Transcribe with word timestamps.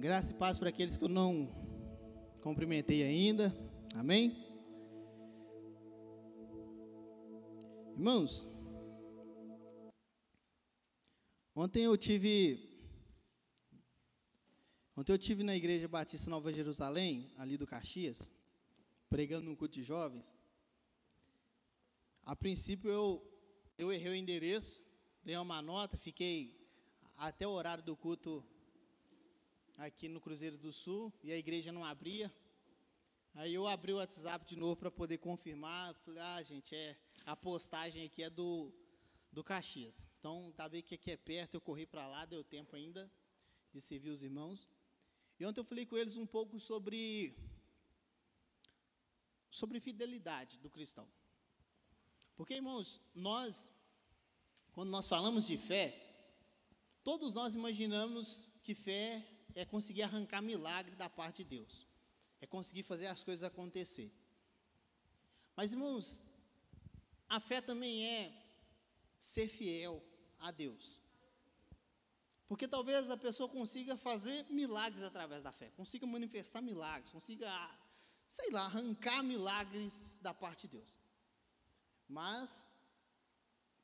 Graça 0.00 0.32
e 0.32 0.36
paz 0.36 0.60
para 0.60 0.68
aqueles 0.68 0.96
que 0.96 1.02
eu 1.02 1.08
não 1.08 1.50
cumprimentei 2.40 3.02
ainda. 3.02 3.52
Amém? 3.96 4.30
Irmãos, 7.96 8.46
ontem 11.52 11.82
eu 11.82 11.96
tive 11.96 12.64
Ontem 14.96 15.10
eu 15.10 15.18
tive 15.18 15.42
na 15.42 15.56
igreja 15.56 15.88
Batista 15.88 16.30
Nova 16.30 16.52
Jerusalém, 16.52 17.32
ali 17.36 17.56
do 17.56 17.66
Caxias, 17.66 18.30
pregando 19.10 19.46
num 19.46 19.56
culto 19.56 19.74
de 19.74 19.82
jovens. 19.82 20.32
A 22.22 22.36
princípio 22.36 22.88
eu 22.88 23.20
eu 23.76 23.92
errei 23.92 24.12
o 24.12 24.14
endereço, 24.14 24.80
dei 25.24 25.36
uma 25.36 25.60
nota, 25.60 25.98
fiquei 25.98 26.56
até 27.16 27.48
o 27.48 27.50
horário 27.50 27.82
do 27.82 27.96
culto 27.96 28.44
aqui 29.78 30.08
no 30.08 30.20
Cruzeiro 30.20 30.58
do 30.58 30.72
Sul 30.72 31.12
e 31.22 31.32
a 31.32 31.38
igreja 31.38 31.70
não 31.70 31.84
abria. 31.84 32.32
Aí 33.34 33.54
eu 33.54 33.66
abri 33.68 33.92
o 33.92 33.98
WhatsApp 33.98 34.44
de 34.44 34.56
novo 34.56 34.74
para 34.76 34.90
poder 34.90 35.18
confirmar. 35.18 35.94
Falei, 35.94 36.20
ah, 36.20 36.42
gente, 36.42 36.74
é 36.74 36.96
a 37.24 37.36
postagem 37.36 38.04
aqui 38.04 38.24
é 38.24 38.28
do, 38.28 38.72
do 39.32 39.44
Caxias. 39.44 40.04
Então, 40.18 40.52
tá 40.56 40.68
bem 40.68 40.82
que 40.82 40.96
aqui 40.96 41.12
é 41.12 41.16
perto, 41.16 41.54
eu 41.54 41.60
corri 41.60 41.86
para 41.86 42.08
lá, 42.08 42.26
deu 42.26 42.42
tempo 42.42 42.74
ainda 42.74 43.08
de 43.72 43.80
servir 43.80 44.10
os 44.10 44.24
irmãos. 44.24 44.68
E 45.38 45.46
ontem 45.46 45.60
eu 45.60 45.64
falei 45.64 45.86
com 45.86 45.96
eles 45.96 46.16
um 46.16 46.26
pouco 46.26 46.58
sobre 46.58 47.36
sobre 49.48 49.80
fidelidade 49.80 50.58
do 50.58 50.68
cristão. 50.68 51.08
Porque, 52.36 52.54
irmãos, 52.54 53.00
nós 53.14 53.72
quando 54.72 54.90
nós 54.90 55.08
falamos 55.08 55.46
de 55.46 55.56
fé, 55.56 55.96
todos 57.02 57.34
nós 57.34 57.54
imaginamos 57.54 58.44
que 58.62 58.74
fé 58.74 59.37
é 59.58 59.64
conseguir 59.64 60.02
arrancar 60.02 60.40
milagre 60.40 60.94
da 60.94 61.10
parte 61.10 61.42
de 61.42 61.56
Deus. 61.56 61.86
É 62.40 62.46
conseguir 62.46 62.84
fazer 62.84 63.06
as 63.06 63.22
coisas 63.24 63.42
acontecer. 63.42 64.12
Mas, 65.56 65.72
irmãos, 65.72 66.20
a 67.28 67.40
fé 67.40 67.60
também 67.60 68.06
é 68.06 68.32
ser 69.18 69.48
fiel 69.48 70.02
a 70.38 70.52
Deus. 70.52 71.00
Porque 72.46 72.68
talvez 72.68 73.10
a 73.10 73.16
pessoa 73.16 73.48
consiga 73.48 73.96
fazer 73.96 74.46
milagres 74.48 75.02
através 75.02 75.42
da 75.42 75.52
fé, 75.52 75.70
consiga 75.76 76.06
manifestar 76.06 76.62
milagres, 76.62 77.12
consiga, 77.12 77.50
sei 78.28 78.50
lá, 78.50 78.64
arrancar 78.64 79.22
milagres 79.22 80.20
da 80.22 80.32
parte 80.32 80.68
de 80.68 80.78
Deus. 80.78 80.96
Mas 82.08 82.68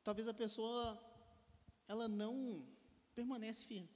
talvez 0.02 0.28
a 0.28 0.32
pessoa 0.32 0.98
ela 1.86 2.08
não 2.08 2.66
permanece 3.14 3.64
firme. 3.64 3.93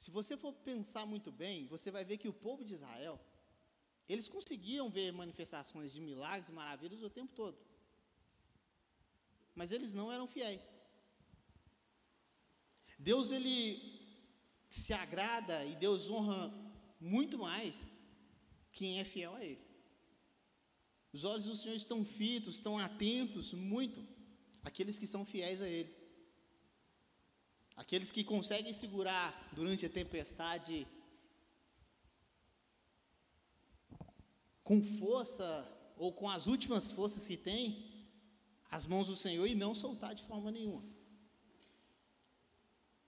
Se 0.00 0.10
você 0.10 0.34
for 0.34 0.54
pensar 0.70 1.04
muito 1.04 1.30
bem, 1.30 1.66
você 1.66 1.90
vai 1.90 2.02
ver 2.06 2.16
que 2.16 2.26
o 2.26 2.32
povo 2.32 2.64
de 2.64 2.72
Israel, 2.72 3.20
eles 4.08 4.30
conseguiam 4.34 4.88
ver 4.88 5.12
manifestações 5.12 5.92
de 5.92 6.00
milagres 6.00 6.48
e 6.48 6.52
maravilhas 6.52 7.02
o 7.02 7.10
tempo 7.10 7.34
todo. 7.34 7.58
Mas 9.54 9.72
eles 9.72 9.92
não 9.92 10.10
eram 10.10 10.26
fiéis. 10.26 10.74
Deus 12.98 13.30
ele 13.30 13.58
se 14.70 14.94
agrada 14.94 15.66
e 15.66 15.76
Deus 15.76 16.08
honra 16.08 16.50
muito 16.98 17.36
mais 17.36 17.86
quem 18.72 19.00
é 19.00 19.04
fiel 19.04 19.34
a 19.34 19.44
ele. 19.44 19.60
Os 21.12 21.24
olhos 21.24 21.44
do 21.44 21.54
Senhor 21.54 21.76
estão 21.76 22.06
fitos, 22.06 22.54
estão 22.54 22.78
atentos 22.78 23.52
muito 23.52 24.02
àqueles 24.62 24.98
que 24.98 25.06
são 25.06 25.26
fiéis 25.26 25.60
a 25.60 25.68
ele. 25.68 25.99
Aqueles 27.82 28.10
que 28.12 28.22
conseguem 28.22 28.74
segurar 28.74 29.28
durante 29.54 29.86
a 29.86 29.88
tempestade 29.88 30.86
com 34.62 34.82
força 34.84 35.46
ou 35.96 36.12
com 36.12 36.28
as 36.28 36.46
últimas 36.46 36.90
forças 36.90 37.26
que 37.26 37.38
têm 37.38 37.64
as 38.70 38.84
mãos 38.84 39.06
do 39.06 39.16
Senhor 39.16 39.46
e 39.46 39.54
não 39.54 39.74
soltar 39.74 40.14
de 40.14 40.22
forma 40.24 40.50
nenhuma. 40.50 40.84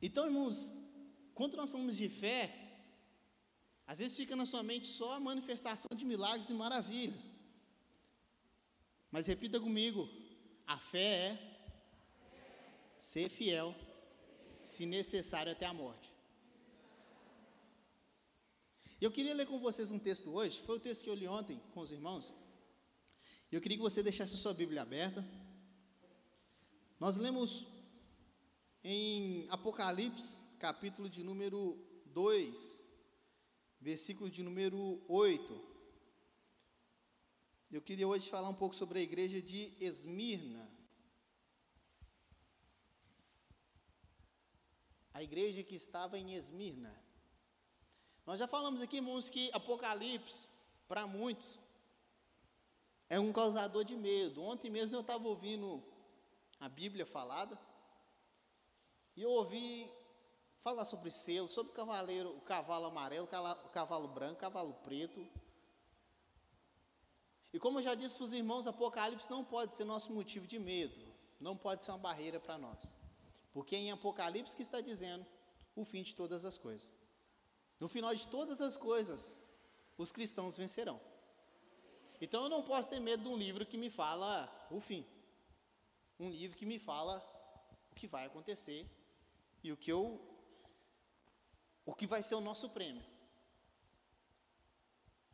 Então, 0.00 0.24
irmãos, 0.24 0.72
quando 1.34 1.54
nós 1.58 1.70
falamos 1.70 1.94
de 1.94 2.08
fé, 2.08 2.42
às 3.86 3.98
vezes 3.98 4.16
fica 4.16 4.34
na 4.34 4.46
sua 4.46 4.62
mente 4.62 4.86
só 4.86 5.12
a 5.12 5.20
manifestação 5.20 5.94
de 5.94 6.06
milagres 6.06 6.48
e 6.48 6.54
maravilhas. 6.54 7.30
Mas 9.10 9.26
repita 9.26 9.60
comigo: 9.60 10.08
a 10.66 10.78
fé 10.78 11.12
é 11.14 11.38
ser 12.96 13.28
fiel 13.28 13.76
se 14.62 14.86
necessário 14.86 15.52
até 15.52 15.66
a 15.66 15.74
morte. 15.74 16.12
Eu 19.00 19.10
queria 19.10 19.34
ler 19.34 19.46
com 19.46 19.58
vocês 19.58 19.90
um 19.90 19.98
texto 19.98 20.30
hoje, 20.30 20.62
foi 20.62 20.76
o 20.76 20.80
texto 20.80 21.02
que 21.02 21.10
eu 21.10 21.14
li 21.14 21.26
ontem 21.26 21.60
com 21.74 21.80
os 21.80 21.90
irmãos. 21.90 22.32
Eu 23.50 23.60
queria 23.60 23.76
que 23.76 23.82
você 23.82 24.02
deixasse 24.02 24.34
a 24.34 24.38
sua 24.38 24.54
Bíblia 24.54 24.82
aberta. 24.82 25.22
Nós 26.98 27.16
lemos 27.16 27.66
em 28.84 29.46
Apocalipse, 29.50 30.40
capítulo 30.58 31.08
de 31.08 31.22
número 31.22 31.76
2, 32.06 32.82
versículo 33.80 34.30
de 34.30 34.42
número 34.42 35.02
8. 35.08 35.60
Eu 37.72 37.82
queria 37.82 38.06
hoje 38.06 38.30
falar 38.30 38.48
um 38.48 38.54
pouco 38.54 38.76
sobre 38.76 39.00
a 39.00 39.02
igreja 39.02 39.42
de 39.42 39.72
Esmirna. 39.80 40.71
A 45.22 45.24
igreja 45.24 45.62
que 45.62 45.76
estava 45.76 46.18
em 46.18 46.34
Esmirna. 46.34 46.92
Nós 48.26 48.40
já 48.40 48.48
falamos 48.48 48.82
aqui, 48.82 48.96
irmãos, 48.96 49.30
que 49.30 49.50
Apocalipse, 49.52 50.48
para 50.88 51.06
muitos, 51.06 51.56
é 53.08 53.20
um 53.20 53.32
causador 53.32 53.84
de 53.84 53.94
medo. 53.94 54.42
Ontem 54.42 54.68
mesmo 54.68 54.96
eu 54.96 55.00
estava 55.00 55.28
ouvindo 55.28 55.80
a 56.58 56.68
Bíblia 56.68 57.06
falada, 57.06 57.56
e 59.14 59.22
eu 59.22 59.30
ouvi 59.30 59.88
falar 60.60 60.84
sobre 60.84 61.08
selo, 61.10 61.46
sobre 61.48 61.70
o 61.70 61.74
cavaleiro, 61.74 62.36
o 62.36 62.40
cavalo 62.40 62.86
amarelo, 62.86 63.26
o 63.26 63.68
cavalo 63.68 64.08
branco, 64.08 64.34
o 64.34 64.40
cavalo 64.40 64.74
preto. 64.82 65.24
E 67.52 67.60
como 67.60 67.78
eu 67.78 67.82
já 67.84 67.94
disse 67.94 68.16
para 68.16 68.24
os 68.24 68.32
irmãos, 68.32 68.66
Apocalipse 68.66 69.30
não 69.30 69.44
pode 69.44 69.76
ser 69.76 69.84
nosso 69.84 70.12
motivo 70.12 70.48
de 70.48 70.58
medo, 70.58 71.00
não 71.38 71.56
pode 71.56 71.84
ser 71.84 71.92
uma 71.92 71.98
barreira 71.98 72.40
para 72.40 72.58
nós. 72.58 73.01
Porque 73.52 73.76
em 73.76 73.90
Apocalipse 73.90 74.56
que 74.56 74.62
está 74.62 74.80
dizendo 74.80 75.26
o 75.76 75.84
fim 75.84 76.02
de 76.02 76.14
todas 76.14 76.44
as 76.44 76.56
coisas. 76.56 76.92
No 77.78 77.88
final 77.88 78.14
de 78.14 78.26
todas 78.28 78.60
as 78.60 78.76
coisas, 78.76 79.36
os 79.98 80.10
cristãos 80.10 80.56
vencerão. 80.56 81.00
Então 82.20 82.44
eu 82.44 82.48
não 82.48 82.62
posso 82.62 82.88
ter 82.88 83.00
medo 83.00 83.24
de 83.24 83.28
um 83.28 83.36
livro 83.36 83.66
que 83.66 83.76
me 83.76 83.90
fala 83.90 84.50
o 84.70 84.80
fim. 84.80 85.04
Um 86.18 86.30
livro 86.30 86.56
que 86.56 86.64
me 86.64 86.78
fala 86.78 87.20
o 87.90 87.94
que 87.94 88.06
vai 88.06 88.26
acontecer 88.26 88.88
e 89.62 89.72
o 89.72 89.76
que 89.76 89.92
eu 89.92 90.20
o 91.84 91.94
que 91.94 92.06
vai 92.06 92.22
ser 92.22 92.36
o 92.36 92.40
nosso 92.40 92.70
prêmio. 92.70 93.04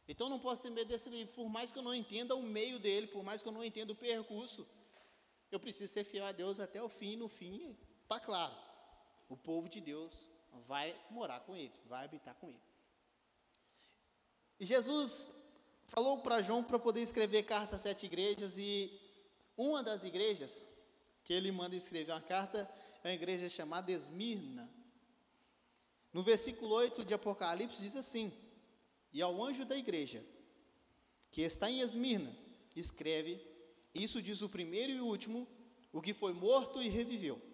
Então 0.09 0.27
eu 0.27 0.31
não 0.31 0.41
posso 0.41 0.63
ter 0.63 0.71
medo 0.71 0.89
desse 0.89 1.11
livro, 1.11 1.35
por 1.35 1.51
mais 1.51 1.71
que 1.71 1.79
eu 1.79 1.83
não 1.83 1.95
entenda 1.95 2.35
o 2.35 2.43
meio 2.43 2.79
dele, 2.79 3.07
por 3.07 3.23
mais 3.23 3.43
que 3.43 3.49
eu 3.49 3.53
não 3.53 3.63
entenda 3.63 3.93
o 3.93 3.97
percurso. 3.97 4.67
Eu 5.51 5.61
preciso 5.61 5.93
ser 5.93 6.05
fiel 6.05 6.25
a 6.25 6.33
Deus 6.33 6.59
até 6.59 6.83
o 6.83 6.89
fim, 6.89 7.17
no 7.17 7.29
fim 7.29 7.77
Está 8.09 8.19
claro, 8.19 8.55
o 9.29 9.37
povo 9.37 9.69
de 9.69 9.83
Deus 9.83 10.27
vai 10.67 10.99
morar 11.11 11.41
com 11.41 11.55
ele, 11.55 11.75
vai 11.85 12.07
habitar 12.07 12.35
com 12.37 12.49
ele. 12.49 12.63
E 14.59 14.65
Jesus 14.65 15.31
falou 15.89 16.23
para 16.23 16.41
João 16.41 16.65
para 16.65 16.79
poder 16.79 17.03
escrever 17.03 17.43
carta 17.43 17.77
a 17.77 17.79
sete 17.79 18.07
igrejas, 18.07 18.57
e 18.57 18.99
uma 19.59 19.83
das 19.83 20.05
igrejas 20.05 20.65
que 21.23 21.35
ele 21.35 21.53
manda 21.53 21.77
escrever 21.77 22.13
uma 22.13 22.23
carta 22.23 22.67
é 23.05 23.11
a 23.11 23.13
igreja 23.13 23.47
chamada 23.47 23.93
Esmirna. 23.93 24.73
No 26.11 26.23
versículo 26.23 26.77
8 26.77 27.05
de 27.05 27.13
Apocalipse 27.13 27.83
diz 27.83 27.95
assim: 27.95 28.33
E 29.13 29.21
ao 29.21 29.45
anjo 29.45 29.67
da 29.67 29.77
igreja, 29.77 30.25
que 31.31 31.43
está 31.43 31.71
em 31.71 31.81
Esmirna, 31.81 32.35
escreve: 32.75 33.39
Isso 33.95 34.23
diz 34.23 34.41
o 34.41 34.49
primeiro 34.49 34.93
e 34.93 35.01
o 35.03 35.05
último, 35.07 35.47
o 35.93 36.01
que 36.01 36.15
foi 36.15 36.33
morto 36.33 36.83
e 36.83 36.89
reviveu. 36.89 37.48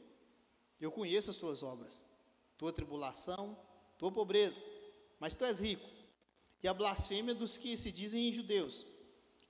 Eu 0.80 0.90
conheço 0.90 1.30
as 1.30 1.36
tuas 1.36 1.62
obras, 1.62 2.02
tua 2.58 2.72
tribulação, 2.72 3.56
tua 3.98 4.10
pobreza, 4.10 4.62
mas 5.18 5.34
tu 5.34 5.44
és 5.44 5.60
rico. 5.60 5.88
E 6.62 6.68
a 6.68 6.74
blasfêmia 6.74 7.34
dos 7.34 7.58
que 7.58 7.76
se 7.76 7.92
dizem 7.92 8.32
judeus, 8.32 8.86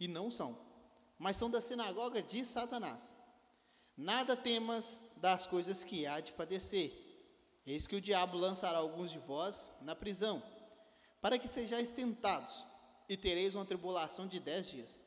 e 0.00 0.08
não 0.08 0.30
são, 0.30 0.58
mas 1.18 1.36
são 1.36 1.50
da 1.50 1.60
sinagoga 1.60 2.22
de 2.22 2.44
Satanás. 2.44 3.14
Nada 3.96 4.36
temas 4.36 4.98
das 5.16 5.46
coisas 5.46 5.84
que 5.84 6.06
há 6.06 6.20
de 6.20 6.32
padecer. 6.32 6.92
Eis 7.66 7.86
que 7.86 7.96
o 7.96 8.00
diabo 8.00 8.36
lançará 8.36 8.78
alguns 8.78 9.10
de 9.10 9.18
vós 9.18 9.70
na 9.80 9.94
prisão, 9.94 10.42
para 11.20 11.38
que 11.38 11.48
sejais 11.48 11.88
tentados, 11.88 12.64
e 13.08 13.16
tereis 13.16 13.54
uma 13.54 13.64
tribulação 13.64 14.26
de 14.26 14.40
dez 14.40 14.68
dias. 14.68 15.00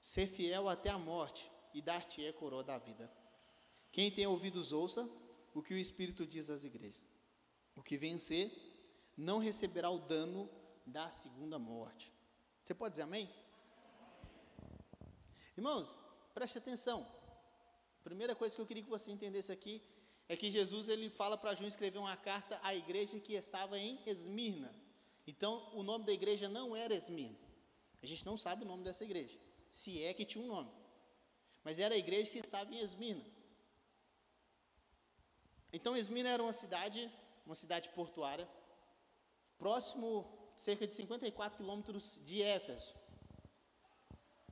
Ser 0.00 0.26
fiel 0.26 0.68
até 0.68 0.90
a 0.90 0.98
morte, 0.98 1.50
e 1.74 1.82
dar-te-é 1.82 2.32
coroa 2.32 2.62
da 2.62 2.78
vida. 2.78 3.10
Quem 3.90 4.10
tem 4.10 4.26
ouvidos, 4.26 4.72
ouça 4.72 5.08
o 5.54 5.62
que 5.62 5.72
o 5.72 5.78
Espírito 5.78 6.26
diz 6.26 6.50
às 6.50 6.64
igrejas. 6.64 7.06
O 7.76 7.82
que 7.82 7.96
vencer, 7.96 8.50
não 9.16 9.38
receberá 9.38 9.88
o 9.88 9.98
dano 9.98 10.50
da 10.84 11.10
segunda 11.10 11.58
morte. 11.58 12.12
Você 12.62 12.74
pode 12.74 12.92
dizer 12.92 13.02
amém? 13.02 13.30
Irmãos, 15.56 15.98
preste 16.34 16.58
atenção. 16.58 17.06
Primeira 18.02 18.34
coisa 18.34 18.54
que 18.54 18.60
eu 18.60 18.66
queria 18.66 18.82
que 18.82 18.90
você 18.90 19.10
entendesse 19.10 19.52
aqui 19.52 19.80
é 20.28 20.36
que 20.36 20.50
Jesus 20.50 20.88
ele 20.88 21.08
fala 21.08 21.36
para 21.38 21.54
João 21.54 21.68
escrever 21.68 21.98
uma 21.98 22.16
carta 22.16 22.58
à 22.62 22.74
igreja 22.74 23.20
que 23.20 23.34
estava 23.34 23.78
em 23.78 24.00
Esmirna. 24.06 24.74
Então, 25.26 25.70
o 25.74 25.82
nome 25.82 26.04
da 26.04 26.12
igreja 26.12 26.48
não 26.48 26.74
era 26.74 26.94
Esmirna. 26.94 27.38
A 28.02 28.06
gente 28.06 28.26
não 28.26 28.36
sabe 28.36 28.64
o 28.64 28.68
nome 28.68 28.82
dessa 28.82 29.04
igreja, 29.04 29.38
se 29.70 30.02
é 30.02 30.12
que 30.12 30.24
tinha 30.24 30.44
um 30.44 30.48
nome. 30.48 30.70
Mas 31.62 31.78
era 31.78 31.94
a 31.94 31.98
igreja 31.98 32.30
que 32.30 32.38
estava 32.38 32.74
em 32.74 32.80
Esmirna. 32.80 33.24
Então, 35.76 35.96
Esmirna 35.96 36.30
era 36.30 36.42
uma 36.42 36.52
cidade, 36.52 37.10
uma 37.44 37.56
cidade 37.56 37.88
portuária, 37.88 38.48
próximo, 39.58 40.08
cerca 40.54 40.86
de 40.86 40.94
54 40.94 41.58
quilômetros 41.58 42.20
de 42.24 42.42
Éfeso. 42.42 42.94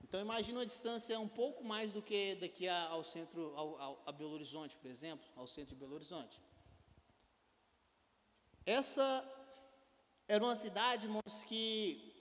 Então 0.02 0.20
imagine 0.20 0.58
uma 0.58 0.66
distância 0.66 1.18
um 1.18 1.26
pouco 1.28 1.64
mais 1.64 1.92
do 1.92 2.02
que 2.02 2.34
daqui 2.34 2.68
ao 2.68 3.02
centro, 3.02 3.54
ao, 3.56 3.80
ao, 3.80 4.02
a 4.04 4.12
Belo 4.12 4.32
Horizonte, 4.32 4.76
por 4.76 4.90
exemplo, 4.90 5.26
ao 5.34 5.46
centro 5.46 5.74
de 5.74 5.80
Belo 5.80 5.94
Horizonte. 5.94 6.38
Essa 8.66 9.24
era 10.28 10.44
uma 10.44 10.54
cidade, 10.54 11.06
irmãos, 11.06 11.44
que 11.44 12.14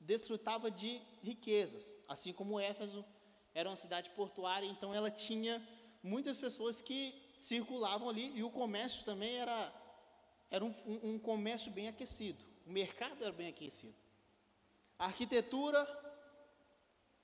desfrutava 0.00 0.70
de 0.70 1.02
riquezas, 1.22 1.92
assim 2.06 2.32
como 2.32 2.60
Éfeso 2.60 3.04
era 3.52 3.68
uma 3.68 3.74
cidade 3.74 4.10
portuária, 4.10 4.66
então 4.66 4.94
ela 4.94 5.10
tinha 5.10 5.66
muitas 6.02 6.38
pessoas 6.38 6.80
que 6.80 7.27
circulavam 7.38 8.08
ali 8.08 8.32
e 8.36 8.42
o 8.42 8.50
comércio 8.50 9.04
também 9.04 9.36
era, 9.36 9.72
era 10.50 10.64
um, 10.64 10.74
um, 10.86 11.18
comércio 11.18 11.70
bem 11.70 11.88
aquecido, 11.88 12.44
o 12.66 12.70
mercado 12.70 13.22
era 13.22 13.32
bem 13.32 13.48
aquecido. 13.48 13.94
A 14.98 15.06
arquitetura 15.06 15.86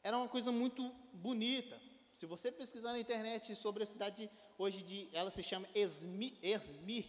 era 0.03 0.17
uma 0.17 0.29
coisa 0.29 0.53
muito 0.53 0.89
bonita. 1.13 1.81
Se 2.13 2.27
você 2.27 2.53
pesquisar 2.53 2.93
na 2.93 3.01
internet 3.01 3.55
sobre 3.57 3.83
a 3.83 3.87
cidade 3.87 4.31
hoje 4.57 4.83
de, 4.83 5.09
ela 5.13 5.31
se 5.31 5.43
chama 5.43 5.67
Esmir, 5.75 6.35
Esmir 6.41 7.07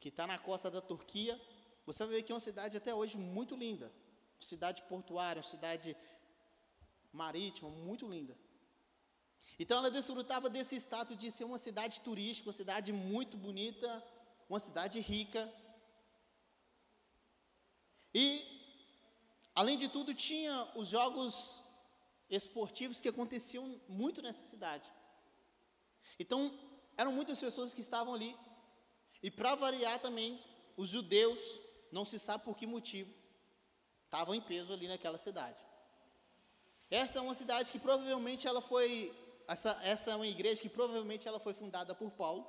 que 0.00 0.08
está 0.08 0.26
na 0.26 0.38
costa 0.38 0.70
da 0.70 0.80
Turquia, 0.80 1.40
você 1.84 2.04
vai 2.04 2.16
ver 2.16 2.22
que 2.22 2.32
é 2.32 2.34
uma 2.34 2.40
cidade 2.40 2.76
até 2.76 2.94
hoje 2.94 3.16
muito 3.16 3.54
linda, 3.54 3.92
cidade 4.40 4.82
portuária, 4.82 5.42
cidade 5.42 5.96
marítima, 7.12 7.70
muito 7.70 8.08
linda. 8.08 8.36
Então 9.58 9.78
ela 9.78 9.90
desfrutava 9.90 10.50
desse 10.50 10.76
status 10.76 11.18
de 11.18 11.30
ser 11.30 11.44
uma 11.44 11.58
cidade 11.58 12.00
turística, 12.00 12.48
uma 12.48 12.52
cidade 12.52 12.92
muito 12.92 13.36
bonita, 13.36 14.04
uma 14.48 14.60
cidade 14.60 15.00
rica. 15.00 15.52
E, 18.14 18.44
além 19.54 19.76
de 19.76 19.88
tudo, 19.88 20.14
tinha 20.14 20.68
os 20.74 20.88
jogos 20.88 21.60
esportivos 22.28 23.00
que 23.00 23.08
aconteciam 23.08 23.80
muito 23.88 24.20
nessa 24.22 24.42
cidade. 24.48 24.90
Então, 26.18 26.52
eram 26.96 27.12
muitas 27.12 27.38
pessoas 27.38 27.74
que 27.74 27.80
estavam 27.80 28.14
ali. 28.14 28.36
E 29.22 29.30
para 29.30 29.54
variar 29.54 29.98
também, 29.98 30.42
os 30.76 30.88
judeus, 30.88 31.60
não 31.90 32.04
se 32.04 32.18
sabe 32.18 32.44
por 32.44 32.56
que 32.56 32.66
motivo, 32.66 33.12
estavam 34.04 34.34
em 34.34 34.40
peso 34.40 34.72
ali 34.72 34.88
naquela 34.88 35.18
cidade. 35.18 35.58
Essa 36.90 37.18
é 37.18 37.22
uma 37.22 37.34
cidade 37.34 37.72
que 37.72 37.78
provavelmente 37.78 38.46
ela 38.46 38.60
foi, 38.60 39.12
essa, 39.48 39.80
essa 39.82 40.10
é 40.10 40.16
uma 40.16 40.26
igreja 40.26 40.62
que 40.62 40.68
provavelmente 40.68 41.26
ela 41.26 41.38
foi 41.38 41.54
fundada 41.54 41.94
por 41.94 42.10
Paulo, 42.10 42.46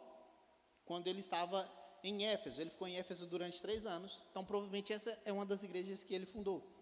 quando 0.85 1.07
ele 1.07 1.19
estava 1.19 1.69
em 2.03 2.25
Éfeso. 2.25 2.61
Ele 2.61 2.69
ficou 2.69 2.87
em 2.87 2.97
Éfeso 2.97 3.27
durante 3.27 3.61
três 3.61 3.85
anos, 3.85 4.23
então 4.31 4.45
provavelmente 4.45 4.93
essa 4.93 5.19
é 5.25 5.31
uma 5.31 5.45
das 5.45 5.63
igrejas 5.63 6.03
que 6.03 6.13
ele 6.13 6.25
fundou 6.25 6.77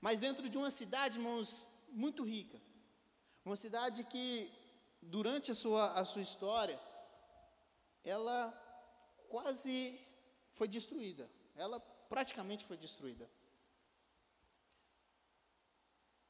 mas 0.00 0.20
dentro 0.20 0.48
de 0.48 0.56
uma 0.56 0.70
cidade, 0.70 1.18
irmãos, 1.18 1.66
muito 1.88 2.22
rica. 2.22 2.60
Uma 3.44 3.56
cidade 3.56 4.04
que, 4.04 4.52
durante 5.02 5.50
a 5.50 5.54
sua, 5.54 5.92
a 5.92 6.04
sua 6.04 6.22
história, 6.22 6.78
ela 8.04 8.52
quase 9.28 9.98
foi 10.50 10.68
destruída. 10.68 11.28
Ela 11.56 11.80
praticamente 12.08 12.64
foi 12.64 12.76
destruída. 12.76 13.28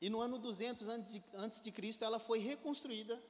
E 0.00 0.08
no 0.08 0.20
ano 0.20 0.38
200 0.38 0.86
antes 1.34 1.60
de, 1.60 1.72
Cristo, 1.72 2.04
ela 2.04 2.18
foi 2.18 2.38
reconstruída 2.38 3.20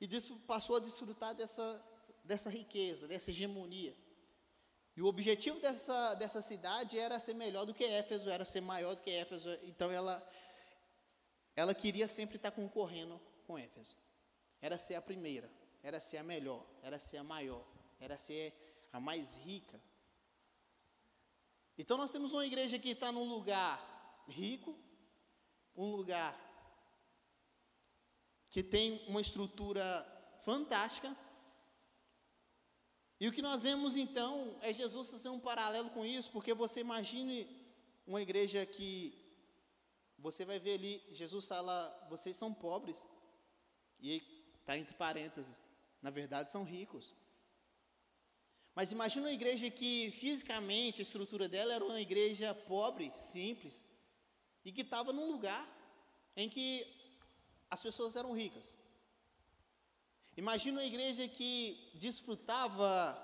e 0.00 0.08
passou 0.46 0.76
a 0.76 0.80
desfrutar 0.80 1.34
dessa, 1.34 1.82
dessa 2.22 2.50
riqueza, 2.50 3.08
dessa 3.08 3.30
hegemonia. 3.30 3.96
E 4.94 5.02
o 5.02 5.06
objetivo 5.06 5.58
dessa, 5.60 6.14
dessa 6.14 6.42
cidade 6.42 6.98
era 6.98 7.18
ser 7.18 7.34
melhor 7.34 7.64
do 7.64 7.72
que 7.72 7.84
Éfeso, 7.84 8.28
era 8.28 8.44
ser 8.44 8.60
maior 8.60 8.94
do 8.94 9.02
que 9.02 9.10
Éfeso. 9.10 9.50
Então 9.62 9.90
ela, 9.90 10.26
ela 11.56 11.72
queria 11.74 12.06
sempre 12.06 12.36
estar 12.36 12.50
concorrendo 12.50 13.18
com 13.46 13.58
Éfeso. 13.58 13.96
Era 14.60 14.76
ser 14.76 14.96
a 14.96 15.02
primeira, 15.02 15.50
era 15.82 16.00
ser 16.00 16.18
a 16.18 16.22
melhor, 16.22 16.66
era 16.82 16.98
ser 16.98 17.16
a 17.16 17.24
maior, 17.24 17.64
era 18.00 18.18
ser 18.18 18.52
a 18.92 19.00
mais 19.00 19.34
rica. 19.36 19.80
Então 21.78 21.96
nós 21.96 22.10
temos 22.10 22.32
uma 22.32 22.44
igreja 22.44 22.78
que 22.78 22.90
está 22.90 23.12
num 23.12 23.24
lugar 23.24 24.24
rico, 24.28 24.76
um 25.76 25.94
lugar 25.96 26.38
que 28.50 28.62
tem 28.62 29.04
uma 29.06 29.20
estrutura 29.20 29.86
fantástica, 30.44 31.14
e 33.20 33.26
o 33.26 33.32
que 33.32 33.42
nós 33.42 33.64
vemos 33.64 33.96
então 33.96 34.56
é 34.62 34.72
Jesus 34.72 35.10
fazer 35.10 35.28
um 35.28 35.40
paralelo 35.40 35.90
com 35.90 36.04
isso, 36.04 36.30
porque 36.30 36.54
você 36.54 36.80
imagine 36.80 37.48
uma 38.06 38.22
igreja 38.22 38.64
que 38.64 39.12
você 40.18 40.44
vai 40.44 40.58
ver 40.58 40.74
ali, 40.74 41.02
Jesus 41.12 41.46
fala, 41.46 42.06
vocês 42.08 42.36
são 42.36 42.54
pobres, 42.54 43.06
e 44.00 44.22
está 44.60 44.78
entre 44.78 44.94
parênteses, 44.94 45.60
na 46.00 46.10
verdade 46.10 46.52
são 46.52 46.62
ricos. 46.64 47.14
Mas 48.74 48.92
imagine 48.92 49.24
uma 49.26 49.32
igreja 49.32 49.68
que 49.68 50.12
fisicamente 50.12 51.00
a 51.00 51.02
estrutura 51.02 51.48
dela 51.48 51.74
era 51.74 51.84
uma 51.84 52.00
igreja 52.00 52.54
pobre, 52.54 53.10
simples, 53.16 53.84
e 54.64 54.72
que 54.72 54.82
estava 54.82 55.12
num 55.12 55.30
lugar 55.30 55.66
em 56.36 56.48
que 56.48 56.86
as 57.70 57.82
pessoas 57.82 58.16
eram 58.16 58.32
ricas. 58.32 58.78
Imagina 60.36 60.80
uma 60.80 60.86
igreja 60.86 61.26
que 61.26 61.90
desfrutava 61.94 63.16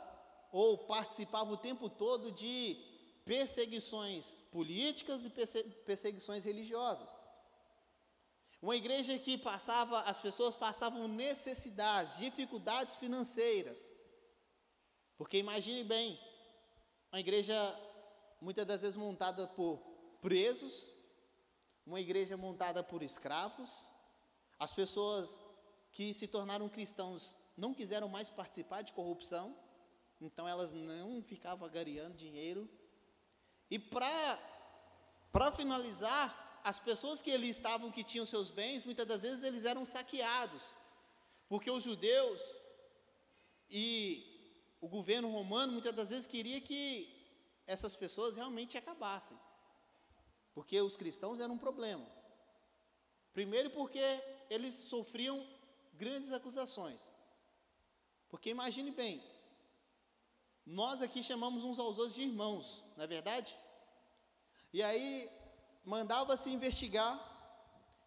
ou 0.50 0.78
participava 0.78 1.52
o 1.52 1.56
tempo 1.56 1.88
todo 1.88 2.32
de 2.32 2.76
perseguições 3.24 4.42
políticas 4.50 5.24
e 5.24 5.30
perseguições 5.30 6.44
religiosas. 6.44 7.16
Uma 8.60 8.76
igreja 8.76 9.18
que 9.18 9.36
passava, 9.36 10.00
as 10.00 10.20
pessoas 10.20 10.56
passavam 10.56 11.06
necessidades, 11.06 12.18
dificuldades 12.18 12.96
financeiras. 12.96 13.92
Porque 15.18 15.38
imagine 15.38 15.84
bem, 15.84 16.18
uma 17.12 17.20
igreja 17.20 17.54
muitas 18.40 18.66
das 18.66 18.82
vezes 18.82 18.96
montada 18.96 19.46
por 19.48 19.78
presos, 20.20 20.90
uma 21.86 22.00
igreja 22.00 22.36
montada 22.36 22.82
por 22.82 23.02
escravos, 23.02 23.90
as 24.58 24.72
pessoas 24.72 25.40
que 25.92 26.12
se 26.14 26.26
tornaram 26.26 26.68
cristãos 26.68 27.36
não 27.56 27.74
quiseram 27.74 28.08
mais 28.08 28.30
participar 28.30 28.82
de 28.82 28.92
corrupção, 28.92 29.56
então 30.20 30.48
elas 30.48 30.72
não 30.72 31.22
ficavam 31.22 31.66
agariando 31.66 32.16
dinheiro. 32.16 32.68
E 33.70 33.78
para 33.78 34.38
finalizar, 35.56 36.60
as 36.64 36.78
pessoas 36.78 37.20
que 37.20 37.30
ali 37.30 37.50
estavam, 37.50 37.92
que 37.92 38.02
tinham 38.02 38.24
seus 38.24 38.50
bens, 38.50 38.84
muitas 38.84 39.06
das 39.06 39.22
vezes 39.22 39.44
eles 39.44 39.64
eram 39.64 39.84
saqueados, 39.84 40.74
porque 41.48 41.70
os 41.70 41.82
judeus 41.82 42.42
e 43.68 44.76
o 44.80 44.88
governo 44.88 45.30
romano 45.30 45.72
muitas 45.72 45.94
das 45.94 46.10
vezes 46.10 46.26
queria 46.26 46.60
que 46.60 47.10
essas 47.66 47.94
pessoas 47.94 48.36
realmente 48.36 48.76
acabassem, 48.78 49.38
porque 50.54 50.80
os 50.80 50.96
cristãos 50.96 51.40
eram 51.40 51.54
um 51.54 51.58
problema. 51.58 52.06
Primeiro, 53.32 53.70
porque 53.70 54.00
eles 54.48 54.74
sofriam 54.74 55.44
grandes 55.94 56.32
acusações. 56.32 57.10
Porque 58.28 58.50
imagine 58.50 58.90
bem, 58.90 59.22
nós 60.64 61.02
aqui 61.02 61.22
chamamos 61.22 61.64
uns 61.64 61.78
aos 61.78 61.98
outros 61.98 62.14
de 62.14 62.22
irmãos, 62.22 62.82
não 62.96 63.04
é 63.04 63.06
verdade? 63.06 63.56
E 64.72 64.82
aí 64.82 65.30
mandava-se 65.84 66.48
investigar 66.50 67.20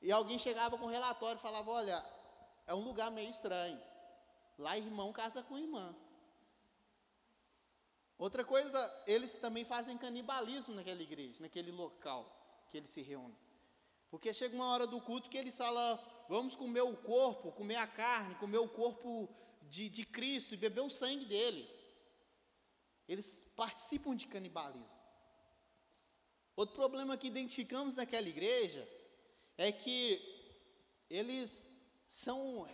e 0.02 0.12
alguém 0.12 0.40
chegava 0.40 0.78
com 0.78 0.86
um 0.86 0.90
relatório 0.90 1.38
e 1.38 1.42
falava: 1.42 1.70
Olha, 1.72 2.04
é 2.66 2.74
um 2.74 2.84
lugar 2.84 3.12
meio 3.12 3.30
estranho. 3.30 3.80
Lá 4.58 4.78
irmão 4.78 5.14
casa 5.14 5.44
com 5.44 5.58
irmã. 5.58 5.96
Outra 8.18 8.44
coisa, 8.44 9.04
eles 9.06 9.34
também 9.34 9.64
fazem 9.64 9.98
canibalismo 9.98 10.74
naquela 10.74 11.02
igreja, 11.02 11.42
naquele 11.42 11.72
local 11.72 12.66
que 12.70 12.78
eles 12.78 12.90
se 12.90 13.02
reúnem. 13.02 13.38
Porque 14.10 14.34
chega 14.34 14.56
uma 14.56 14.68
hora 14.68 14.88
do 14.88 15.00
culto 15.02 15.30
que 15.30 15.38
eles 15.38 15.56
falam, 15.56 16.00
vamos 16.28 16.56
comer 16.56 16.82
o 16.82 16.98
corpo, 16.98 17.52
comer 17.52 17.76
a 17.76 17.86
carne, 17.86 18.36
comer 18.36 18.58
o 18.58 18.70
corpo 18.70 19.30
de, 19.70 19.90
de 19.90 20.06
Cristo 20.06 20.54
e 20.54 20.58
beber 20.58 20.82
o 20.82 20.90
sangue 20.90 21.26
dele. 21.26 21.70
eles 23.08 23.46
participam 23.56 24.16
de 24.16 24.28
canibalismo. 24.28 25.00
Outro 26.56 26.76
problema 26.76 27.18
que 27.18 27.28
identificamos 27.28 27.96
naquela 27.96 28.28
igreja 28.28 28.88
é 29.58 29.72
que 29.72 30.20
eles 31.10 31.70
são 32.08 32.68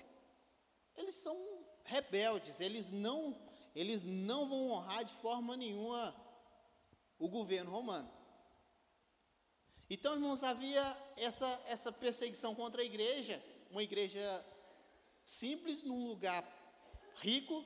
eles 0.95 1.15
são 1.15 1.35
rebeldes, 1.83 2.61
eles 2.61 2.89
não 2.89 3.33
eles 3.75 4.03
não 4.03 4.47
vão 4.47 4.69
honrar 4.71 5.03
de 5.03 5.13
forma 5.13 5.57
nenhuma 5.57 6.15
o 7.17 7.27
governo 7.27 7.71
romano. 7.71 8.11
Então, 9.89 10.13
irmãos, 10.13 10.43
havia 10.43 10.97
essa, 11.17 11.61
essa 11.67 11.91
perseguição 11.91 12.55
contra 12.55 12.81
a 12.81 12.85
igreja, 12.85 13.43
uma 13.69 13.83
igreja 13.83 14.45
simples, 15.25 15.83
num 15.83 16.07
lugar 16.07 16.43
rico, 17.15 17.65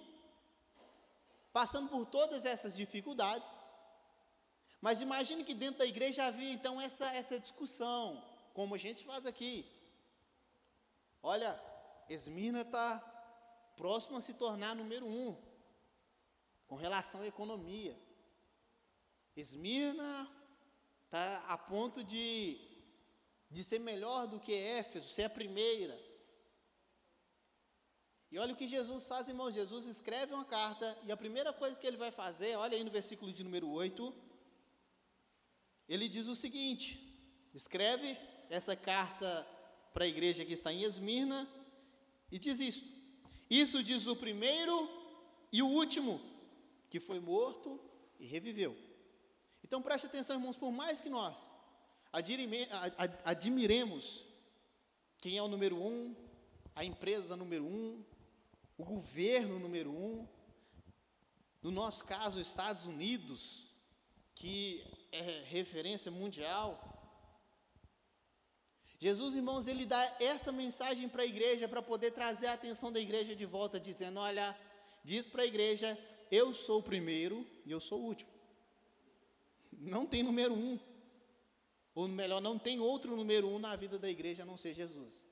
passando 1.51 1.89
por 1.89 2.05
todas 2.05 2.45
essas 2.45 2.75
dificuldades. 2.75 3.57
Mas 4.79 5.01
imagine 5.01 5.43
que 5.43 5.53
dentro 5.53 5.79
da 5.79 5.85
igreja 5.85 6.25
havia 6.25 6.51
então 6.51 6.79
essa, 6.79 7.05
essa 7.13 7.39
discussão, 7.39 8.23
como 8.53 8.75
a 8.75 8.77
gente 8.77 9.03
faz 9.03 9.25
aqui. 9.25 9.65
Olha, 11.21 11.59
Esmirna 12.09 12.61
está 12.61 12.99
próximo 13.75 14.17
a 14.17 14.21
se 14.21 14.33
tornar 14.33 14.75
número 14.75 15.05
um 15.05 15.46
com 16.67 16.75
relação 16.75 17.21
à 17.21 17.27
economia. 17.27 17.97
Esmirna 19.35 20.29
está 21.05 21.45
a 21.47 21.57
ponto 21.57 22.03
de, 22.03 22.59
de 23.49 23.63
ser 23.63 23.79
melhor 23.79 24.27
do 24.27 24.39
que 24.39 24.53
Éfeso, 24.53 25.07
ser 25.07 25.23
a 25.23 25.29
primeira. 25.29 25.97
E 28.29 28.37
olha 28.37 28.53
o 28.53 28.57
que 28.57 28.67
Jesus 28.67 29.07
faz, 29.07 29.29
irmão. 29.29 29.51
Jesus 29.51 29.85
escreve 29.85 30.33
uma 30.33 30.43
carta, 30.43 30.97
e 31.03 31.11
a 31.11 31.17
primeira 31.17 31.53
coisa 31.53 31.79
que 31.79 31.87
ele 31.87 31.97
vai 31.97 32.11
fazer, 32.11 32.57
olha 32.57 32.75
aí 32.75 32.83
no 32.83 32.91
versículo 32.91 33.31
de 33.31 33.43
número 33.43 33.69
8, 33.69 34.13
ele 35.87 36.09
diz 36.09 36.27
o 36.27 36.35
seguinte: 36.35 36.99
escreve 37.53 38.17
essa 38.49 38.75
carta 38.75 39.47
para 39.93 40.03
a 40.03 40.07
igreja 40.07 40.43
que 40.43 40.53
está 40.53 40.73
em 40.73 40.83
Esmirna, 40.83 41.47
e 42.29 42.37
diz 42.37 42.59
isso. 42.59 42.83
Isso 43.49 43.81
diz 43.81 44.07
o 44.07 44.15
primeiro 44.15 44.89
e 45.51 45.61
o 45.61 45.67
último, 45.67 46.19
que 46.89 46.99
foi 46.99 47.19
morto 47.19 47.79
e 48.19 48.25
reviveu. 48.25 48.75
Então 49.63 49.81
preste 49.81 50.07
atenção, 50.07 50.37
irmãos, 50.37 50.57
por 50.57 50.71
mais 50.71 51.01
que 51.01 51.09
nós 51.09 51.53
admiremos 53.23 54.25
quem 55.19 55.37
é 55.37 55.41
o 55.41 55.47
número 55.47 55.75
um, 55.75 56.15
a 56.75 56.85
empresa 56.85 57.35
número 57.35 57.65
um, 57.65 58.03
o 58.77 58.83
governo 58.83 59.59
número 59.59 59.91
um, 59.91 60.27
no 61.61 61.71
nosso 61.71 62.05
caso, 62.05 62.39
Estados 62.39 62.85
Unidos, 62.85 63.67
que 64.35 64.83
é 65.11 65.43
referência 65.47 66.11
mundial. 66.11 66.93
Jesus, 68.99 69.35
irmãos, 69.35 69.67
ele 69.67 69.85
dá 69.85 70.01
essa 70.19 70.51
mensagem 70.51 71.09
para 71.09 71.23
a 71.23 71.25
igreja 71.25 71.67
para 71.67 71.81
poder 71.81 72.11
trazer 72.11 72.47
a 72.47 72.53
atenção 72.53 72.91
da 72.91 72.99
igreja 72.99 73.35
de 73.35 73.45
volta, 73.45 73.79
dizendo: 73.79 74.19
Olha, 74.19 74.57
diz 75.03 75.27
para 75.27 75.43
a 75.43 75.45
igreja, 75.45 75.97
eu 76.31 76.53
sou 76.53 76.79
o 76.79 76.83
primeiro 76.83 77.45
e 77.65 77.71
eu 77.71 77.79
sou 77.79 78.01
o 78.01 78.05
último. 78.05 78.31
Não 79.71 80.05
tem 80.05 80.23
número 80.23 80.53
um. 80.53 80.79
Ou 81.93 82.07
melhor, 82.07 82.41
não 82.41 82.59
tem 82.59 82.79
outro 82.79 83.15
número 83.15 83.47
um 83.47 83.59
na 83.59 83.75
vida 83.75 83.97
da 83.97 84.09
igreja 84.09 84.43
a 84.43 84.45
não 84.45 84.57
ser 84.57 84.73
Jesus. 84.73 85.25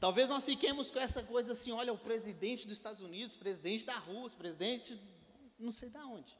Talvez 0.00 0.28
nós 0.28 0.44
fiquemos 0.44 0.90
com 0.90 0.98
essa 0.98 1.22
coisa 1.22 1.52
assim: 1.52 1.72
olha, 1.72 1.92
o 1.92 1.98
presidente 1.98 2.66
dos 2.66 2.76
Estados 2.76 3.02
Unidos, 3.02 3.36
presidente 3.36 3.84
da 3.84 3.98
Rússia, 3.98 4.38
presidente 4.38 4.98
não 5.58 5.72
sei 5.72 5.90
da 5.90 6.06
onde. 6.06 6.36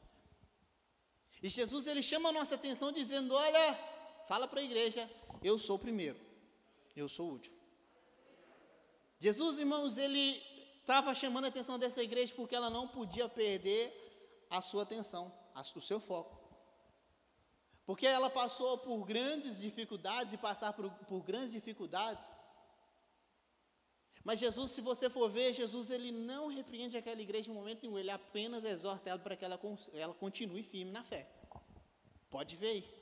E 1.41 1.49
Jesus 1.49 1.87
ele 1.87 2.01
chama 2.01 2.29
a 2.29 2.31
nossa 2.31 2.55
atenção 2.55 2.91
dizendo: 2.91 3.33
olha, 3.33 3.75
fala 4.27 4.47
para 4.47 4.59
a 4.59 4.63
igreja, 4.63 5.09
eu 5.43 5.57
sou 5.57 5.75
o 5.75 5.79
primeiro, 5.79 6.19
eu 6.95 7.07
sou 7.07 7.27
o 7.27 7.31
último. 7.33 7.57
Jesus, 9.19 9.59
irmãos, 9.59 9.97
ele 9.97 10.41
estava 10.89 11.13
chamando 11.13 11.45
a 11.45 11.49
atenção 11.49 11.77
dessa 11.77 12.01
igreja 12.01 12.33
porque 12.35 12.55
ela 12.55 12.69
não 12.69 12.87
podia 12.87 13.29
perder 13.29 13.83
a 14.49 14.59
sua 14.61 14.83
atenção, 14.83 15.31
o 15.75 15.81
seu 15.81 15.99
foco. 15.99 16.37
Porque 17.85 18.07
ela 18.07 18.29
passou 18.29 18.77
por 18.79 19.05
grandes 19.05 19.59
dificuldades 19.59 20.33
e 20.33 20.37
passar 20.37 20.73
por, 20.73 20.89
por 21.09 21.21
grandes 21.21 21.51
dificuldades 21.51 22.31
mas 24.23 24.39
Jesus, 24.39 24.71
se 24.71 24.81
você 24.81 25.09
for 25.09 25.29
ver, 25.29 25.53
Jesus 25.53 25.89
ele 25.89 26.11
não 26.11 26.47
repreende 26.47 26.97
aquela 26.97 27.21
igreja 27.21 27.49
em 27.49 27.53
momento 27.53 27.81
nenhum, 27.83 27.97
ele 27.97 28.11
apenas 28.11 28.65
exorta 28.65 29.09
ela 29.09 29.19
para 29.19 29.35
que 29.35 29.45
ela, 29.45 29.59
ela 29.93 30.13
continue 30.13 30.61
firme 30.61 30.91
na 30.91 31.03
fé. 31.03 31.27
Pode 32.29 32.55
ver 32.55 32.67
aí. 32.67 32.99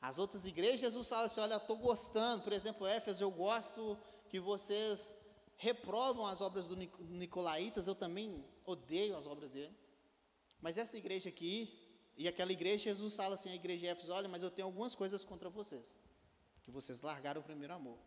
As 0.00 0.18
outras 0.18 0.44
igrejas, 0.44 0.80
Jesus 0.80 1.08
fala 1.08 1.26
assim: 1.26 1.40
olha, 1.40 1.56
estou 1.56 1.76
gostando, 1.76 2.42
por 2.42 2.52
exemplo, 2.52 2.86
Éfeso, 2.86 3.22
eu 3.22 3.30
gosto 3.30 3.96
que 4.28 4.38
vocês 4.38 5.14
reprovam 5.56 6.26
as 6.26 6.40
obras 6.40 6.68
do 6.68 6.76
Nicolaitas, 6.76 7.86
eu 7.86 7.94
também 7.94 8.44
odeio 8.64 9.16
as 9.16 9.26
obras 9.26 9.50
dele. 9.50 9.74
Mas 10.60 10.78
essa 10.78 10.96
igreja 10.96 11.28
aqui, 11.28 11.86
e 12.16 12.28
aquela 12.28 12.52
igreja, 12.52 12.84
Jesus 12.84 13.16
fala 13.16 13.34
assim: 13.34 13.50
a 13.50 13.54
igreja 13.54 13.88
Éfeso, 13.88 14.12
olha, 14.12 14.28
mas 14.28 14.42
eu 14.42 14.50
tenho 14.50 14.66
algumas 14.66 14.94
coisas 14.94 15.24
contra 15.24 15.48
vocês, 15.48 15.98
que 16.62 16.70
vocês 16.70 17.00
largaram 17.00 17.40
o 17.40 17.44
primeiro 17.44 17.74
amor. 17.74 17.98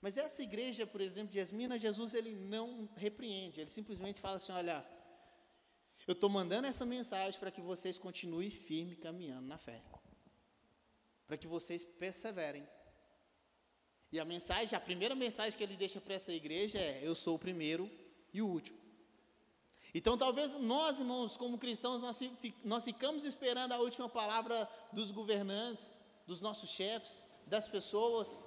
Mas 0.00 0.16
essa 0.16 0.42
igreja, 0.42 0.86
por 0.86 1.00
exemplo, 1.00 1.32
de 1.32 1.38
Esmina, 1.38 1.78
Jesus 1.78 2.14
ele 2.14 2.34
não 2.34 2.88
repreende, 2.96 3.60
ele 3.60 3.70
simplesmente 3.70 4.20
fala 4.20 4.36
assim: 4.36 4.52
olha, 4.52 4.84
eu 6.06 6.12
estou 6.12 6.30
mandando 6.30 6.66
essa 6.66 6.86
mensagem 6.86 7.38
para 7.38 7.50
que 7.50 7.60
vocês 7.60 7.98
continuem 7.98 8.50
firme 8.50 8.96
caminhando 8.96 9.46
na 9.46 9.58
fé, 9.58 9.82
para 11.26 11.36
que 11.36 11.46
vocês 11.46 11.84
perseverem. 11.84 12.66
E 14.12 14.18
a 14.18 14.24
mensagem, 14.24 14.76
a 14.76 14.80
primeira 14.80 15.14
mensagem 15.14 15.56
que 15.56 15.62
ele 15.62 15.76
deixa 15.76 16.00
para 16.00 16.14
essa 16.14 16.32
igreja 16.32 16.78
é: 16.78 17.00
eu 17.02 17.14
sou 17.14 17.36
o 17.36 17.38
primeiro 17.38 17.90
e 18.32 18.42
o 18.42 18.46
último. 18.46 18.78
Então, 19.92 20.16
talvez 20.16 20.54
nós, 20.54 20.98
irmãos, 20.98 21.36
como 21.36 21.58
cristãos, 21.58 22.02
nós, 22.02 22.20
nós 22.64 22.84
ficamos 22.84 23.24
esperando 23.24 23.72
a 23.72 23.78
última 23.78 24.08
palavra 24.08 24.68
dos 24.92 25.10
governantes, 25.10 25.96
dos 26.26 26.40
nossos 26.40 26.70
chefes, 26.70 27.24
das 27.46 27.66
pessoas, 27.66 28.40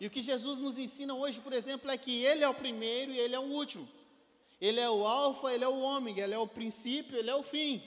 e 0.00 0.06
o 0.06 0.10
que 0.10 0.22
Jesus 0.22 0.58
nos 0.58 0.78
ensina 0.78 1.14
hoje, 1.14 1.40
por 1.40 1.52
exemplo, 1.52 1.90
é 1.90 1.96
que 1.96 2.24
Ele 2.24 2.44
é 2.44 2.48
o 2.48 2.54
primeiro 2.54 3.12
e 3.12 3.18
Ele 3.18 3.34
é 3.34 3.38
o 3.38 3.42
último. 3.42 3.88
Ele 4.60 4.80
é 4.80 4.90
o 4.90 5.06
Alfa, 5.06 5.52
Ele 5.52 5.64
é 5.64 5.68
o 5.68 5.80
Ômega, 5.80 6.22
Ele 6.22 6.34
é 6.34 6.38
o 6.38 6.46
princípio, 6.46 7.16
Ele 7.16 7.30
é 7.30 7.34
o 7.34 7.42
fim. 7.42 7.82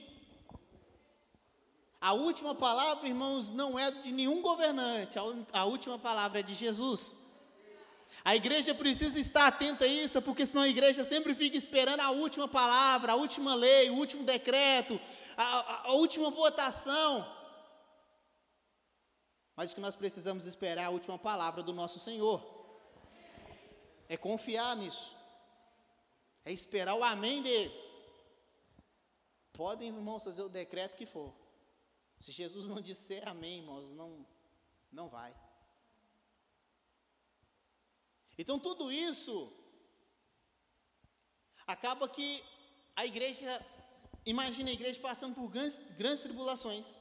A 2.00 2.14
última 2.14 2.54
palavra, 2.54 3.08
irmãos, 3.08 3.50
não 3.50 3.78
é 3.78 3.90
de 3.90 4.12
nenhum 4.12 4.42
governante, 4.42 5.18
a, 5.52 5.66
última 5.66 5.98
palavra 5.98 6.40
é 6.40 6.44
de 6.44 6.54
Jesus. 6.54 7.16
A 8.24 8.36
igreja 8.36 8.76
precisa 8.76 9.20
estar 9.20 9.48
atenta 9.48 9.86
a 9.86 9.88
isso, 9.88 10.22
porque 10.22 10.46
senão 10.46 10.64
a 10.64 10.68
igreja 10.68 11.04
sempre 11.04 11.34
fica 11.34 11.58
esperando 11.58 12.02
a 12.02 12.12
última 12.12 12.48
palavra, 12.48 13.14
a 13.14 13.16
última 13.16 13.56
lei, 13.56 13.90
o 13.90 13.96
último 13.96 14.24
decreto, 14.24 15.00
a, 15.36 15.44
a, 15.44 15.82
a 15.88 15.92
última 15.94 16.30
votação. 16.30 17.26
Mas 19.56 19.72
o 19.72 19.76
que 19.76 19.82
nós 19.82 19.96
precisamos 19.96 20.46
esperar 20.46 20.84
é 20.84 20.86
a 20.86 20.92
última 20.92 21.18
palavra 21.18 21.64
do 21.64 21.74
nosso 21.74 22.00
Senhor. 22.00 22.46
É 24.08 24.16
confiar 24.16 24.76
nisso. 24.76 25.16
É 26.46 26.52
esperar 26.52 26.94
o 26.94 27.04
amém 27.04 27.42
dele. 27.42 27.74
Podem, 29.52 29.88
irmãos, 29.88 30.24
fazer 30.24 30.44
o 30.44 30.50
decreto 30.50 30.96
que 30.96 31.08
for. 31.08 31.34
Se 32.20 32.32
Jesus 32.32 32.68
não 32.68 32.82
disser 32.82 33.28
amém, 33.28 33.60
irmãos, 33.60 33.92
não, 33.92 34.26
não 34.92 35.08
vai. 35.08 35.36
Então 38.38 38.60
tudo 38.60 38.92
isso 38.92 39.52
acaba 41.66 42.08
que 42.08 42.44
a 42.96 43.06
igreja, 43.06 43.66
imagina 44.26 44.70
a 44.70 44.74
igreja 44.74 45.00
passando 45.00 45.36
por 45.36 45.48
grandes, 45.50 45.78
grandes 45.96 46.24
tribulações. 46.24 46.98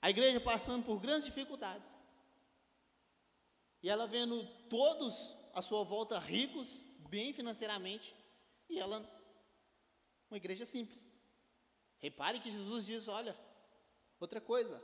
A 0.00 0.10
igreja 0.10 0.40
passando 0.40 0.84
por 0.84 1.00
grandes 1.00 1.26
dificuldades. 1.26 1.90
E 3.82 3.88
ela 3.88 4.06
vendo 4.06 4.46
todos 4.68 5.36
à 5.52 5.62
sua 5.62 5.84
volta 5.84 6.18
ricos, 6.18 6.82
bem 7.08 7.32
financeiramente, 7.32 8.14
e 8.68 8.78
ela, 8.78 8.98
uma 10.30 10.36
igreja 10.36 10.66
simples. 10.66 11.10
Repare 11.98 12.40
que 12.40 12.50
Jesus 12.50 12.84
diz: 12.84 13.08
olha, 13.08 13.36
outra 14.20 14.40
coisa. 14.40 14.82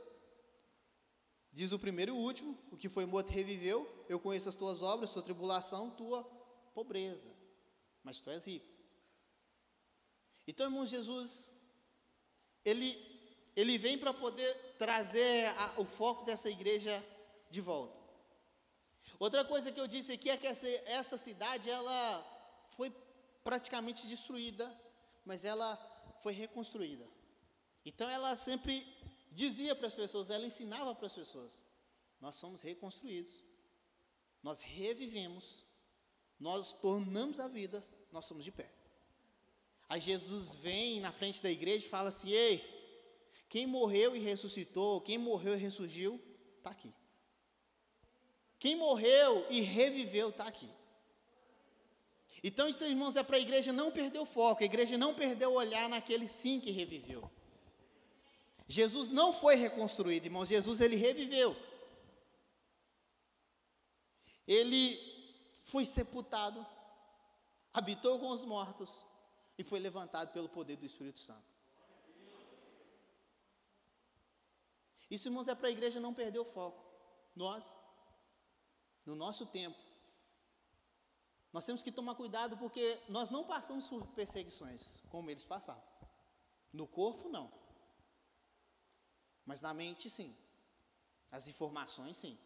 Diz 1.51 1.71
o 1.71 1.79
primeiro 1.79 2.11
e 2.11 2.17
o 2.17 2.19
último: 2.19 2.57
o 2.71 2.77
que 2.77 2.89
foi 2.89 3.05
morto 3.05 3.29
reviveu. 3.29 4.05
Eu 4.09 4.19
conheço 4.19 4.49
as 4.49 4.55
tuas 4.55 4.81
obras, 4.81 5.11
tua 5.11 5.21
tribulação, 5.21 5.91
tua 5.91 6.23
pobreza. 6.73 7.29
Mas 8.03 8.19
tu 8.19 8.29
és 8.29 8.45
rico. 8.45 8.67
Então, 10.47 10.65
irmãos, 10.65 10.89
Jesus, 10.89 11.51
ele 12.65 13.13
ele 13.55 13.77
vem 13.77 13.97
para 13.97 14.13
poder 14.13 14.75
trazer 14.77 15.47
a, 15.57 15.79
o 15.79 15.85
foco 15.85 16.25
dessa 16.25 16.49
igreja 16.49 17.03
de 17.49 17.61
volta. 17.61 18.01
Outra 19.19 19.45
coisa 19.45 19.71
que 19.71 19.79
eu 19.79 19.87
disse 19.87 20.13
aqui 20.13 20.29
é 20.29 20.37
que 20.37 20.47
essa, 20.47 20.67
essa 20.85 21.17
cidade 21.17 21.69
ela 21.69 22.25
foi 22.71 22.91
praticamente 23.43 24.07
destruída, 24.07 24.75
mas 25.23 25.45
ela 25.45 25.77
foi 26.21 26.33
reconstruída. 26.33 27.07
Então 27.85 28.09
ela 28.09 28.35
sempre 28.35 28.85
dizia 29.33 29.75
para 29.75 29.87
as 29.87 29.93
pessoas, 29.93 30.29
ela 30.29 30.45
ensinava 30.45 30.93
para 30.95 31.07
as 31.07 31.15
pessoas: 31.15 31.63
nós 32.21 32.35
somos 32.35 32.61
reconstruídos, 32.61 33.43
nós 34.41 34.61
revivemos, 34.61 35.65
nós 36.39 36.71
tornamos 36.73 37.39
a 37.39 37.47
vida, 37.47 37.85
nós 38.11 38.25
somos 38.25 38.43
de 38.43 38.51
pé. 38.51 38.71
Aí 39.89 39.99
Jesus 39.99 40.55
vem 40.55 40.99
na 40.99 41.11
frente 41.11 41.41
da 41.41 41.51
igreja 41.51 41.85
e 41.85 41.89
fala 41.89 42.09
assim: 42.09 42.31
ei, 42.31 42.63
quem 43.49 43.67
morreu 43.67 44.15
e 44.15 44.19
ressuscitou, 44.19 45.01
quem 45.01 45.17
morreu 45.17 45.53
e 45.53 45.57
ressurgiu, 45.57 46.21
está 46.57 46.69
aqui. 46.69 46.93
Quem 48.59 48.75
morreu 48.75 49.45
e 49.49 49.59
reviveu, 49.59 50.29
está 50.29 50.47
aqui. 50.47 50.69
Então, 52.43 52.67
isso, 52.67 52.83
irmãos, 52.83 53.15
é 53.15 53.23
para 53.23 53.37
a 53.37 53.39
igreja 53.39 53.71
não 53.71 53.91
perder 53.91 54.19
o 54.19 54.25
foco, 54.25 54.63
a 54.63 54.65
igreja 54.65 54.97
não 54.97 55.13
perder 55.13 55.47
o 55.47 55.53
olhar 55.53 55.87
naquele 55.87 56.27
sim 56.27 56.59
que 56.59 56.71
reviveu. 56.71 57.29
Jesus 58.67 59.09
não 59.09 59.33
foi 59.33 59.55
reconstruído, 59.55 60.25
irmãos, 60.25 60.49
Jesus 60.49 60.79
ele 60.79 60.95
reviveu. 60.95 61.55
Ele 64.47 64.97
foi 65.63 65.85
sepultado, 65.85 66.65
habitou 67.73 68.19
com 68.19 68.29
os 68.29 68.43
mortos 68.45 69.03
e 69.57 69.63
foi 69.63 69.79
levantado 69.79 70.31
pelo 70.33 70.49
poder 70.49 70.75
do 70.77 70.85
Espírito 70.85 71.19
Santo. 71.19 71.53
Isso, 75.09 75.27
irmãos, 75.27 75.47
é 75.47 75.55
para 75.55 75.67
a 75.67 75.71
igreja 75.71 75.99
não 75.99 76.13
perder 76.13 76.39
o 76.39 76.45
foco. 76.45 76.83
Nós, 77.35 77.79
no 79.05 79.15
nosso 79.15 79.45
tempo, 79.45 79.77
nós 81.51 81.65
temos 81.65 81.83
que 81.83 81.91
tomar 81.91 82.15
cuidado 82.15 82.57
porque 82.57 82.99
nós 83.07 83.29
não 83.29 83.43
passamos 83.43 83.87
por 83.87 84.07
perseguições 84.07 85.03
como 85.09 85.29
eles 85.29 85.43
passavam. 85.43 85.83
No 86.71 86.87
corpo, 86.87 87.29
não. 87.29 87.51
Mas 89.45 89.61
na 89.61 89.73
mente, 89.73 90.09
sim. 90.09 90.35
As 91.31 91.47
informações, 91.47 92.17
sim. 92.17 92.37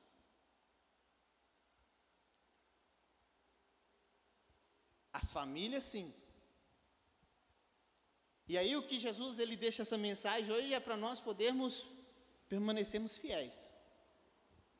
As 5.11 5.31
famílias, 5.31 5.83
sim. 5.83 6.13
E 8.47 8.57
aí 8.57 8.75
o 8.77 8.83
que 8.83 8.97
Jesus 8.97 9.39
ele 9.39 9.57
deixa 9.57 9.81
essa 9.81 9.97
mensagem 9.97 10.53
hoje 10.53 10.73
é 10.73 10.79
para 10.79 10.95
nós 10.95 11.19
podermos 11.19 11.85
permanecermos 12.47 13.17
fiéis, 13.17 13.69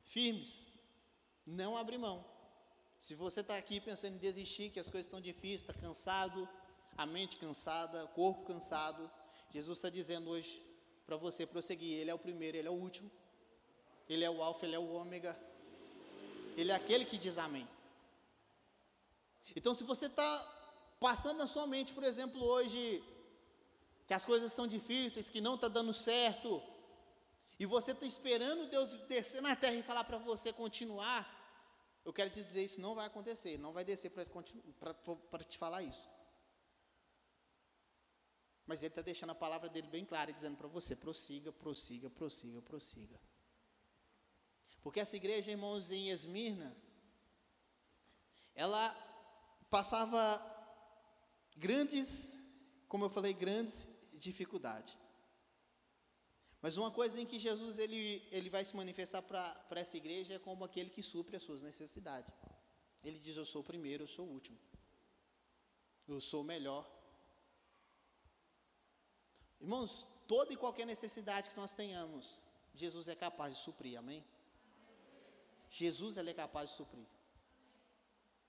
firmes, 0.06 0.68
não 1.46 1.76
abrir 1.76 1.98
mão. 1.98 2.26
Se 2.98 3.14
você 3.14 3.42
está 3.42 3.58
aqui 3.58 3.82
pensando 3.82 4.16
em 4.16 4.20
desistir, 4.20 4.72
que 4.72 4.80
as 4.80 4.90
coisas 4.90 5.06
estão 5.06 5.20
difíceis, 5.20 5.62
está 5.62 5.74
cansado, 5.74 6.48
a 6.98 7.06
mente 7.06 7.36
cansada, 7.38 8.06
o 8.06 8.08
corpo 8.08 8.46
cansado, 8.46 9.12
Jesus 9.52 9.78
está 9.78 9.90
dizendo 9.90 10.30
hoje 10.30 10.67
para 11.08 11.16
você 11.16 11.46
prosseguir. 11.46 11.98
Ele 11.98 12.12
é 12.12 12.14
o 12.14 12.20
primeiro, 12.20 12.58
ele 12.58 12.68
é 12.68 12.72
o 12.72 12.74
último. 12.74 13.10
Ele 14.10 14.24
é 14.26 14.30
o 14.30 14.44
alfa, 14.44 14.66
ele 14.66 14.76
é 14.76 14.80
o 14.80 14.90
ômega. 14.94 15.34
Ele 16.58 16.72
é 16.72 16.76
aquele 16.76 17.06
que 17.06 17.18
diz 17.18 17.38
amém. 17.38 17.68
Então, 19.56 19.74
se 19.74 19.84
você 19.84 20.08
está 20.08 20.30
passando 21.00 21.38
na 21.38 21.48
sua 21.48 21.66
mente, 21.66 21.94
por 21.94 22.04
exemplo, 22.04 22.44
hoje, 22.44 23.04
que 24.06 24.14
as 24.14 24.26
coisas 24.26 24.52
estão 24.52 24.68
difíceis, 24.68 25.30
que 25.30 25.40
não 25.40 25.56
está 25.56 25.68
dando 25.68 25.94
certo, 25.94 26.62
e 27.60 27.66
você 27.66 27.92
está 27.92 28.06
esperando 28.06 28.70
Deus 28.70 28.94
descer 29.06 29.42
na 29.42 29.56
terra 29.56 29.76
e 29.76 29.82
falar 29.82 30.04
para 30.04 30.18
você 30.18 30.52
continuar, 30.52 31.26
eu 32.06 32.14
quero 32.14 32.30
te 32.30 32.44
dizer, 32.44 32.64
isso 32.64 32.82
não 32.82 32.94
vai 32.94 33.08
acontecer, 33.08 33.58
não 33.58 33.72
vai 33.72 33.84
descer 33.84 34.12
para 34.12 35.44
te 35.44 35.58
falar 35.58 35.84
isso. 35.84 36.08
Mas 38.68 38.84
ele 38.84 38.92
está 38.92 39.02
deixando 39.02 39.30
a 39.30 39.36
palavra 39.36 39.70
dele 39.70 39.88
bem 39.88 40.06
clara, 40.06 40.32
dizendo 40.32 40.58
para 40.58 40.68
você: 40.68 40.96
prossiga, 40.96 41.52
prossiga, 41.52 42.10
prossiga, 42.10 42.62
prossiga. 42.62 43.20
Porque 44.82 45.00
essa 45.00 45.16
igreja, 45.16 45.52
irmãos, 45.52 45.90
em 45.90 46.10
Esmirna, 46.10 46.76
ela 48.54 48.90
passava 49.70 50.42
grandes, 51.56 52.38
como 52.88 53.06
eu 53.06 53.10
falei, 53.10 53.34
grandes 53.34 53.88
dificuldades. 54.14 54.96
Mas 56.62 56.76
uma 56.76 56.92
coisa 56.92 57.22
em 57.22 57.26
que 57.26 57.40
Jesus 57.40 57.78
ele, 57.80 58.28
ele 58.32 58.50
vai 58.50 58.66
se 58.66 58.76
manifestar 58.76 59.22
para 59.22 59.80
essa 59.80 59.96
igreja 59.96 60.34
é 60.34 60.40
como 60.40 60.66
aquele 60.66 60.90
que 60.90 61.04
supre 61.04 61.36
as 61.36 61.44
suas 61.44 61.62
necessidades. 61.62 62.34
Ele 63.04 63.20
diz: 63.20 63.38
Eu 63.38 63.46
sou 63.46 63.62
o 63.62 63.66
primeiro, 63.66 64.04
eu 64.04 64.08
sou 64.08 64.26
o 64.28 64.32
último. 64.32 64.60
Eu 66.08 66.20
sou 66.20 66.42
o 66.42 66.44
melhor. 66.44 66.97
Irmãos, 69.60 70.06
toda 70.28 70.54
e 70.54 70.58
qualquer 70.58 70.86
necessidade 70.86 71.50
que 71.50 71.58
nós 71.58 71.74
tenhamos, 71.74 72.42
Jesus 72.74 73.08
é 73.08 73.16
capaz 73.16 73.58
de 73.58 73.64
suprir, 73.64 73.98
amém? 73.98 74.24
Jesus 75.70 76.18
ele 76.18 76.30
é 76.30 76.34
capaz 76.34 76.72
de 76.72 76.78
suprir. 76.78 77.06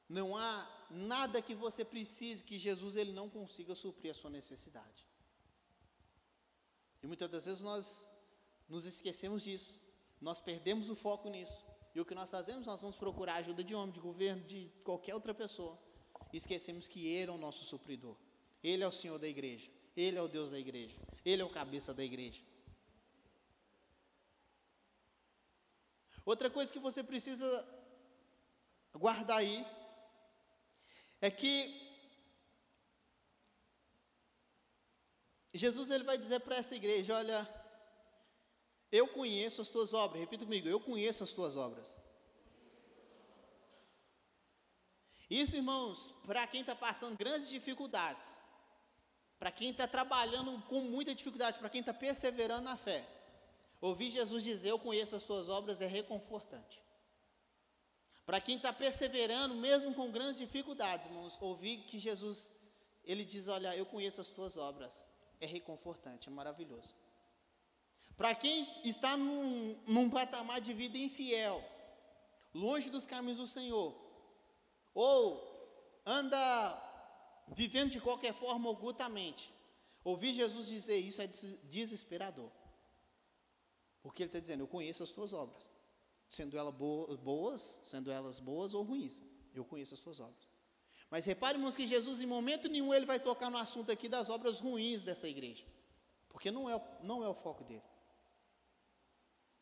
Não 0.09 0.37
há 0.37 0.67
nada 0.91 1.43
que 1.43 1.55
você 1.55 1.85
precise 1.85 2.45
que 2.45 2.59
Jesus 2.59 2.97
ele 2.97 3.13
não 3.13 3.29
consiga 3.29 3.75
suprir 3.75 4.11
a 4.11 4.15
sua 4.15 4.31
necessidade. 4.31 5.07
E 7.03 7.07
muitas 7.07 7.31
das 7.31 7.47
vezes 7.47 7.63
nós 7.63 8.09
nos 8.69 8.85
esquecemos 8.85 9.43
disso, 9.43 9.81
nós 10.21 10.41
perdemos 10.41 10.91
o 10.91 10.97
foco 10.97 11.29
nisso. 11.29 11.65
E 11.95 12.01
o 12.01 12.05
que 12.05 12.15
nós 12.15 12.31
fazemos? 12.31 12.67
Nós 12.67 12.81
vamos 12.81 12.97
procurar 12.97 13.37
ajuda 13.37 13.65
de 13.65 13.75
homem, 13.75 13.93
de 13.93 14.01
governo, 14.01 14.45
de 14.45 14.71
qualquer 14.85 15.15
outra 15.15 15.35
pessoa. 15.35 15.79
E 16.33 16.37
esquecemos 16.37 16.89
que 16.89 17.07
Ele 17.07 17.31
é 17.31 17.35
o 17.35 17.39
nosso 17.39 17.65
supridor. 17.65 18.17
Ele 18.63 18.83
é 18.83 18.89
o 18.89 18.93
Senhor 18.93 19.19
da 19.19 19.29
igreja. 19.29 19.71
Ele 20.01 20.17
é 20.17 20.23
o 20.23 20.29
Deus 20.29 20.53
da 20.53 20.59
igreja. 20.61 20.97
Ele 21.25 21.43
é 21.43 21.45
o 21.45 21.51
cabeça 21.51 21.93
da 21.93 22.05
igreja. 22.05 22.41
Outra 26.25 26.49
coisa 26.49 26.73
que 26.73 26.79
você 26.79 27.03
precisa 27.03 27.49
guardar 28.95 29.39
aí 29.39 29.67
é 31.21 31.29
que 31.33 31.53
Jesus 35.53 35.91
ele 35.91 36.05
vai 36.05 36.17
dizer 36.17 36.41
para 36.41 36.59
essa 36.59 36.77
igreja: 36.77 37.17
olha, 37.17 37.41
eu 38.93 39.09
conheço 39.09 39.61
as 39.61 39.69
tuas 39.69 39.93
obras. 39.93 40.21
Repita 40.21 40.45
comigo: 40.45 40.69
eu 40.69 40.79
conheço 40.79 41.25
as 41.25 41.33
tuas 41.33 41.57
obras. 41.57 41.97
Isso, 45.29 45.57
irmãos, 45.57 46.15
para 46.25 46.47
quem 46.47 46.61
está 46.61 46.77
passando 46.77 47.19
grandes 47.19 47.49
dificuldades, 47.49 48.33
para 49.39 49.53
quem 49.53 49.71
está 49.71 49.87
trabalhando 49.87 50.61
com 50.69 50.81
muita 50.81 51.15
dificuldade, 51.15 51.59
para 51.59 51.69
quem 51.69 51.81
está 51.81 51.95
perseverando 51.95 52.63
na 52.63 52.77
fé, 52.77 53.07
ouvir 53.81 54.11
Jesus 54.11 54.43
dizer: 54.43 54.71
Eu 54.71 54.79
conheço 54.79 55.15
as 55.15 55.23
tuas 55.23 55.49
obras 55.49 55.81
é 55.81 55.87
reconfortante. 55.87 56.83
Para 58.27 58.41
quem 58.41 58.57
está 58.57 58.73
perseverando, 58.73 59.55
mesmo 59.55 59.95
com 59.95 60.11
grandes 60.11 60.39
dificuldades, 60.39 61.07
irmãos, 61.07 61.39
ouvir 61.41 61.79
que 61.85 61.99
Jesus, 61.99 62.51
ele 63.05 63.25
diz: 63.25 63.49
Olha, 63.49 63.77
eu 63.77 63.87
conheço 63.87 64.21
as 64.21 64.29
tuas 64.29 64.57
obras 64.57 65.07
é 65.41 65.47
reconfortante, 65.47 66.29
é 66.29 66.33
maravilhoso. 66.33 66.95
Para 68.17 68.35
quem 68.35 68.69
está 68.85 69.17
num, 69.17 69.79
num 69.87 70.11
patamar 70.11 70.61
de 70.61 70.73
vida 70.73 70.99
infiel, 70.99 71.65
longe 72.53 72.91
dos 72.91 73.07
caminhos 73.07 73.39
do 73.39 73.47
Senhor, 73.47 73.95
ou 74.93 76.03
anda 76.05 76.88
vivendo 77.55 77.91
de 77.91 78.01
qualquer 78.01 78.35
forma 78.35 78.69
ocultamente, 78.71 79.53
ouvir 80.05 80.33
Jesus 80.33 80.67
dizer 80.67 80.97
isso 80.97 81.23
é 81.23 81.27
desesperador. 81.65 82.51
Porque 84.03 84.23
ele 84.23 84.29
está 84.29 84.41
dizendo, 84.41 84.63
eu 84.63 84.69
conheço 84.69 85.03
as 85.03 85.11
tuas 85.11 85.33
obras, 85.33 85.71
sendo 86.29 86.57
elas 86.57 86.75
boas, 86.75 87.81
sendo 87.85 88.11
elas 88.11 88.41
boas 88.41 88.75
ou 88.75 88.83
ruins, 88.83 89.23
eu 89.55 89.65
conheço 89.65 89.95
as 89.95 90.01
tuas 90.01 90.21
obras. 90.21 90.49
Mas 91.11 91.25
repare, 91.25 91.57
irmãos, 91.57 91.77
que 91.77 91.87
Jesus, 91.87 92.21
em 92.21 92.27
momento 92.27 92.69
nenhum, 92.69 92.93
ele 92.93 93.07
vai 93.07 93.19
tocar 93.19 93.51
no 93.51 93.57
assunto 93.57 93.91
aqui 93.91 94.09
das 94.09 94.29
obras 94.29 94.61
ruins 94.61 95.03
dessa 95.03 95.27
igreja. 95.27 95.65
Porque 96.29 96.51
não 96.51 96.69
é, 96.69 96.81
não 97.03 97.25
é 97.25 97.29
o 97.29 97.35
foco 97.35 97.65
dele. 97.65 97.83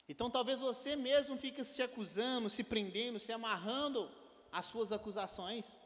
Então, 0.08 0.30
talvez 0.30 0.60
você 0.60 0.94
mesmo 0.96 1.36
fique 1.36 1.62
se 1.64 1.82
acusando, 1.82 2.50
se 2.50 2.62
prendendo, 2.62 3.18
se 3.18 3.32
amarrando 3.32 4.10
às 4.52 4.66
suas 4.66 4.92
acusações. 4.92 5.76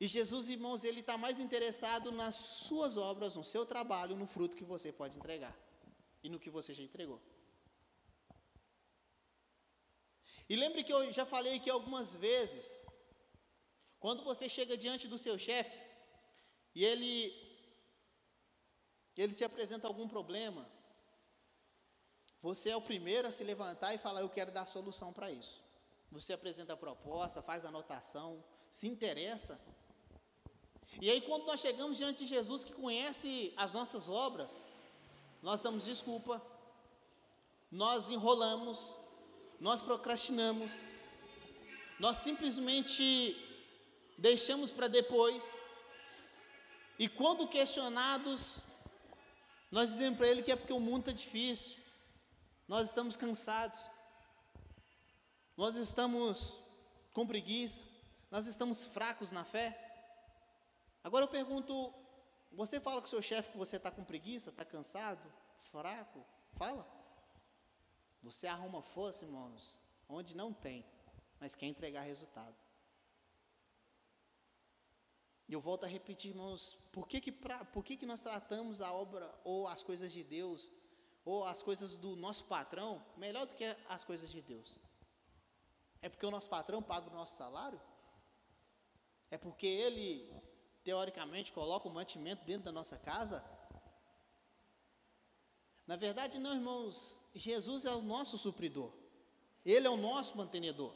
E 0.00 0.08
Jesus, 0.08 0.48
irmãos, 0.48 0.82
ele 0.82 1.00
está 1.00 1.18
mais 1.18 1.38
interessado 1.38 2.10
nas 2.10 2.34
suas 2.34 2.96
obras, 2.96 3.36
no 3.36 3.44
seu 3.44 3.66
trabalho, 3.66 4.16
no 4.16 4.26
fruto 4.26 4.56
que 4.56 4.64
você 4.64 4.90
pode 4.90 5.18
entregar 5.18 5.54
e 6.22 6.28
no 6.30 6.40
que 6.40 6.48
você 6.48 6.72
já 6.72 6.82
entregou. 6.82 7.20
E 10.48 10.56
lembre 10.56 10.82
que 10.82 10.92
eu 10.92 11.12
já 11.12 11.26
falei 11.26 11.56
aqui 11.56 11.68
algumas 11.68 12.14
vezes 12.14 12.80
quando 14.00 14.24
você 14.24 14.48
chega 14.48 14.76
diante 14.76 15.06
do 15.06 15.18
seu 15.18 15.38
chefe 15.38 15.78
e 16.74 16.84
ele 16.84 17.48
ele 19.16 19.34
te 19.34 19.44
apresenta 19.44 19.86
algum 19.86 20.08
problema, 20.08 20.66
você 22.40 22.70
é 22.70 22.76
o 22.76 22.80
primeiro 22.80 23.28
a 23.28 23.32
se 23.32 23.44
levantar 23.44 23.94
e 23.94 23.98
falar: 23.98 24.22
Eu 24.22 24.30
quero 24.30 24.50
dar 24.50 24.64
solução 24.64 25.12
para 25.12 25.30
isso. 25.30 25.62
Você 26.10 26.32
apresenta 26.32 26.72
a 26.72 26.76
proposta, 26.76 27.42
faz 27.42 27.64
a 27.64 27.68
anotação, 27.68 28.42
se 28.70 28.88
interessa. 28.88 29.60
E 30.98 31.10
aí, 31.10 31.20
quando 31.20 31.46
nós 31.46 31.60
chegamos 31.60 31.96
diante 31.96 32.24
de 32.24 32.26
Jesus, 32.26 32.64
que 32.64 32.72
conhece 32.72 33.52
as 33.56 33.72
nossas 33.72 34.08
obras, 34.08 34.64
nós 35.42 35.60
damos 35.60 35.84
desculpa, 35.84 36.42
nós 37.70 38.10
enrolamos, 38.10 38.96
nós 39.60 39.80
procrastinamos, 39.80 40.84
nós 41.98 42.18
simplesmente 42.18 43.36
deixamos 44.18 44.70
para 44.70 44.88
depois, 44.88 45.62
e 46.98 47.08
quando 47.08 47.48
questionados, 47.48 48.58
nós 49.70 49.90
dizemos 49.90 50.18
para 50.18 50.28
ele 50.28 50.42
que 50.42 50.52
é 50.52 50.56
porque 50.56 50.72
o 50.72 50.80
mundo 50.80 51.08
está 51.08 51.12
difícil, 51.12 51.76
nós 52.66 52.88
estamos 52.88 53.16
cansados, 53.16 53.80
nós 55.56 55.76
estamos 55.76 56.56
com 57.12 57.26
preguiça, 57.26 57.84
nós 58.30 58.46
estamos 58.46 58.86
fracos 58.86 59.32
na 59.32 59.44
fé. 59.44 59.89
Agora 61.02 61.24
eu 61.24 61.28
pergunto: 61.28 61.92
você 62.52 62.80
fala 62.80 63.00
com 63.00 63.06
seu 63.06 63.22
chefe 63.22 63.52
que 63.52 63.58
você 63.58 63.76
está 63.76 63.90
com 63.90 64.04
preguiça, 64.04 64.50
está 64.50 64.64
cansado, 64.64 65.24
fraco? 65.56 66.24
Fala. 66.52 66.86
Você 68.22 68.46
arruma 68.46 68.82
força, 68.82 69.24
irmãos, 69.24 69.78
onde 70.08 70.36
não 70.36 70.52
tem, 70.52 70.84
mas 71.38 71.54
quer 71.54 71.66
entregar 71.66 72.02
resultado. 72.02 72.54
E 75.48 75.52
eu 75.52 75.60
volto 75.60 75.84
a 75.84 75.88
repetir, 75.88 76.30
irmãos, 76.30 76.76
por 76.92 77.08
que 77.08 77.20
que, 77.20 77.32
pra, 77.32 77.64
por 77.64 77.82
que 77.82 77.96
que 77.96 78.06
nós 78.06 78.20
tratamos 78.20 78.80
a 78.80 78.92
obra 78.92 79.34
ou 79.42 79.66
as 79.66 79.82
coisas 79.82 80.12
de 80.12 80.22
Deus, 80.22 80.70
ou 81.24 81.44
as 81.44 81.62
coisas 81.62 81.96
do 81.96 82.14
nosso 82.14 82.44
patrão, 82.44 83.04
melhor 83.16 83.46
do 83.46 83.54
que 83.54 83.64
as 83.88 84.04
coisas 84.04 84.30
de 84.30 84.40
Deus? 84.42 84.78
É 86.02 86.08
porque 86.08 86.24
o 86.24 86.30
nosso 86.30 86.48
patrão 86.48 86.82
paga 86.82 87.10
o 87.10 87.14
nosso 87.14 87.36
salário? 87.36 87.80
É 89.30 89.36
porque 89.36 89.66
ele, 89.66 90.32
teoricamente, 90.82 91.52
coloca 91.52 91.88
o 91.88 91.92
mantimento 91.92 92.44
dentro 92.44 92.64
da 92.64 92.72
nossa 92.72 92.96
casa? 92.96 93.44
Na 95.86 95.96
verdade, 95.96 96.38
não, 96.38 96.54
irmãos. 96.54 97.20
Jesus 97.34 97.84
é 97.84 97.90
o 97.90 98.02
nosso 98.02 98.38
supridor. 98.38 98.92
Ele 99.64 99.86
é 99.86 99.90
o 99.90 99.96
nosso 99.96 100.36
mantenedor. 100.36 100.92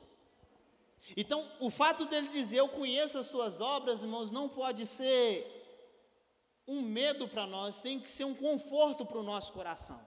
Então, 1.17 1.51
o 1.61 1.69
fato 1.69 2.07
dele 2.07 2.29
dizer 2.29 2.59
eu 2.59 2.69
conheço 2.69 3.19
as 3.19 3.29
tuas 3.29 3.61
obras, 3.61 4.03
irmãos, 4.03 4.31
não 4.31 4.49
pode 4.49 4.87
ser 4.87 5.63
um 6.67 6.81
medo 6.81 7.29
para 7.29 7.47
nós, 7.47 7.83
tem 7.83 8.01
que 8.01 8.11
ser 8.11 8.25
um 8.25 8.35
conforto 8.35 9.05
para 9.05 9.19
o 9.19 9.23
nosso 9.23 9.53
coração. 9.53 10.01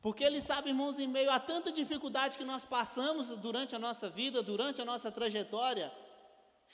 Porque 0.00 0.22
Ele 0.22 0.40
sabe, 0.40 0.68
irmãos, 0.68 0.98
em 0.98 1.06
meio 1.06 1.30
a 1.30 1.40
tanta 1.40 1.72
dificuldade 1.72 2.38
que 2.38 2.44
nós 2.44 2.64
passamos 2.64 3.30
durante 3.30 3.74
a 3.74 3.78
nossa 3.78 4.08
vida, 4.08 4.42
durante 4.42 4.80
a 4.80 4.84
nossa 4.84 5.10
trajetória, 5.10 5.92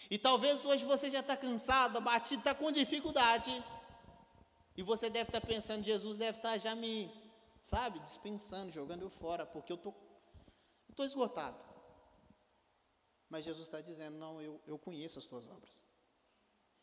e 0.09 0.19
talvez 0.19 0.65
hoje 0.65 0.85
você 0.85 1.11
já 1.11 1.21
está 1.21 1.37
cansado, 1.37 1.99
abatido, 1.99 2.41
está 2.41 2.55
com 2.55 2.71
dificuldade, 2.71 3.51
e 4.77 4.83
você 4.83 5.11
deve 5.11 5.29
estar 5.29 5.41
tá 5.41 5.47
pensando, 5.47 5.85
Jesus 5.85 6.17
deve 6.17 6.39
estar 6.39 6.53
tá 6.53 6.59
já 6.59 6.75
me, 6.75 7.11
sabe, 7.61 7.99
dispensando, 8.01 8.73
jogando 8.73 9.03
eu 9.03 9.11
fora, 9.11 9.45
porque 9.45 9.73
eu 9.73 9.77
tô, 9.77 9.93
estou 10.89 11.05
esgotado. 11.05 11.63
Mas 13.29 13.45
Jesus 13.45 13.67
está 13.67 13.81
dizendo, 13.81 14.17
não, 14.17 14.41
eu, 14.41 14.61
eu 14.67 14.79
conheço 14.79 15.19
as 15.19 15.25
tuas 15.25 15.49
obras. 15.49 15.85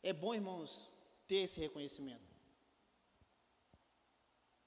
É 0.01 0.13
bom, 0.13 0.33
irmãos, 0.33 0.87
ter 1.27 1.37
esse 1.37 1.59
reconhecimento. 1.59 2.37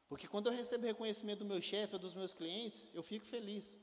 Porque 0.08 0.26
quando 0.26 0.48
eu 0.48 0.52
recebo 0.52 0.84
reconhecimento 0.84 1.38
do 1.38 1.44
meu 1.44 1.62
chefe 1.62 1.94
ou 1.94 1.98
dos 1.98 2.14
meus 2.14 2.34
clientes, 2.34 2.90
eu 2.92 3.02
fico 3.02 3.24
feliz. 3.24 3.78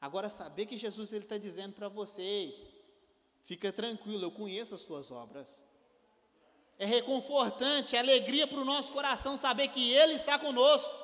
Agora, 0.00 0.28
saber 0.28 0.66
que 0.66 0.76
Jesus 0.76 1.12
está 1.12 1.38
dizendo 1.38 1.74
para 1.74 1.88
você, 1.88 2.54
fica 3.48 3.72
tranquilo, 3.72 4.24
eu 4.24 4.30
conheço 4.30 4.74
as 4.74 4.82
suas 4.82 5.10
obras. 5.10 5.64
É 6.78 6.84
reconfortante, 6.84 7.96
é 7.96 7.98
alegria 7.98 8.46
para 8.46 8.60
o 8.60 8.64
nosso 8.64 8.92
coração 8.92 9.38
saber 9.38 9.68
que 9.68 9.90
Ele 9.90 10.12
está 10.12 10.38
conosco. 10.38 10.94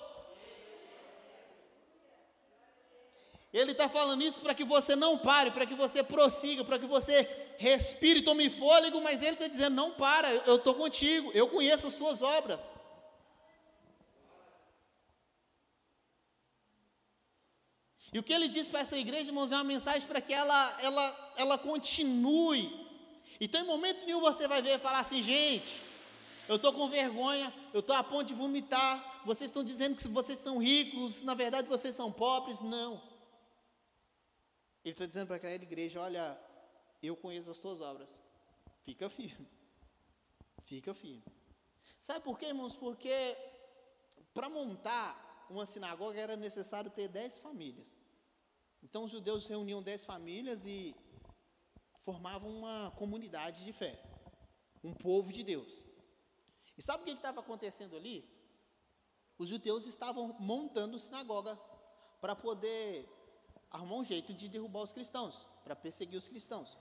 Ele 3.51 3.73
está 3.73 3.89
falando 3.89 4.23
isso 4.23 4.41
para 4.41 4.55
que 4.55 4.63
você 4.63 4.95
não 4.95 5.17
pare, 5.17 5.53
para 5.53 5.65
que 5.65 5.75
você 5.75 6.03
prossiga, 6.03 6.63
para 6.65 6.79
que 6.79 6.87
você 6.87 7.23
respire, 7.57 8.21
tome 8.21 8.51
fôlego, 8.51 9.01
mas 9.01 9.23
Ele 9.23 9.33
está 9.33 9.49
dizendo: 9.49 9.75
não 9.75 9.93
para, 9.93 10.31
eu 10.31 10.57
estou 10.57 10.75
contigo, 10.75 11.31
eu 11.33 11.49
conheço 11.49 11.87
as 11.87 11.97
tuas 11.97 12.21
obras. 12.21 12.69
E 18.15 18.19
o 18.21 18.23
que 18.23 18.33
ele 18.33 18.47
diz 18.47 18.69
para 18.69 18.79
essa 18.79 18.97
igreja, 18.97 19.31
irmãos, 19.31 19.51
é 19.51 19.57
uma 19.57 19.65
mensagem 19.65 20.07
para 20.07 20.21
que 20.21 20.33
ela, 20.33 20.81
ela, 20.81 21.35
ela 21.37 21.59
continue. 21.59 22.73
Então, 23.41 23.61
em 23.61 23.67
momento 23.67 24.07
nenhum 24.07 24.21
você 24.21 24.47
vai 24.47 24.63
ver 24.63 24.77
e 24.77 24.79
falar 24.79 25.01
assim, 25.01 25.21
gente, 25.21 25.83
eu 26.49 26.55
estou 26.55 26.73
com 26.73 26.89
vergonha, 26.89 27.53
eu 27.73 27.81
estou 27.81 27.97
a 27.97 28.05
ponto 28.05 28.29
de 28.29 28.33
vomitar, 28.33 29.23
vocês 29.27 29.51
estão 29.51 29.65
dizendo 29.65 29.97
que 29.97 30.07
vocês 30.07 30.39
são 30.39 30.59
ricos, 30.59 31.25
na 31.25 31.35
verdade 31.35 31.67
vocês 31.67 31.93
são 31.93 32.13
pobres. 32.13 32.61
Não. 32.61 33.03
Ele 34.85 34.93
está 34.93 35.07
dizendo 35.07 35.27
para 35.27 35.37
aquela 35.37 35.53
igreja: 35.55 36.01
olha, 36.01 36.39
eu 37.03 37.17
conheço 37.17 37.51
as 37.51 37.59
tuas 37.59 37.81
obras, 37.81 38.23
fica 38.85 39.11
firme, 39.11 39.49
fica 40.67 40.95
firme. 40.95 41.25
Sabe 41.99 42.21
por 42.21 42.39
quê, 42.39 42.47
irmãos? 42.47 42.77
Porque 42.77 43.37
para 44.33 44.49
montar 44.49 45.47
uma 45.51 45.67
sinagoga 45.67 46.21
era 46.21 46.37
necessário 46.37 46.93
ter 46.93 47.09
dez 47.09 47.39
famílias. 47.39 48.04
Então 48.85 49.05
os 49.05 49.11
judeus 49.11 49.47
reuniam 49.47 49.83
dez 49.83 50.05
famílias 50.05 50.67
e 50.67 50.95
formavam 52.01 52.51
uma 52.51 52.93
comunidade 52.93 53.65
de 53.65 53.73
fé, 53.73 53.99
um 54.85 54.93
povo 54.93 55.33
de 55.33 55.43
Deus. 55.43 55.83
E 56.77 56.83
sabe 56.83 57.03
o 57.03 57.07
que 57.07 57.13
estava 57.13 57.41
acontecendo 57.41 57.97
ali? 57.97 58.29
Os 59.39 59.49
judeus 59.49 59.87
estavam 59.87 60.37
montando 60.39 60.99
sinagoga 60.99 61.59
para 62.21 62.37
poder 62.37 63.09
arrumar 63.71 63.97
um 63.97 64.05
jeito 64.05 64.35
de 64.35 64.49
derrubar 64.49 64.83
os 64.83 64.93
cristãos, 64.93 65.49
para 65.65 65.75
perseguir 65.75 66.19
os 66.19 66.29
cristãos. 66.29 66.77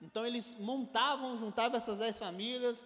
Então 0.00 0.26
eles 0.26 0.54
montavam, 0.54 1.38
juntavam 1.38 1.78
essas 1.78 1.98
dez 1.98 2.18
famílias 2.18 2.84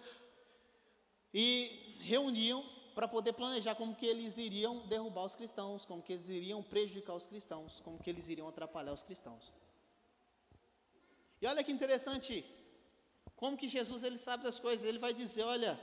e 1.33 1.99
reuniam 1.99 2.63
para 2.95 3.09
poder 3.09 3.33
planejar 3.33 3.75
como 3.75 3.93
que 3.93 4.05
eles 4.05 4.37
iriam 4.37 4.87
derrubar 4.87 5.25
os 5.25 5.35
cristãos, 5.35 5.85
como 5.85 6.01
que 6.01 6.13
eles 6.13 6.29
iriam 6.29 6.63
prejudicar 6.63 7.13
os 7.13 7.27
cristãos, 7.27 7.81
como 7.81 7.99
que 7.99 8.09
eles 8.09 8.29
iriam 8.29 8.47
atrapalhar 8.47 8.93
os 8.93 9.03
cristãos. 9.03 9.53
E 11.41 11.45
olha 11.45 11.61
que 11.61 11.73
interessante, 11.73 12.45
como 13.35 13.57
que 13.57 13.67
Jesus 13.67 14.01
ele 14.01 14.17
sabe 14.17 14.43
das 14.43 14.57
coisas, 14.57 14.87
ele 14.87 14.97
vai 14.97 15.13
dizer, 15.13 15.43
olha, 15.43 15.77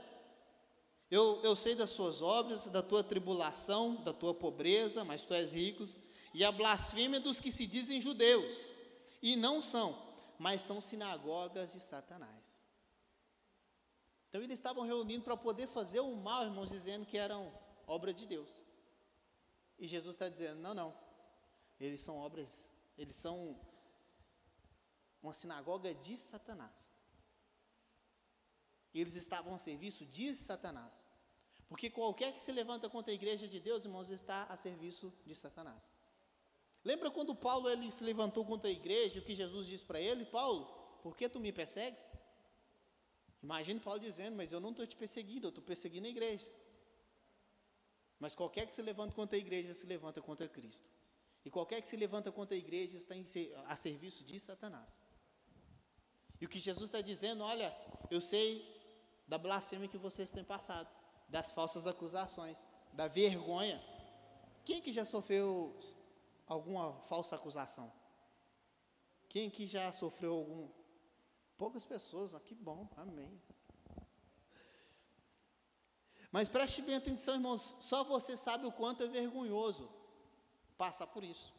eu, 1.11 1.39
eu 1.43 1.55
sei 1.55 1.75
das 1.75 1.91
suas 1.91 2.23
obras, 2.23 2.65
da 2.65 2.81
tua 2.81 3.03
tribulação, 3.03 3.95
da 3.97 4.11
tua 4.11 4.33
pobreza, 4.33 5.03
mas 5.03 5.23
tu 5.23 5.35
és 5.35 5.53
rico, 5.53 5.85
e 6.33 6.43
a 6.43 6.51
blasfêmia 6.51 7.19
dos 7.19 7.39
que 7.39 7.51
se 7.51 7.67
dizem 7.67 8.01
judeus, 8.01 8.73
e 9.21 9.35
não 9.35 9.61
são, 9.61 9.95
mas 10.39 10.63
são 10.63 10.81
sinagogas 10.81 11.73
de 11.73 11.79
Satanás. 11.79 12.62
Então 14.33 14.41
eles 14.41 14.57
estavam 14.57 14.83
reunindo 14.83 15.23
para 15.23 15.37
poder 15.37 15.67
fazer 15.67 15.99
o 15.99 16.15
mal, 16.15 16.43
irmãos, 16.43 16.71
dizendo 16.71 17.05
que 17.05 17.19
eram 17.19 17.53
obra 17.85 18.11
de 18.11 18.25
Deus. 18.25 18.63
E 19.77 19.87
Jesus 19.87 20.15
está 20.15 20.27
dizendo: 20.27 20.59
não, 20.59 20.73
não. 20.73 20.97
Eles 21.79 22.01
são 22.01 22.17
obras, 22.17 22.67
eles 22.97 23.15
são 23.15 23.55
uma 25.21 25.33
sinagoga 25.33 25.93
de 25.93 26.17
Satanás. 26.17 26.89
Eles 28.91 29.13
estavam 29.13 29.53
a 29.53 29.59
serviço 29.59 30.03
de 30.03 30.35
Satanás. 30.35 31.07
Porque 31.69 31.91
qualquer 31.91 32.33
que 32.33 32.41
se 32.41 32.51
levanta 32.51 32.89
contra 32.89 33.11
a 33.11 33.13
igreja 33.13 33.47
de 33.47 33.59
Deus, 33.59 33.85
irmãos, 33.85 34.09
está 34.09 34.45
a 34.45 34.57
serviço 34.57 35.13
de 35.27 35.35
Satanás. 35.35 35.93
Lembra 36.83 37.11
quando 37.11 37.35
Paulo 37.35 37.69
ele 37.69 37.91
se 37.91 38.03
levantou 38.03 38.43
contra 38.43 38.67
a 38.67 38.73
igreja, 38.73 39.19
o 39.19 39.23
que 39.23 39.35
Jesus 39.35 39.67
disse 39.67 39.85
para 39.85 40.01
ele? 40.01 40.25
Paulo, 40.25 40.65
por 41.03 41.15
que 41.15 41.29
tu 41.29 41.39
me 41.39 41.53
persegues? 41.53 42.09
Imagine 43.43 43.79
Paulo 43.79 43.99
dizendo, 43.99 44.37
mas 44.37 44.53
eu 44.53 44.59
não 44.61 44.71
estou 44.71 44.87
te 44.87 44.95
perseguindo, 44.95 45.47
eu 45.47 45.49
estou 45.49 45.63
perseguindo 45.63 46.07
a 46.07 46.09
igreja. 46.09 46.49
Mas 48.17 48.33
qualquer 48.33 48.65
que 48.65 48.73
se 48.73 48.81
levanta 48.81 49.13
contra 49.13 49.35
a 49.35 49.39
igreja, 49.39 49.73
se 49.73 49.85
levanta 49.85 50.21
contra 50.21 50.47
Cristo. 50.47 50.87
E 51.43 51.49
qualquer 51.49 51.81
que 51.81 51.89
se 51.89 51.97
levanta 51.97 52.31
contra 52.31 52.55
a 52.55 52.57
igreja 52.57 52.97
está 52.97 53.15
a 53.65 53.75
serviço 53.75 54.23
de 54.23 54.39
Satanás. 54.39 54.97
E 56.39 56.45
o 56.45 56.49
que 56.49 56.57
Jesus 56.57 56.85
está 56.85 57.01
dizendo, 57.01 57.43
olha, 57.43 57.75
eu 58.09 58.21
sei 58.21 58.65
da 59.27 59.37
blasfêmia 59.37 59.89
que 59.89 59.97
vocês 59.97 60.31
têm 60.31 60.43
passado, 60.43 60.89
das 61.27 61.51
falsas 61.51 61.85
acusações, 61.85 62.65
da 62.93 63.09
vergonha. 63.09 63.83
Quem 64.63 64.81
que 64.81 64.93
já 64.93 65.03
sofreu 65.03 65.77
alguma 66.47 66.93
falsa 67.09 67.35
acusação? 67.35 67.91
Quem 69.27 69.49
que 69.49 69.67
já 69.67 69.91
sofreu 69.91 70.33
algum 70.33 70.69
Poucas 71.63 71.85
pessoas, 71.85 72.35
ah, 72.35 72.41
que 72.41 72.53
bom, 72.53 72.89
amém. 72.97 73.41
Mas 76.29 76.49
preste 76.49 76.81
bem 76.81 76.95
atenção, 76.95 77.35
irmãos, 77.35 77.77
só 77.79 78.03
você 78.03 78.35
sabe 78.35 78.65
o 78.65 78.71
quanto 78.79 79.01
é 79.01 79.07
vergonhoso 79.07 79.89
passar 80.77 81.07
por 81.07 81.23
isso. 81.23 81.53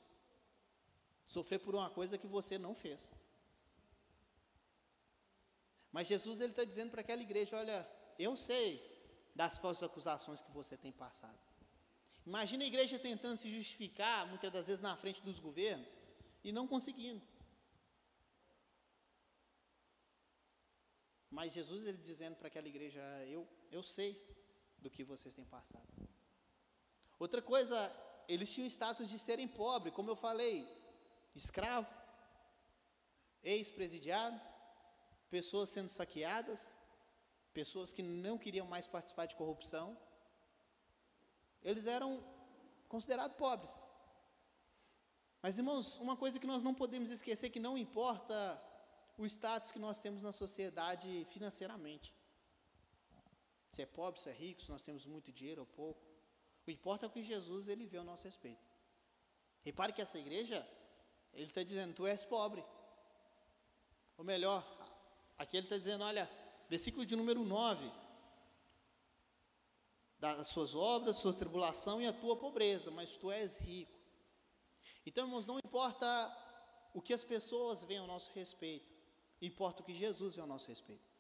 Sofrer 1.25 1.59
por 1.59 1.75
uma 1.75 1.89
coisa 1.89 2.19
que 2.19 2.27
você 2.27 2.59
não 2.59 2.75
fez. 2.75 3.11
Mas 5.91 6.07
Jesus 6.07 6.39
ele 6.39 6.53
está 6.53 6.65
dizendo 6.65 6.91
para 6.91 7.01
aquela 7.01 7.23
igreja: 7.23 7.57
olha, 7.57 7.91
eu 8.19 8.37
sei 8.37 8.69
das 9.35 9.57
falsas 9.57 9.85
acusações 9.85 10.43
que 10.43 10.51
você 10.51 10.77
tem 10.77 10.93
passado. 10.93 11.41
Imagina 12.27 12.63
a 12.63 12.67
igreja 12.67 12.99
tentando 12.99 13.39
se 13.39 13.51
justificar, 13.51 14.29
muitas 14.29 14.53
das 14.53 14.67
vezes 14.67 14.83
na 14.83 14.99
frente 14.99 15.23
dos 15.23 15.39
governos, 15.39 15.97
e 16.43 16.53
não 16.53 16.69
conseguindo. 16.69 17.23
Mas 21.37 21.53
Jesus 21.53 21.85
ele 21.85 21.99
dizendo 21.99 22.37
para 22.37 22.47
aquela 22.47 22.69
igreja: 22.69 23.03
eu, 23.27 23.43
eu 23.77 23.83
sei 23.83 24.11
do 24.79 24.89
que 24.89 25.03
vocês 25.03 25.35
têm 25.35 25.45
passado. 25.45 25.89
Outra 27.19 27.43
coisa, 27.43 27.77
eles 28.29 28.53
tinham 28.55 28.69
status 28.69 29.09
de 29.11 29.19
serem 29.19 29.49
pobres, 29.49 29.93
como 29.93 30.11
eu 30.11 30.15
falei, 30.15 30.57
escravo, 31.35 31.93
ex-presidiário, 33.43 34.41
pessoas 35.29 35.71
sendo 35.71 35.89
saqueadas, 35.89 36.77
pessoas 37.53 37.93
que 37.93 38.03
não 38.03 38.39
queriam 38.39 38.69
mais 38.69 38.87
participar 38.87 39.27
de 39.27 39.35
corrupção. 39.35 39.99
Eles 41.65 41.87
eram 41.87 42.23
considerados 42.89 43.37
pobres. 43.37 43.75
Mas, 45.43 45.59
irmãos, 45.59 45.97
uma 45.97 46.17
coisa 46.17 46.39
que 46.39 46.47
nós 46.47 46.63
não 46.63 46.75
podemos 46.83 47.11
esquecer 47.11 47.51
que 47.51 47.59
não 47.59 47.77
importa 47.77 48.39
o 49.17 49.25
status 49.27 49.71
que 49.71 49.79
nós 49.79 50.01
temos 50.01 50.23
na 50.23 50.33
sociedade 50.33 51.27
financeiramente. 51.31 52.13
Se 53.71 53.83
é 53.83 53.87
pobre, 53.87 54.21
se 54.21 54.29
é 54.29 54.33
rico, 54.33 54.63
se 54.63 54.71
nós 54.71 54.83
temos 54.83 55.07
muito 55.07 55.33
dinheiro 55.33 55.63
ou 55.63 55.67
pouco. 55.67 56.01
O 56.67 56.71
importa 56.71 57.07
é 57.07 57.09
o 57.09 57.11
que 57.11 57.23
Jesus 57.23 57.69
ele 57.69 57.87
vê 57.87 57.99
ao 57.99 58.05
nosso 58.05 58.25
respeito. 58.25 58.65
Repare 59.65 59.93
que 59.93 60.03
essa 60.03 60.19
igreja, 60.19 60.67
ele 61.33 61.47
está 61.47 61.63
dizendo, 61.63 61.95
tu 61.95 62.07
és 62.07 62.25
pobre. 62.25 62.65
Ou 64.17 64.25
melhor, 64.25 64.63
aqui 65.37 65.57
ele 65.57 65.67
está 65.67 65.77
dizendo, 65.77 66.05
olha, 66.05 66.31
versículo 66.69 67.05
de 67.05 67.17
número 67.17 67.45
9, 67.45 67.91
das 70.19 70.49
suas 70.49 70.75
obras, 70.75 71.17
suas 71.17 71.37
tribulação 71.37 72.01
e 72.01 72.07
a 72.07 72.13
tua 72.13 72.37
pobreza, 72.37 72.91
mas 72.91 73.17
tu 73.17 73.31
és 73.31 73.57
rico. 73.57 73.99
Então, 75.05 75.27
irmãos, 75.27 75.47
não 75.47 75.59
importa 75.59 76.07
o 76.95 77.03
que 77.03 77.13
as 77.13 77.25
pessoas 77.25 77.85
veem 77.85 78.01
ao 78.01 78.07
nosso 78.07 78.31
respeito, 78.33 78.94
importa 79.47 79.83
o 79.83 79.85
que 79.85 79.95
Jesus 79.95 80.35
vê 80.35 80.41
ao 80.41 80.47
nosso 80.47 80.69
respeito. 80.69 81.15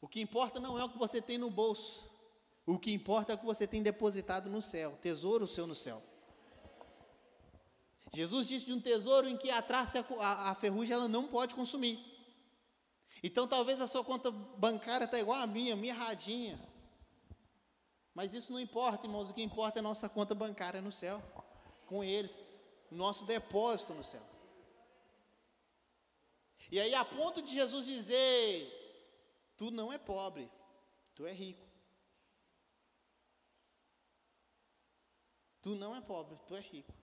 O 0.00 0.08
que 0.08 0.20
importa 0.20 0.58
não 0.58 0.78
é 0.78 0.84
o 0.84 0.88
que 0.88 0.98
você 0.98 1.20
tem 1.20 1.36
no 1.36 1.50
bolso, 1.50 2.10
o 2.66 2.78
que 2.78 2.92
importa 2.92 3.32
é 3.32 3.34
o 3.34 3.38
que 3.38 3.44
você 3.44 3.66
tem 3.66 3.82
depositado 3.82 4.48
no 4.48 4.62
céu, 4.62 4.96
tesouro 5.02 5.46
seu 5.46 5.66
no 5.66 5.74
céu. 5.74 6.02
Jesus 8.12 8.46
disse 8.46 8.66
de 8.66 8.72
um 8.72 8.80
tesouro 8.80 9.28
em 9.28 9.36
que 9.36 9.50
a 9.50 9.62
traça 9.62 10.04
a, 10.18 10.50
a 10.50 10.54
ferrugem 10.54 10.94
ela 10.94 11.08
não 11.08 11.28
pode 11.28 11.54
consumir. 11.54 11.98
Então 13.22 13.46
talvez 13.46 13.80
a 13.80 13.86
sua 13.86 14.02
conta 14.02 14.30
bancária 14.30 15.04
está 15.04 15.18
igual 15.18 15.38
a 15.40 15.46
minha, 15.46 15.76
mirradinha. 15.76 16.58
Mas 18.14 18.34
isso 18.34 18.52
não 18.52 18.60
importa, 18.60 19.06
irmãos, 19.06 19.30
o 19.30 19.34
que 19.34 19.42
importa 19.42 19.78
é 19.78 19.80
a 19.80 19.82
nossa 19.82 20.08
conta 20.08 20.34
bancária 20.34 20.80
no 20.80 20.90
céu, 20.90 21.22
com 21.86 22.02
Ele, 22.02 22.30
nosso 22.90 23.24
depósito 23.24 23.94
no 23.94 24.02
céu. 24.02 24.29
E 26.70 26.78
aí, 26.78 26.94
a 26.94 27.04
ponto 27.04 27.42
de 27.42 27.52
Jesus 27.52 27.86
dizer: 27.86 28.80
Tu 29.56 29.70
não 29.70 29.92
é 29.92 29.98
pobre, 29.98 30.50
tu 31.14 31.26
é 31.26 31.32
rico. 31.32 31.66
Tu 35.60 35.74
não 35.74 35.94
é 35.94 36.00
pobre, 36.00 36.38
tu 36.46 36.54
é 36.56 36.60
rico. 36.60 36.94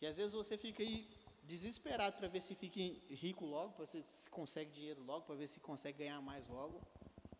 E 0.00 0.06
às 0.06 0.16
vezes 0.16 0.32
você 0.32 0.56
fica 0.56 0.82
aí 0.82 1.08
desesperado 1.42 2.16
para 2.18 2.28
ver 2.28 2.42
se 2.42 2.54
fica 2.54 2.78
rico 3.14 3.46
logo, 3.46 3.72
para 3.72 3.86
ver 3.86 4.02
se 4.02 4.28
consegue 4.28 4.70
dinheiro 4.70 5.02
logo, 5.02 5.24
para 5.24 5.34
ver 5.34 5.48
se 5.48 5.60
consegue 5.60 5.98
ganhar 5.98 6.20
mais 6.20 6.46
logo, 6.48 6.86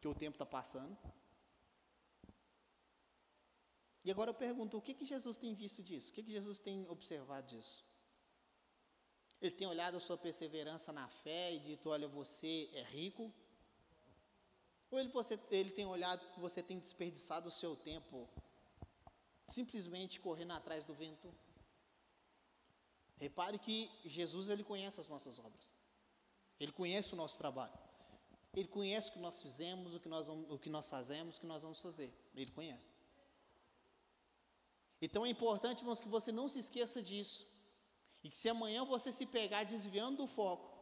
que 0.01 0.09
o 0.09 0.15
tempo 0.15 0.35
está 0.37 0.47
passando. 0.47 0.97
E 4.03 4.11
agora 4.11 4.31
eu 4.31 4.35
pergunto, 4.35 4.79
o 4.79 4.81
que, 4.81 4.95
que 4.95 5.05
Jesus 5.05 5.37
tem 5.37 5.55
visto 5.55 5.83
disso? 5.83 6.11
O 6.11 6.15
que, 6.15 6.23
que 6.23 6.33
Jesus 6.33 6.61
tem 6.61 6.89
observado 6.89 7.47
disso? 7.49 7.85
Ele 9.41 9.55
tem 9.55 9.67
olhado 9.67 9.97
a 9.97 10.01
sua 10.01 10.17
perseverança 10.17 10.93
na 10.93 11.09
fé 11.09 11.55
e 11.55 11.61
dito, 11.61 11.91
olha, 11.91 12.09
você 12.09 12.69
é 12.73 12.83
rico? 12.83 13.33
Ou 14.91 14.99
ele, 14.99 15.09
você, 15.11 15.39
ele 15.51 15.71
tem 15.71 15.87
olhado 15.87 16.27
que 16.33 16.41
você 16.41 16.63
tem 16.63 16.79
desperdiçado 16.79 17.49
o 17.49 17.53
seu 17.53 17.77
tempo 17.77 18.29
simplesmente 19.47 20.21
correndo 20.21 20.53
atrás 20.53 20.85
do 20.85 20.95
vento? 20.95 21.33
Repare 23.19 23.59
que 23.59 23.91
Jesus 24.05 24.49
ele 24.49 24.65
conhece 24.65 25.01
as 25.01 25.09
nossas 25.09 25.39
obras. 25.39 25.73
Ele 26.59 26.73
conhece 26.73 27.13
o 27.15 27.17
nosso 27.17 27.39
trabalho. 27.39 27.73
Ele 28.55 28.69
conhece 28.69 29.11
o 29.11 29.13
que 29.13 29.19
nós 29.19 29.41
fizemos, 29.43 29.95
o 29.95 30.01
que 30.01 30.09
nós, 30.09 30.29
o 30.29 30.59
que 30.59 30.71
nós 30.71 30.89
fazemos, 30.89 31.37
o 31.37 31.41
que 31.41 31.47
nós 31.47 31.63
vamos 31.63 31.81
fazer. 31.81 32.13
Ele 32.35 32.51
conhece. 32.51 32.91
Então 35.01 35.25
é 35.25 35.29
importante, 35.29 35.81
irmãos, 35.81 36.01
que 36.01 36.09
você 36.09 36.33
não 36.33 36.49
se 36.49 36.59
esqueça 36.59 37.03
disso. 37.03 37.47
E 38.23 38.31
que 38.31 38.37
se 38.37 38.49
amanhã 38.49 38.85
você 38.85 39.13
se 39.13 39.27
pegar 39.27 39.65
desviando 39.65 40.19
do 40.19 40.27
foco, 40.27 40.77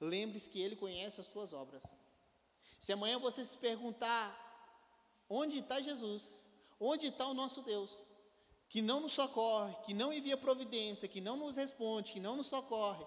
lembre-se 0.00 0.50
que 0.50 0.60
Ele 0.60 0.76
conhece 0.76 1.20
as 1.20 1.28
tuas 1.28 1.52
obras. 1.52 1.96
Se 2.78 2.92
amanhã 2.92 3.18
você 3.18 3.44
se 3.44 3.56
perguntar 3.56 4.48
onde 5.28 5.58
está 5.58 5.80
Jesus, 5.80 6.42
onde 6.78 7.06
está 7.06 7.26
o 7.26 7.34
nosso 7.34 7.62
Deus, 7.62 8.06
que 8.68 8.80
não 8.80 9.00
nos 9.00 9.12
socorre, 9.12 9.74
que 9.84 9.92
não 9.92 10.12
envia 10.12 10.36
providência, 10.36 11.08
que 11.08 11.20
não 11.20 11.36
nos 11.36 11.56
responde, 11.56 12.12
que 12.12 12.20
não 12.20 12.36
nos 12.36 12.46
socorre. 12.46 13.04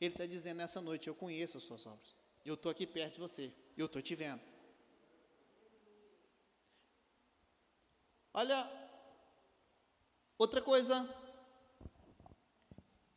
Ele 0.00 0.14
está 0.14 0.26
dizendo 0.26 0.56
nessa 0.56 0.80
noite: 0.80 1.08
Eu 1.08 1.14
conheço 1.14 1.58
as 1.58 1.64
suas 1.64 1.86
obras, 1.86 2.16
eu 2.44 2.54
estou 2.54 2.70
aqui 2.70 2.86
perto 2.86 3.14
de 3.14 3.20
você, 3.20 3.52
eu 3.76 3.86
estou 3.86 4.02
te 4.02 4.14
vendo. 4.14 4.42
Olha, 8.34 8.70
outra 10.38 10.62
coisa 10.62 11.06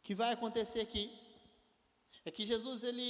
que 0.05 0.13
vai 0.13 0.31
acontecer 0.31 0.81
aqui 0.81 1.03
é 2.23 2.29
que 2.29 2.45
Jesus 2.45 2.83
ele 2.83 3.09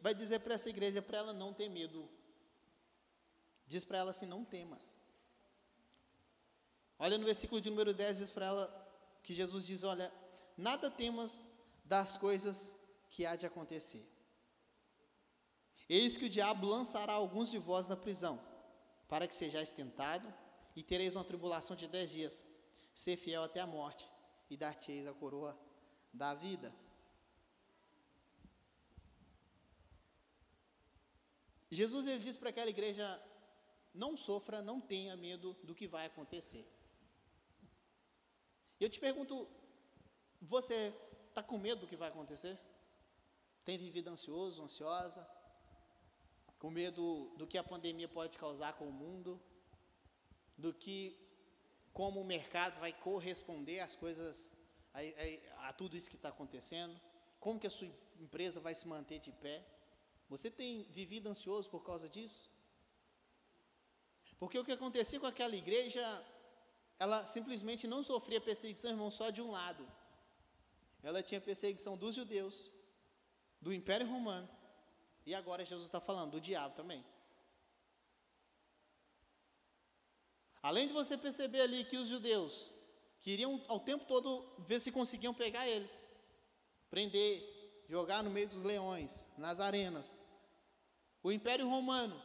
vai 0.00 0.12
dizer 0.12 0.40
para 0.40 0.54
essa 0.54 0.68
igreja 0.68 1.00
para 1.00 1.18
ela 1.18 1.32
não 1.32 1.54
ter 1.54 1.68
medo. 1.68 2.10
Diz 3.68 3.84
para 3.84 3.98
ela 3.98 4.10
assim: 4.10 4.26
não 4.26 4.44
temas. 4.44 4.92
Olha 6.98 7.16
no 7.16 7.24
versículo 7.24 7.60
de 7.60 7.70
número 7.70 7.94
10, 7.94 8.18
diz 8.18 8.30
para 8.32 8.46
ela 8.46 8.64
que 9.22 9.32
Jesus 9.32 9.64
diz: 9.64 9.84
Olha, 9.84 10.12
nada 10.56 10.90
temas 10.90 11.40
das 11.84 12.16
coisas 12.16 12.74
que 13.10 13.24
há 13.24 13.36
de 13.36 13.46
acontecer. 13.46 14.04
Eis 15.88 16.16
que 16.18 16.24
o 16.24 16.30
diabo 16.30 16.66
lançará 16.66 17.12
alguns 17.12 17.48
de 17.48 17.58
vós 17.58 17.86
na 17.86 17.96
prisão, 17.96 18.40
para 19.08 19.28
que 19.28 19.34
sejais 19.36 19.70
tentado, 19.70 20.26
e 20.74 20.82
tereis 20.82 21.14
uma 21.14 21.24
tribulação 21.24 21.76
de 21.76 21.86
dez 21.86 22.10
dias. 22.10 22.44
Ser 22.92 23.16
fiel 23.16 23.44
até 23.44 23.60
a 23.60 23.66
morte, 23.68 24.10
e 24.50 24.56
dar-te-eis 24.56 25.06
a 25.06 25.14
coroa 25.14 25.63
da 26.14 26.32
vida. 26.32 26.74
Jesus 31.70 32.06
ele 32.06 32.22
diz 32.22 32.36
para 32.36 32.50
aquela 32.50 32.70
igreja: 32.70 33.04
não 33.92 34.16
sofra, 34.16 34.62
não 34.62 34.80
tenha 34.80 35.16
medo 35.16 35.54
do 35.64 35.74
que 35.74 35.86
vai 35.86 36.06
acontecer. 36.06 36.64
Eu 38.78 38.88
te 38.88 39.00
pergunto, 39.00 39.48
você 40.40 40.94
está 41.28 41.42
com 41.42 41.58
medo 41.58 41.82
do 41.82 41.86
que 41.86 41.96
vai 41.96 42.08
acontecer? 42.08 42.58
Tem 43.64 43.76
vivido 43.76 44.08
ansioso, 44.08 44.62
ansiosa? 44.62 45.28
Com 46.58 46.70
medo 46.70 47.32
do 47.36 47.46
que 47.46 47.58
a 47.58 47.64
pandemia 47.64 48.08
pode 48.08 48.38
causar 48.38 48.72
com 48.74 48.88
o 48.88 48.92
mundo? 48.92 49.40
Do 50.56 50.72
que, 50.72 51.18
como 51.92 52.20
o 52.20 52.24
mercado 52.24 52.78
vai 52.78 52.92
corresponder 52.92 53.80
às 53.80 53.96
coisas, 53.96 54.54
a, 54.94 55.00
a, 55.00 55.68
a 55.68 55.72
tudo 55.72 55.96
isso 55.96 56.08
que 56.08 56.16
está 56.16 56.30
acontecendo? 56.30 56.98
Como 57.40 57.60
que 57.60 57.66
a 57.66 57.70
sua 57.70 57.88
empresa 58.18 58.60
vai 58.60 58.74
se 58.74 58.86
manter 58.88 59.18
de 59.18 59.32
pé? 59.32 59.62
Você 60.28 60.50
tem 60.50 60.84
vivido 60.84 61.28
ansioso 61.28 61.68
por 61.68 61.84
causa 61.84 62.08
disso? 62.08 62.50
Porque 64.38 64.58
o 64.58 64.64
que 64.64 64.72
acontecia 64.72 65.20
com 65.20 65.26
aquela 65.26 65.54
igreja 65.54 66.02
ela 66.98 67.26
simplesmente 67.26 67.86
não 67.86 68.02
sofria 68.02 68.40
perseguição, 68.40 68.90
irmão, 68.90 69.10
só 69.10 69.30
de 69.30 69.42
um 69.42 69.50
lado. 69.50 69.86
Ela 71.02 71.22
tinha 71.22 71.40
perseguição 71.40 71.96
dos 71.96 72.14
judeus, 72.14 72.70
do 73.60 73.72
Império 73.72 74.06
Romano, 74.06 74.48
e 75.26 75.34
agora 75.34 75.64
Jesus 75.64 75.86
está 75.86 76.00
falando 76.00 76.32
do 76.32 76.40
diabo 76.40 76.74
também. 76.74 77.04
Além 80.62 80.86
de 80.86 80.94
você 80.94 81.18
perceber 81.18 81.60
ali 81.60 81.84
que 81.84 81.98
os 81.98 82.08
judeus 82.08 82.70
queriam 83.24 83.58
ao 83.68 83.80
tempo 83.80 84.04
todo 84.04 84.44
ver 84.58 84.78
se 84.80 84.92
conseguiam 84.92 85.32
pegar 85.32 85.66
eles, 85.66 86.02
prender, 86.90 87.42
jogar 87.88 88.22
no 88.22 88.28
meio 88.28 88.46
dos 88.46 88.62
leões, 88.62 89.26
nas 89.38 89.60
arenas. 89.60 90.18
O 91.22 91.32
Império 91.32 91.66
Romano, 91.66 92.20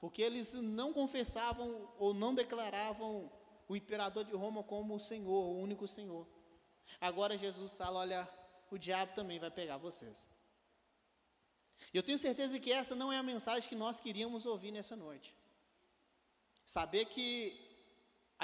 porque 0.00 0.22
eles 0.22 0.52
não 0.54 0.92
confessavam 0.92 1.92
ou 1.98 2.14
não 2.14 2.32
declaravam 2.32 3.28
o 3.68 3.74
imperador 3.74 4.24
de 4.24 4.32
Roma 4.32 4.62
como 4.62 4.94
o 4.94 5.00
Senhor, 5.00 5.44
o 5.44 5.58
único 5.58 5.88
Senhor. 5.88 6.24
Agora 7.00 7.36
Jesus 7.36 7.76
fala: 7.76 7.98
olha, 7.98 8.28
o 8.70 8.78
diabo 8.78 9.12
também 9.16 9.40
vai 9.40 9.50
pegar 9.50 9.76
vocês. 9.76 10.28
Eu 11.92 12.04
tenho 12.04 12.16
certeza 12.16 12.60
que 12.60 12.70
essa 12.70 12.94
não 12.94 13.12
é 13.12 13.18
a 13.18 13.24
mensagem 13.24 13.68
que 13.68 13.74
nós 13.74 13.98
queríamos 13.98 14.46
ouvir 14.46 14.70
nessa 14.70 14.94
noite. 14.94 15.34
Saber 16.64 17.06
que 17.06 17.63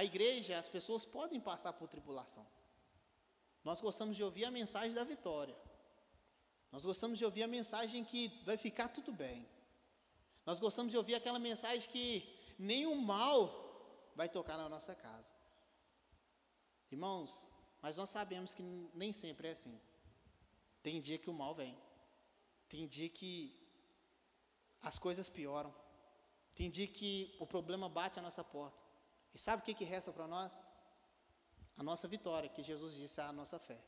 a 0.00 0.04
igreja, 0.04 0.58
as 0.58 0.68
pessoas 0.76 1.04
podem 1.04 1.38
passar 1.38 1.72
por 1.74 1.86
tribulação. 1.94 2.46
Nós 3.62 3.82
gostamos 3.86 4.16
de 4.16 4.24
ouvir 4.24 4.46
a 4.46 4.50
mensagem 4.50 4.94
da 4.94 5.04
vitória. 5.04 5.56
Nós 6.72 6.86
gostamos 6.86 7.18
de 7.18 7.24
ouvir 7.24 7.42
a 7.42 7.48
mensagem 7.58 8.02
que 8.02 8.22
vai 8.48 8.56
ficar 8.56 8.88
tudo 8.88 9.12
bem. 9.12 9.46
Nós 10.46 10.58
gostamos 10.58 10.90
de 10.90 10.96
ouvir 10.96 11.14
aquela 11.16 11.38
mensagem 11.38 11.86
que 11.90 12.06
nenhum 12.58 12.96
mal 12.96 13.38
vai 14.16 14.28
tocar 14.28 14.56
na 14.56 14.70
nossa 14.70 14.94
casa. 14.94 15.30
Irmãos, 16.90 17.46
mas 17.82 17.98
nós 17.98 18.08
sabemos 18.08 18.54
que 18.54 18.62
nem 18.94 19.12
sempre 19.12 19.48
é 19.48 19.50
assim. 19.50 19.78
Tem 20.82 20.98
dia 20.98 21.18
que 21.18 21.28
o 21.28 21.34
mal 21.34 21.54
vem. 21.54 21.76
Tem 22.70 22.86
dia 22.86 23.10
que 23.10 23.34
as 24.80 24.98
coisas 24.98 25.28
pioram. 25.28 25.74
Tem 26.54 26.70
dia 26.70 26.86
que 26.86 27.36
o 27.38 27.46
problema 27.46 27.86
bate 27.86 28.18
à 28.18 28.22
nossa 28.22 28.42
porta. 28.42 28.79
E 29.34 29.38
sabe 29.38 29.62
o 29.62 29.64
que, 29.64 29.74
que 29.74 29.84
resta 29.84 30.12
para 30.12 30.26
nós? 30.26 30.62
A 31.76 31.82
nossa 31.82 32.06
vitória, 32.08 32.48
que 32.48 32.62
Jesus 32.62 32.94
disse, 32.94 33.20
é 33.20 33.24
a 33.24 33.32
nossa 33.32 33.58
fé. 33.58 33.78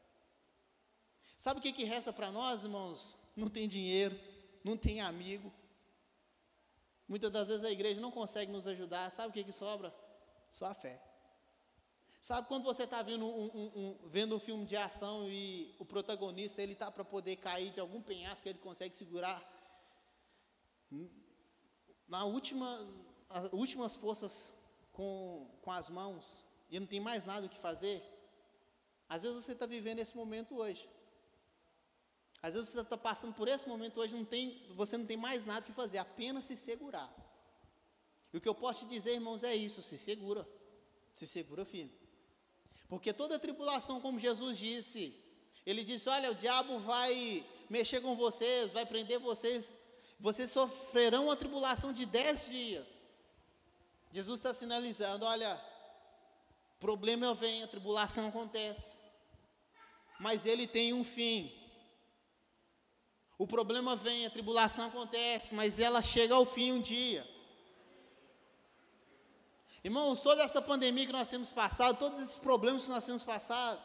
Sabe 1.36 1.60
o 1.60 1.62
que, 1.62 1.72
que 1.72 1.84
resta 1.84 2.12
para 2.12 2.30
nós, 2.30 2.64
irmãos? 2.64 3.14
Não 3.36 3.50
tem 3.50 3.68
dinheiro, 3.68 4.18
não 4.64 4.76
tem 4.76 5.00
amigo. 5.00 5.52
Muitas 7.08 7.30
das 7.30 7.48
vezes 7.48 7.64
a 7.64 7.70
igreja 7.70 8.00
não 8.00 8.10
consegue 8.10 8.50
nos 8.52 8.66
ajudar. 8.66 9.10
Sabe 9.10 9.30
o 9.30 9.32
que, 9.32 9.44
que 9.44 9.52
sobra? 9.52 9.94
Só 10.50 10.66
a 10.66 10.74
fé. 10.74 11.02
Sabe 12.20 12.46
quando 12.46 12.62
você 12.62 12.84
está 12.84 13.02
vendo 13.02 13.26
um, 13.26 13.46
um, 13.46 13.72
um, 13.74 14.08
vendo 14.08 14.36
um 14.36 14.40
filme 14.40 14.64
de 14.64 14.76
ação 14.76 15.28
e 15.28 15.74
o 15.78 15.84
protagonista 15.84 16.62
ele 16.62 16.74
está 16.74 16.90
para 16.90 17.04
poder 17.04 17.36
cair 17.36 17.70
de 17.70 17.80
algum 17.80 18.00
penhasco 18.00 18.48
ele 18.48 18.58
consegue 18.58 18.96
segurar 18.96 19.42
na 22.08 22.24
última, 22.24 22.78
as 23.30 23.50
últimas 23.52 23.96
forças 23.96 24.52
com, 24.92 25.48
com 25.62 25.70
as 25.70 25.88
mãos 25.88 26.44
e 26.70 26.78
não 26.78 26.86
tem 26.86 27.00
mais 27.00 27.24
nada 27.24 27.46
o 27.46 27.48
que 27.48 27.58
fazer? 27.58 28.02
Às 29.08 29.22
vezes 29.22 29.44
você 29.44 29.52
está 29.52 29.66
vivendo 29.66 29.98
esse 29.98 30.16
momento 30.16 30.56
hoje. 30.56 30.88
Às 32.42 32.54
vezes 32.54 32.70
você 32.70 32.80
está 32.80 32.96
passando 32.96 33.34
por 33.34 33.46
esse 33.46 33.68
momento 33.68 34.00
hoje, 34.00 34.14
não 34.14 34.24
tem, 34.24 34.66
você 34.74 34.96
não 34.96 35.06
tem 35.06 35.16
mais 35.16 35.44
nada 35.44 35.64
que 35.64 35.72
fazer, 35.72 35.98
apenas 35.98 36.44
se 36.44 36.56
segurar. 36.56 37.12
E 38.32 38.36
o 38.36 38.40
que 38.40 38.48
eu 38.48 38.54
posso 38.54 38.86
te 38.86 38.90
dizer, 38.90 39.12
irmãos, 39.12 39.44
é 39.44 39.54
isso: 39.54 39.82
se 39.82 39.96
segura, 39.96 40.48
se 41.12 41.26
segura 41.26 41.64
firme. 41.64 41.92
Porque 42.88 43.12
toda 43.12 43.38
tribulação, 43.38 44.00
como 44.00 44.18
Jesus 44.18 44.58
disse, 44.58 45.14
ele 45.64 45.84
disse: 45.84 46.08
Olha, 46.08 46.30
o 46.30 46.34
diabo 46.34 46.78
vai 46.80 47.44
mexer 47.70 48.00
com 48.00 48.16
vocês, 48.16 48.72
vai 48.72 48.84
prender 48.84 49.18
vocês, 49.18 49.72
vocês 50.18 50.50
sofrerão 50.50 51.24
uma 51.26 51.36
tribulação 51.36 51.92
de 51.92 52.04
dez 52.06 52.46
dias. 52.46 53.01
Jesus 54.12 54.38
está 54.38 54.52
sinalizando: 54.52 55.24
Olha, 55.24 55.58
problema 56.78 57.32
vem, 57.32 57.62
a 57.62 57.68
tribulação 57.68 58.28
acontece, 58.28 58.92
mas 60.20 60.44
ele 60.44 60.66
tem 60.66 60.92
um 60.92 61.02
fim. 61.02 61.50
O 63.38 63.46
problema 63.46 63.96
vem, 63.96 64.26
a 64.26 64.30
tribulação 64.30 64.86
acontece, 64.86 65.54
mas 65.54 65.80
ela 65.80 66.02
chega 66.02 66.34
ao 66.34 66.44
fim 66.44 66.72
um 66.72 66.80
dia. 66.80 67.26
Irmãos, 69.82 70.20
toda 70.20 70.42
essa 70.44 70.62
pandemia 70.62 71.06
que 71.06 71.12
nós 71.12 71.26
temos 71.26 71.50
passado, 71.50 71.98
todos 71.98 72.20
esses 72.20 72.36
problemas 72.36 72.84
que 72.84 72.90
nós 72.90 73.04
temos 73.04 73.22
passado, 73.22 73.82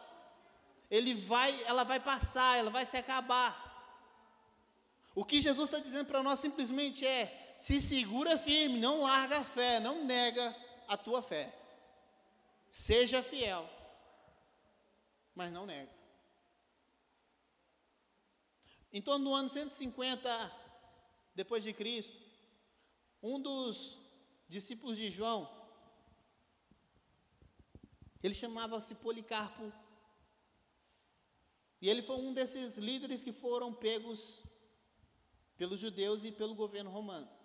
ele 0.92 1.14
vai, 1.16 1.60
ela 1.64 1.84
vai 1.84 2.00
passar, 2.00 2.58
ela 2.58 2.70
vai 2.70 2.86
se 2.86 2.98
acabar. 2.98 3.66
O 5.16 5.26
que 5.26 5.42
Jesus 5.42 5.70
está 5.70 5.80
dizendo 5.80 6.06
para 6.06 6.22
nós 6.22 6.40
simplesmente 6.40 7.06
é: 7.06 7.47
se 7.58 7.82
segura 7.82 8.38
firme, 8.38 8.80
não 8.80 9.02
larga 9.02 9.40
a 9.40 9.44
fé, 9.44 9.80
não 9.80 10.06
nega 10.06 10.56
a 10.88 10.96
tua 10.96 11.22
fé. 11.22 11.54
Seja 12.70 13.24
fiel, 13.24 13.68
mas 15.34 15.52
não 15.52 15.66
nega. 15.66 15.92
Em 18.94 19.02
torno 19.02 19.26
do 19.26 19.34
ano 19.34 19.50
150 19.50 20.56
depois 21.34 21.64
de 21.64 21.74
Cristo, 21.74 22.18
um 23.22 23.40
dos 23.40 23.98
discípulos 24.48 24.98
de 24.98 25.10
João, 25.10 25.50
ele 28.24 28.34
chamava-se 28.34 28.96
Policarpo. 28.96 29.72
E 31.80 31.90
ele 31.90 32.02
foi 32.02 32.16
um 32.18 32.34
desses 32.34 32.78
líderes 32.78 33.24
que 33.24 33.32
foram 33.32 33.74
pegos 33.74 34.42
pelos 35.56 35.80
judeus 35.80 36.24
e 36.24 36.32
pelo 36.32 36.56
governo 36.56 36.90
romano. 36.90 37.37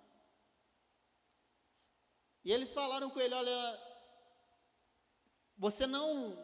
E 2.44 2.52
eles 2.52 2.72
falaram 2.72 3.10
com 3.10 3.20
ele: 3.20 3.34
Olha, 3.34 3.80
você 5.56 5.86
não 5.86 6.36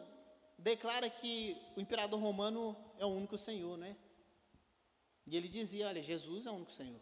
declara 0.57 1.09
que 1.09 1.57
o 1.75 1.81
imperador 1.81 2.19
romano 2.19 2.75
é 2.97 3.05
o 3.05 3.09
único 3.09 3.37
Senhor, 3.37 3.77
né? 3.77 3.97
E 5.25 5.35
ele 5.35 5.47
dizia: 5.47 5.87
Olha, 5.87 6.01
Jesus 6.01 6.45
é 6.45 6.51
o 6.51 6.55
único 6.55 6.71
Senhor. 6.71 7.01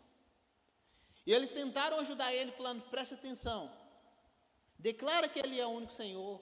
E 1.25 1.33
eles 1.33 1.51
tentaram 1.51 1.99
ajudar 1.99 2.33
ele, 2.33 2.51
falando: 2.51 2.89
Preste 2.89 3.13
atenção, 3.13 3.71
declara 4.77 5.27
que 5.27 5.39
ele 5.39 5.59
é 5.59 5.65
o 5.65 5.71
único 5.71 5.93
Senhor, 5.93 6.41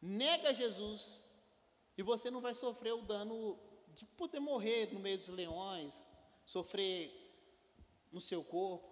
nega 0.00 0.52
Jesus 0.54 1.22
e 2.00 2.02
você 2.02 2.30
não 2.30 2.40
vai 2.40 2.54
sofrer 2.54 2.94
o 2.94 3.02
dano 3.02 3.58
de 3.88 4.06
poder 4.06 4.40
morrer 4.40 4.90
no 4.92 5.00
meio 5.00 5.18
dos 5.18 5.28
leões, 5.28 6.08
sofrer 6.46 7.12
no 8.10 8.20
seu 8.20 8.42
corpo. 8.42 8.89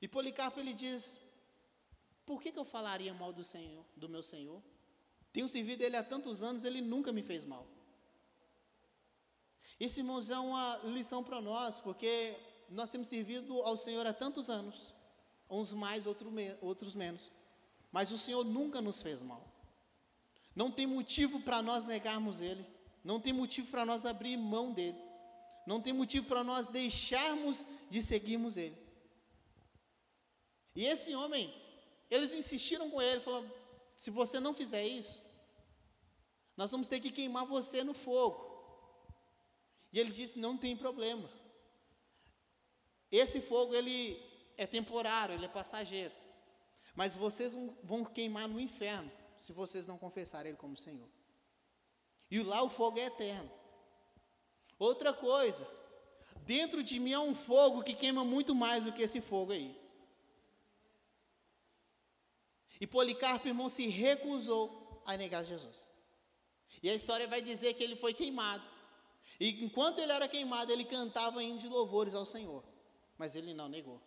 E 0.00 0.08
Policarpo 0.08 0.60
ele 0.60 0.72
diz: 0.72 1.20
Por 2.26 2.40
que, 2.40 2.52
que 2.52 2.58
eu 2.58 2.64
falaria 2.64 3.12
mal 3.14 3.32
do 3.32 3.44
Senhor, 3.44 3.84
do 3.96 4.08
meu 4.08 4.22
Senhor? 4.22 4.62
Tenho 5.32 5.48
servido 5.48 5.82
ele 5.82 5.96
há 5.96 6.04
tantos 6.04 6.42
anos, 6.42 6.64
ele 6.64 6.80
nunca 6.80 7.12
me 7.12 7.22
fez 7.22 7.44
mal. 7.44 7.66
Isso, 9.78 9.98
irmãos, 9.98 10.30
é 10.30 10.38
uma 10.38 10.76
lição 10.84 11.24
para 11.24 11.40
nós, 11.40 11.80
porque 11.80 12.36
nós 12.70 12.90
temos 12.90 13.08
servido 13.08 13.60
ao 13.62 13.76
Senhor 13.76 14.06
há 14.06 14.12
tantos 14.12 14.48
anos, 14.48 14.94
uns 15.50 15.72
mais, 15.72 16.06
outros 16.06 16.94
menos, 16.94 17.30
mas 17.90 18.12
o 18.12 18.18
Senhor 18.18 18.44
nunca 18.44 18.80
nos 18.80 19.02
fez 19.02 19.22
mal. 19.22 19.44
Não 20.54 20.70
tem 20.70 20.86
motivo 20.86 21.40
para 21.40 21.60
nós 21.60 21.84
negarmos 21.84 22.40
Ele. 22.40 22.64
Não 23.02 23.20
tem 23.20 23.32
motivo 23.32 23.70
para 23.70 23.84
nós 23.84 24.06
abrir 24.06 24.36
mão 24.36 24.72
dele. 24.72 24.98
Não 25.66 25.80
tem 25.80 25.92
motivo 25.92 26.26
para 26.26 26.44
nós 26.44 26.68
deixarmos 26.68 27.66
de 27.90 28.00
seguirmos 28.02 28.56
Ele. 28.56 28.76
E 30.74 30.86
esse 30.86 31.14
homem, 31.14 31.54
eles 32.10 32.34
insistiram 32.34 32.90
com 32.90 33.00
ele, 33.00 33.20
falaram: 33.20 33.50
se 33.96 34.10
você 34.10 34.40
não 34.40 34.52
fizer 34.52 34.84
isso, 34.84 35.22
nós 36.56 36.70
vamos 36.70 36.88
ter 36.88 37.00
que 37.00 37.10
queimar 37.10 37.46
você 37.46 37.82
no 37.84 37.94
fogo. 37.94 38.52
E 39.92 39.98
ele 40.00 40.10
disse: 40.10 40.38
não 40.38 40.56
tem 40.56 40.76
problema. 40.76 41.28
Esse 43.10 43.40
fogo 43.40 43.74
ele 43.74 44.20
é 44.56 44.66
temporário, 44.66 45.34
ele 45.34 45.44
é 45.44 45.48
passageiro. 45.48 46.14
Mas 46.94 47.16
vocês 47.16 47.56
vão 47.82 48.04
queimar 48.04 48.48
no 48.48 48.60
inferno 48.60 49.10
se 49.38 49.52
vocês 49.52 49.86
não 49.86 49.98
confessarem 49.98 50.50
Ele 50.50 50.58
como 50.58 50.76
Senhor. 50.76 51.08
E 52.30 52.42
lá 52.42 52.62
o 52.62 52.68
fogo 52.68 52.98
é 52.98 53.06
eterno. 53.06 53.50
Outra 54.78 55.12
coisa, 55.12 55.66
dentro 56.38 56.82
de 56.82 56.98
mim 56.98 57.12
há 57.12 57.20
um 57.20 57.34
fogo 57.34 57.82
que 57.82 57.94
queima 57.94 58.24
muito 58.24 58.54
mais 58.54 58.84
do 58.84 58.92
que 58.92 59.02
esse 59.02 59.20
fogo 59.20 59.52
aí. 59.52 59.76
E 62.80 62.86
Policarpo, 62.86 63.48
irmão, 63.48 63.68
se 63.68 63.86
recusou 63.88 65.02
a 65.06 65.16
negar 65.16 65.44
Jesus. 65.44 65.88
E 66.82 66.90
a 66.90 66.94
história 66.94 67.26
vai 67.26 67.40
dizer 67.40 67.74
que 67.74 67.82
ele 67.82 67.96
foi 67.96 68.12
queimado. 68.12 68.64
E 69.38 69.64
enquanto 69.64 69.98
ele 70.00 70.12
era 70.12 70.28
queimado, 70.28 70.72
ele 70.72 70.84
cantava 70.84 71.42
em 71.42 71.56
de 71.56 71.68
louvores 71.68 72.14
ao 72.14 72.24
Senhor. 72.24 72.64
Mas 73.16 73.36
ele 73.36 73.54
não 73.54 73.68
negou. 73.68 74.00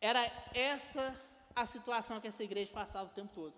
Era 0.00 0.22
essa 0.54 1.18
a 1.54 1.66
situação 1.66 2.20
que 2.20 2.26
essa 2.26 2.42
igreja 2.42 2.72
passava 2.72 3.10
o 3.10 3.14
tempo 3.14 3.32
todo. 3.32 3.54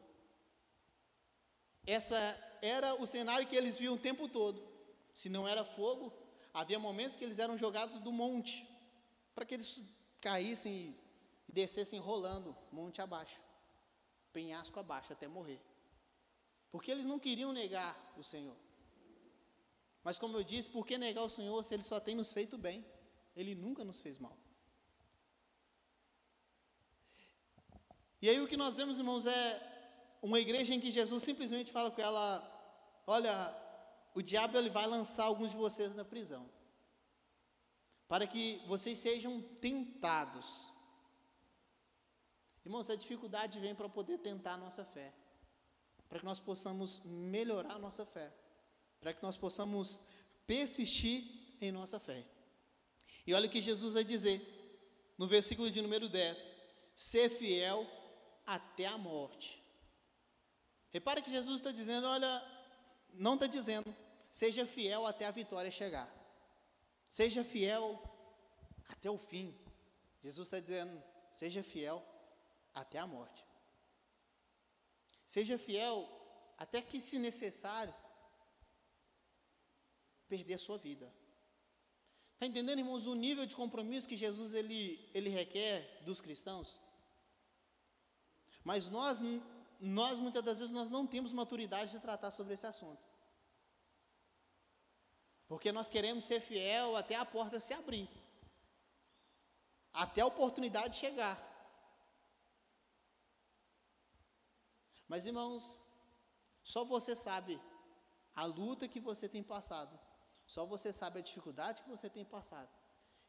Essa 1.86 2.18
era 2.60 2.94
o 3.00 3.06
cenário 3.06 3.46
que 3.46 3.56
eles 3.56 3.78
viam 3.78 3.94
o 3.94 3.98
tempo 3.98 4.28
todo. 4.28 4.62
Se 5.14 5.28
não 5.28 5.48
era 5.48 5.64
fogo, 5.64 6.12
havia 6.52 6.78
momentos 6.78 7.16
que 7.16 7.24
eles 7.24 7.38
eram 7.38 7.56
jogados 7.56 8.00
do 8.00 8.12
monte, 8.12 8.68
para 9.34 9.44
que 9.44 9.54
eles 9.54 9.82
caíssem 10.26 10.74
e 11.48 11.52
descessem 11.58 12.00
rolando 12.08 12.50
monte 12.78 13.00
abaixo, 13.06 13.40
penhasco 14.32 14.80
abaixo, 14.80 15.12
até 15.12 15.26
morrer. 15.28 15.60
Porque 16.72 16.90
eles 16.90 17.06
não 17.10 17.18
queriam 17.26 17.52
negar 17.52 17.92
o 18.20 18.24
Senhor. 18.32 18.56
Mas 20.06 20.18
como 20.22 20.36
eu 20.36 20.44
disse, 20.52 20.68
por 20.76 20.84
que 20.88 20.98
negar 20.98 21.24
o 21.24 21.34
Senhor 21.36 21.58
se 21.62 21.74
Ele 21.74 21.82
só 21.92 21.98
tem 22.06 22.14
nos 22.20 22.32
feito 22.32 22.58
bem? 22.66 22.84
Ele 23.36 23.54
nunca 23.54 23.84
nos 23.84 24.00
fez 24.00 24.18
mal. 24.18 24.36
E 28.20 28.28
aí 28.28 28.40
o 28.40 28.48
que 28.50 28.56
nós 28.56 28.76
vemos, 28.76 28.98
irmãos, 28.98 29.26
é 29.26 29.44
uma 30.20 30.40
igreja 30.40 30.74
em 30.74 30.80
que 30.80 30.90
Jesus 30.90 31.22
simplesmente 31.22 31.70
fala 31.70 31.90
com 31.90 32.00
ela: 32.00 32.26
Olha, 33.06 33.34
o 34.12 34.22
diabo 34.22 34.58
ele 34.58 34.70
vai 34.70 34.86
lançar 34.86 35.24
alguns 35.24 35.52
de 35.52 35.56
vocês 35.56 35.94
na 35.94 36.04
prisão, 36.04 36.50
para 38.08 38.26
que 38.26 38.62
vocês 38.66 38.98
sejam 38.98 39.40
tentados. 39.60 40.70
Irmãos, 42.64 42.90
a 42.90 42.96
dificuldade 42.96 43.60
vem 43.60 43.74
para 43.74 43.88
poder 43.88 44.18
tentar 44.18 44.54
a 44.54 44.58
nossa 44.58 44.84
fé, 44.84 45.12
para 46.08 46.18
que 46.18 46.24
nós 46.24 46.38
possamos 46.38 47.00
melhorar 47.04 47.74
a 47.74 47.78
nossa 47.78 48.04
fé, 48.04 48.32
para 49.00 49.12
que 49.12 49.22
nós 49.22 49.36
possamos 49.36 50.00
persistir 50.46 51.24
em 51.60 51.70
nossa 51.70 51.98
fé. 51.98 52.24
E 53.26 53.34
olha 53.34 53.46
o 53.46 53.50
que 53.50 53.60
Jesus 53.60 53.94
vai 53.94 54.04
dizer 54.04 54.40
no 55.18 55.26
versículo 55.26 55.70
de 55.70 55.80
número 55.80 56.08
10: 56.08 56.48
ser 56.94 57.28
fiel 57.28 57.86
até 58.46 58.86
a 58.86 58.96
morte. 58.96 59.62
Repare 60.90 61.22
que 61.22 61.30
Jesus 61.30 61.60
está 61.60 61.72
dizendo: 61.72 62.06
olha, 62.06 62.42
não 63.12 63.34
está 63.34 63.46
dizendo, 63.46 63.94
seja 64.30 64.66
fiel 64.66 65.06
até 65.06 65.26
a 65.26 65.30
vitória 65.30 65.70
chegar, 65.70 66.08
seja 67.16 67.42
fiel 67.54 67.84
até 68.92 69.08
o 69.10 69.18
fim. 69.30 69.46
Jesus 70.22 70.46
está 70.46 70.60
dizendo: 70.60 70.96
seja 71.32 71.62
fiel 71.62 71.98
até 72.74 72.98
a 72.98 73.06
morte. 73.06 73.42
Seja 75.34 75.56
fiel 75.66 75.96
até 76.58 76.78
que, 76.88 77.00
se 77.00 77.18
necessário, 77.18 77.94
perder 80.28 80.54
a 80.54 80.64
sua 80.66 80.78
vida. 80.88 81.06
Está 82.34 82.46
entendendo, 82.46 82.80
irmãos, 82.80 83.06
o 83.06 83.14
nível 83.14 83.46
de 83.46 83.56
compromisso 83.56 84.08
que 84.10 84.22
Jesus 84.24 84.52
ele, 84.52 84.80
ele 85.14 85.30
requer 85.30 86.02
dos 86.04 86.20
cristãos? 86.20 86.78
Mas 88.62 88.88
nós, 88.88 89.20
nós, 89.80 90.18
muitas 90.18 90.44
das 90.44 90.58
vezes, 90.58 90.72
nós 90.80 90.90
não 90.90 91.06
temos 91.06 91.32
maturidade 91.32 91.92
de 91.92 92.00
tratar 92.00 92.30
sobre 92.30 92.54
esse 92.54 92.66
assunto. 92.66 93.15
Porque 95.48 95.70
nós 95.72 95.88
queremos 95.88 96.24
ser 96.24 96.40
fiel 96.40 96.96
até 96.96 97.14
a 97.14 97.24
porta 97.24 97.60
se 97.60 97.72
abrir. 97.72 98.08
Até 99.92 100.20
a 100.20 100.26
oportunidade 100.26 100.96
chegar. 100.96 101.36
Mas, 105.08 105.26
irmãos, 105.26 105.80
só 106.62 106.84
você 106.84 107.14
sabe 107.14 107.60
a 108.34 108.44
luta 108.44 108.88
que 108.88 108.98
você 109.00 109.28
tem 109.28 109.42
passado 109.42 109.96
só 110.46 110.64
você 110.64 110.92
sabe 110.92 111.18
a 111.18 111.22
dificuldade 111.22 111.82
que 111.82 111.90
você 111.90 112.08
tem 112.08 112.24
passado. 112.24 112.70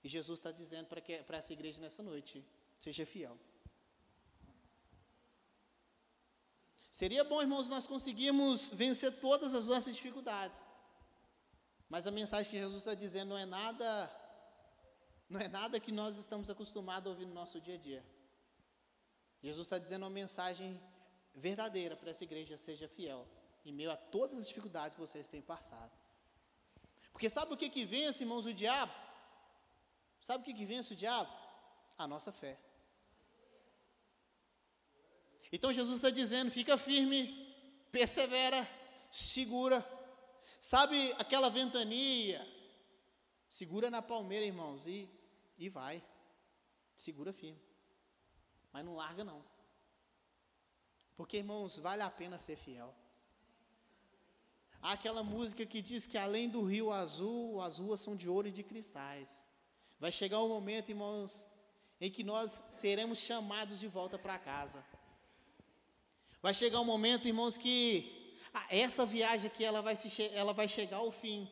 E 0.03 0.07
Jesus 0.07 0.39
está 0.39 0.51
dizendo 0.51 0.88
para 0.88 1.38
essa 1.38 1.51
igreja 1.51 1.82
nessa 1.82 2.03
noite: 2.03 2.45
seja 2.78 3.05
fiel. 3.05 3.38
Seria 6.91 7.24
bom, 7.24 7.41
irmãos, 7.41 7.70
nós 7.70 7.86
conseguirmos 7.86 8.70
vencer 8.70 9.20
todas 9.20 9.53
as 9.53 9.68
nossas 9.68 9.95
dificuldades. 9.95 10.65
Mas 11.89 12.05
a 12.05 12.11
mensagem 12.11 12.51
que 12.51 12.57
Jesus 12.57 12.79
está 12.79 12.93
dizendo 12.93 13.29
não 13.29 13.38
é 13.38 13.45
nada, 13.45 14.11
não 15.29 15.39
é 15.39 15.47
nada 15.47 15.79
que 15.79 15.91
nós 15.91 16.17
estamos 16.17 16.49
acostumados 16.49 17.07
a 17.07 17.11
ouvir 17.11 17.25
no 17.25 17.33
nosso 17.33 17.61
dia 17.61 17.75
a 17.75 17.77
dia. 17.77 18.05
Jesus 19.41 19.65
está 19.65 19.77
dizendo 19.77 20.03
uma 20.03 20.09
mensagem 20.09 20.81
verdadeira 21.33 21.95
para 21.95 22.09
essa 22.09 22.23
igreja: 22.23 22.57
seja 22.57 22.88
fiel, 22.88 23.25
em 23.65 23.71
meio 23.71 23.91
a 23.91 23.97
todas 23.97 24.38
as 24.38 24.47
dificuldades 24.47 24.95
que 24.95 25.01
vocês 25.01 25.29
têm 25.29 25.41
passado. 25.41 25.91
Porque 27.11 27.29
sabe 27.29 27.53
o 27.53 27.57
que, 27.57 27.69
que 27.69 27.85
vence, 27.85 28.23
irmãos, 28.23 28.45
o 28.45 28.53
diabo? 28.53 28.93
Sabe 30.19 30.41
o 30.41 30.45
que, 30.45 30.53
que 30.53 30.65
vence 30.65 30.93
o 30.93 30.97
diabo? 30.97 31.31
A 31.97 32.05
nossa 32.07 32.31
fé. 32.31 32.59
Então 35.51 35.71
Jesus 35.71 35.95
está 35.95 36.09
dizendo: 36.09 36.51
fica 36.51 36.77
firme, 36.77 37.55
persevera, 37.91 38.67
segura. 39.09 39.96
Sabe 40.60 41.14
aquela 41.18 41.49
ventania? 41.49 42.45
Segura 43.47 43.89
na 43.89 44.01
palmeira, 44.01 44.45
irmãos, 44.45 44.88
e, 44.88 45.10
e 45.58 45.70
vai. 45.70 46.03
Segura 46.95 47.32
firme. 47.32 47.62
Mas 48.74 48.84
não 48.84 48.95
larga, 48.95 49.24
não. 49.24 49.43
Porque, 51.16 51.38
irmãos, 51.38 51.78
vale 51.78 52.01
a 52.01 52.10
pena 52.10 52.39
ser 52.39 52.58
fiel. 52.58 52.93
Há 54.82 54.93
aquela 54.93 55.24
música 55.24 55.66
que 55.66 55.82
diz 55.82 56.05
que 56.05 56.18
além 56.18 56.49
do 56.49 56.64
rio 56.64 56.91
azul, 56.91 57.62
as 57.62 57.80
ruas 57.80 57.99
são 57.99 58.16
de 58.16 58.30
ouro 58.30 58.47
e 58.47 58.51
de 58.51 58.64
cristais. 58.64 59.39
Vai 59.99 60.12
chegar 60.12 60.41
um 60.43 60.49
momento, 60.49 60.89
irmãos, 60.89 61.45
em 61.99 62.12
que 62.12 62.24
nós 62.24 62.64
seremos 62.72 63.20
chamados 63.20 63.80
de 63.80 63.88
volta 63.88 64.20
para 64.20 64.38
casa. 64.38 64.86
Vai 66.41 66.53
chegar 66.53 66.80
um 66.80 66.86
momento, 66.86 67.28
irmãos, 67.28 67.58
que 67.58 68.16
essa 68.69 69.05
viagem 69.05 69.47
aqui 69.47 69.63
ela 69.63 69.81
vai, 69.81 69.95
se, 69.95 70.23
ela 70.33 70.53
vai 70.53 70.67
chegar 70.67 70.97
ao 70.97 71.11
fim. 71.11 71.49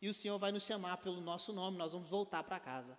E 0.00 0.08
o 0.08 0.14
Senhor 0.14 0.38
vai 0.38 0.52
nos 0.52 0.64
chamar 0.64 0.98
pelo 0.98 1.20
nosso 1.20 1.52
nome, 1.52 1.78
nós 1.78 1.92
vamos 1.92 2.08
voltar 2.08 2.42
para 2.42 2.60
casa. 2.60 2.96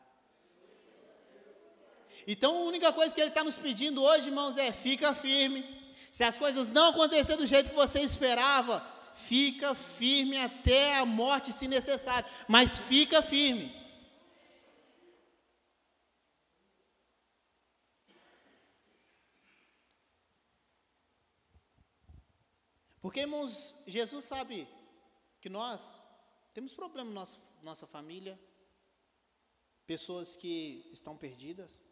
Então 2.27 2.55
a 2.55 2.59
única 2.61 2.91
coisa 2.91 3.13
que 3.13 3.21
Ele 3.21 3.29
está 3.29 3.43
nos 3.43 3.57
pedindo 3.57 4.01
hoje, 4.01 4.29
irmãos, 4.29 4.57
é 4.57 4.71
fica 4.71 5.13
firme. 5.13 5.63
Se 6.11 6.23
as 6.23 6.37
coisas 6.37 6.69
não 6.69 6.89
acontecerem 6.89 7.41
do 7.41 7.45
jeito 7.45 7.69
que 7.69 7.75
você 7.75 7.99
esperava, 8.01 8.83
fica 9.15 9.75
firme 9.75 10.37
até 10.37 10.97
a 10.97 11.05
morte, 11.05 11.51
se 11.51 11.67
necessário, 11.67 12.27
mas 12.47 12.79
fica 12.79 13.21
firme. 13.21 13.71
Porque, 23.05 23.19
irmãos, 23.19 23.83
Jesus 23.85 24.25
sabe 24.25 24.67
que 25.39 25.47
nós 25.47 25.95
temos 26.55 26.73
problema 26.73 27.07
na 27.07 27.19
nossa, 27.19 27.37
nossa 27.61 27.85
família, 27.85 28.35
pessoas 29.85 30.35
que 30.35 30.89
estão 30.91 31.15
perdidas. 31.15 31.83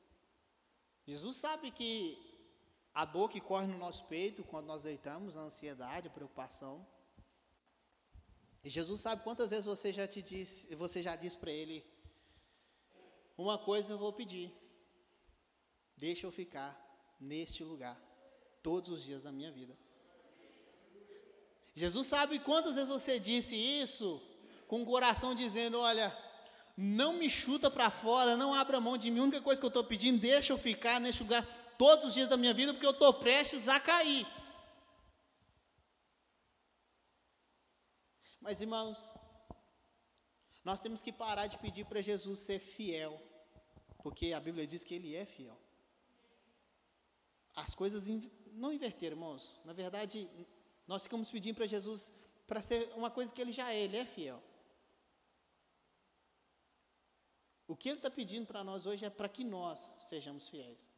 Jesus 1.05 1.37
sabe 1.37 1.69
que 1.69 2.17
a 2.95 3.05
dor 3.05 3.29
que 3.29 3.39
corre 3.39 3.67
no 3.67 3.77
nosso 3.77 4.05
peito 4.05 4.43
quando 4.43 4.65
nós 4.65 4.81
deitamos, 4.81 5.37
a 5.37 5.41
ansiedade, 5.41 6.07
a 6.07 6.11
preocupação. 6.11 6.83
E 8.63 8.69
Jesus 8.71 8.99
sabe 8.99 9.21
quantas 9.21 9.51
vezes 9.51 9.65
você 9.65 9.93
já 9.93 10.07
te 10.07 10.19
disse, 10.19 10.73
você 10.75 11.03
já 11.03 11.15
disse 11.15 11.37
para 11.37 11.51
ele, 11.51 11.85
uma 13.37 13.59
coisa 13.59 13.93
eu 13.93 13.99
vou 13.99 14.13
pedir. 14.13 14.51
Deixa 15.95 16.25
eu 16.25 16.31
ficar 16.31 16.75
neste 17.19 17.63
lugar 17.63 18.01
todos 18.63 18.89
os 18.89 19.03
dias 19.03 19.21
da 19.21 19.31
minha 19.31 19.51
vida. 19.51 19.77
Jesus 21.73 22.07
sabe 22.07 22.39
quantas 22.39 22.75
vezes 22.75 22.89
você 22.89 23.19
disse 23.19 23.55
isso 23.55 24.21
com 24.67 24.81
o 24.81 24.85
coração 24.85 25.33
dizendo, 25.33 25.79
olha, 25.79 26.15
não 26.77 27.13
me 27.13 27.29
chuta 27.29 27.69
para 27.69 27.89
fora, 27.89 28.37
não 28.37 28.53
abra 28.53 28.79
mão 28.79 28.97
de 28.97 29.09
mim, 29.09 29.19
a 29.19 29.23
única 29.23 29.41
coisa 29.41 29.59
que 29.59 29.65
eu 29.65 29.69
estou 29.69 29.83
pedindo, 29.83 30.19
deixa 30.19 30.53
eu 30.53 30.57
ficar 30.57 30.99
neste 30.99 31.23
lugar 31.23 31.45
todos 31.77 32.05
os 32.05 32.13
dias 32.13 32.27
da 32.27 32.37
minha 32.37 32.53
vida, 32.53 32.73
porque 32.73 32.85
eu 32.85 32.91
estou 32.91 33.13
prestes 33.13 33.67
a 33.67 33.79
cair. 33.79 34.25
Mas 38.39 38.61
irmãos, 38.61 39.11
nós 40.63 40.79
temos 40.79 41.01
que 41.01 41.11
parar 41.11 41.47
de 41.47 41.57
pedir 41.57 41.85
para 41.85 42.01
Jesus 42.01 42.39
ser 42.39 42.59
fiel, 42.59 43.21
porque 44.01 44.33
a 44.33 44.39
Bíblia 44.39 44.67
diz 44.67 44.83
que 44.83 44.93
ele 44.93 45.15
é 45.15 45.25
fiel. 45.25 45.57
As 47.55 47.73
coisas 47.75 48.07
não 48.51 48.73
inverteram, 48.73 49.15
irmãos. 49.15 49.59
Na 49.63 49.73
verdade, 49.73 50.29
nós 50.87 51.03
ficamos 51.03 51.31
pedindo 51.31 51.55
para 51.55 51.65
Jesus 51.65 52.11
para 52.47 52.61
ser 52.61 52.91
uma 52.95 53.09
coisa 53.09 53.33
que 53.33 53.41
ele 53.41 53.53
já 53.53 53.71
é, 53.71 53.79
ele 53.81 53.97
é 53.97 54.05
fiel. 54.05 54.41
O 57.67 57.75
que 57.75 57.89
ele 57.89 57.97
está 57.97 58.11
pedindo 58.11 58.45
para 58.45 58.63
nós 58.63 58.85
hoje 58.85 59.05
é 59.05 59.09
para 59.09 59.29
que 59.29 59.43
nós 59.43 59.89
sejamos 59.99 60.49
fiéis. 60.49 60.91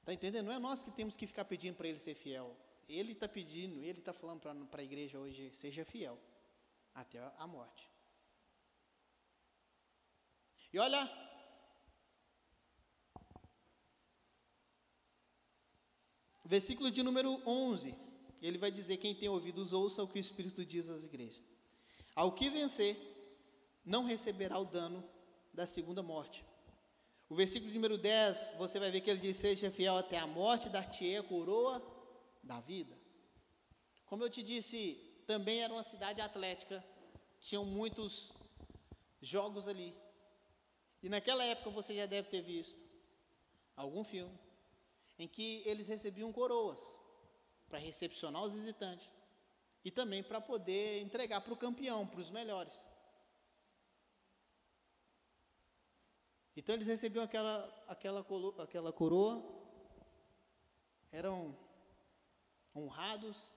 Está 0.00 0.12
entendendo? 0.12 0.46
Não 0.46 0.52
é 0.52 0.58
nós 0.58 0.82
que 0.82 0.90
temos 0.90 1.16
que 1.16 1.26
ficar 1.26 1.44
pedindo 1.44 1.76
para 1.76 1.88
ele 1.88 1.98
ser 1.98 2.14
fiel. 2.14 2.56
Ele 2.88 3.12
está 3.12 3.26
pedindo, 3.26 3.82
ele 3.82 3.98
está 3.98 4.12
falando 4.12 4.66
para 4.66 4.80
a 4.80 4.84
igreja 4.84 5.18
hoje: 5.18 5.50
seja 5.54 5.84
fiel 5.84 6.18
até 6.94 7.18
a 7.38 7.46
morte. 7.46 7.90
E 10.72 10.78
olha, 10.78 11.08
versículo 16.48 16.90
de 16.90 17.02
número 17.02 17.40
11, 17.46 17.96
ele 18.42 18.58
vai 18.58 18.70
dizer: 18.70 18.98
Quem 18.98 19.14
tem 19.14 19.28
ouvidos, 19.28 19.72
ouça 19.72 20.02
o 20.02 20.08
que 20.08 20.18
o 20.18 20.20
Espírito 20.20 20.64
diz 20.64 20.88
às 20.88 21.04
igrejas. 21.04 21.42
Ao 22.14 22.30
que 22.32 22.50
vencer, 22.50 22.96
não 23.84 24.04
receberá 24.04 24.58
o 24.58 24.64
dano 24.64 25.02
da 25.52 25.66
segunda 25.66 26.02
morte. 26.02 26.44
O 27.28 27.34
versículo 27.34 27.72
número 27.72 27.96
10, 27.96 28.54
você 28.58 28.78
vai 28.78 28.90
ver 28.90 29.00
que 29.00 29.10
ele 29.10 29.20
diz: 29.20 29.36
Seja 29.38 29.70
fiel 29.70 29.96
até 29.96 30.18
a 30.18 30.26
morte, 30.26 30.68
dar-te-ei 30.68 31.16
a 31.16 31.22
coroa 31.22 31.82
da 32.42 32.60
vida. 32.60 32.94
Como 34.04 34.22
eu 34.22 34.28
te 34.28 34.42
disse, 34.42 35.00
também 35.26 35.62
era 35.62 35.72
uma 35.72 35.82
cidade 35.82 36.20
atlética, 36.20 36.84
tinham 37.40 37.64
muitos 37.64 38.34
jogos 39.22 39.66
ali. 39.66 39.94
E 41.02 41.08
naquela 41.08 41.44
época 41.44 41.70
você 41.70 41.94
já 41.94 42.06
deve 42.06 42.28
ter 42.28 42.42
visto 42.42 42.78
algum 43.74 44.04
filme 44.04 44.43
em 45.18 45.28
que 45.28 45.62
eles 45.64 45.86
recebiam 45.86 46.32
coroas 46.32 47.00
para 47.68 47.78
recepcionar 47.78 48.42
os 48.42 48.54
visitantes 48.54 49.10
e 49.84 49.90
também 49.90 50.22
para 50.22 50.40
poder 50.40 51.00
entregar 51.02 51.40
para 51.40 51.52
o 51.52 51.56
campeão, 51.56 52.06
para 52.06 52.20
os 52.20 52.30
melhores. 52.30 52.88
Então 56.56 56.74
eles 56.74 56.86
recebiam 56.86 57.24
aquela, 57.24 57.84
aquela, 57.88 58.24
aquela 58.58 58.92
coroa, 58.92 59.42
eram 61.10 61.56
honrados. 62.74 63.52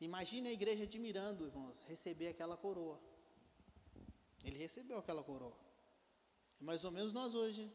Imagine 0.00 0.48
a 0.48 0.52
igreja 0.52 0.84
admirando, 0.84 1.46
irmãos, 1.46 1.82
receber 1.84 2.28
aquela 2.28 2.56
coroa. 2.56 3.00
Ele 4.42 4.58
recebeu 4.58 4.98
aquela 4.98 5.22
coroa. 5.22 5.56
E 6.60 6.64
mais 6.64 6.84
ou 6.84 6.90
menos 6.90 7.12
nós 7.12 7.34
hoje, 7.34 7.70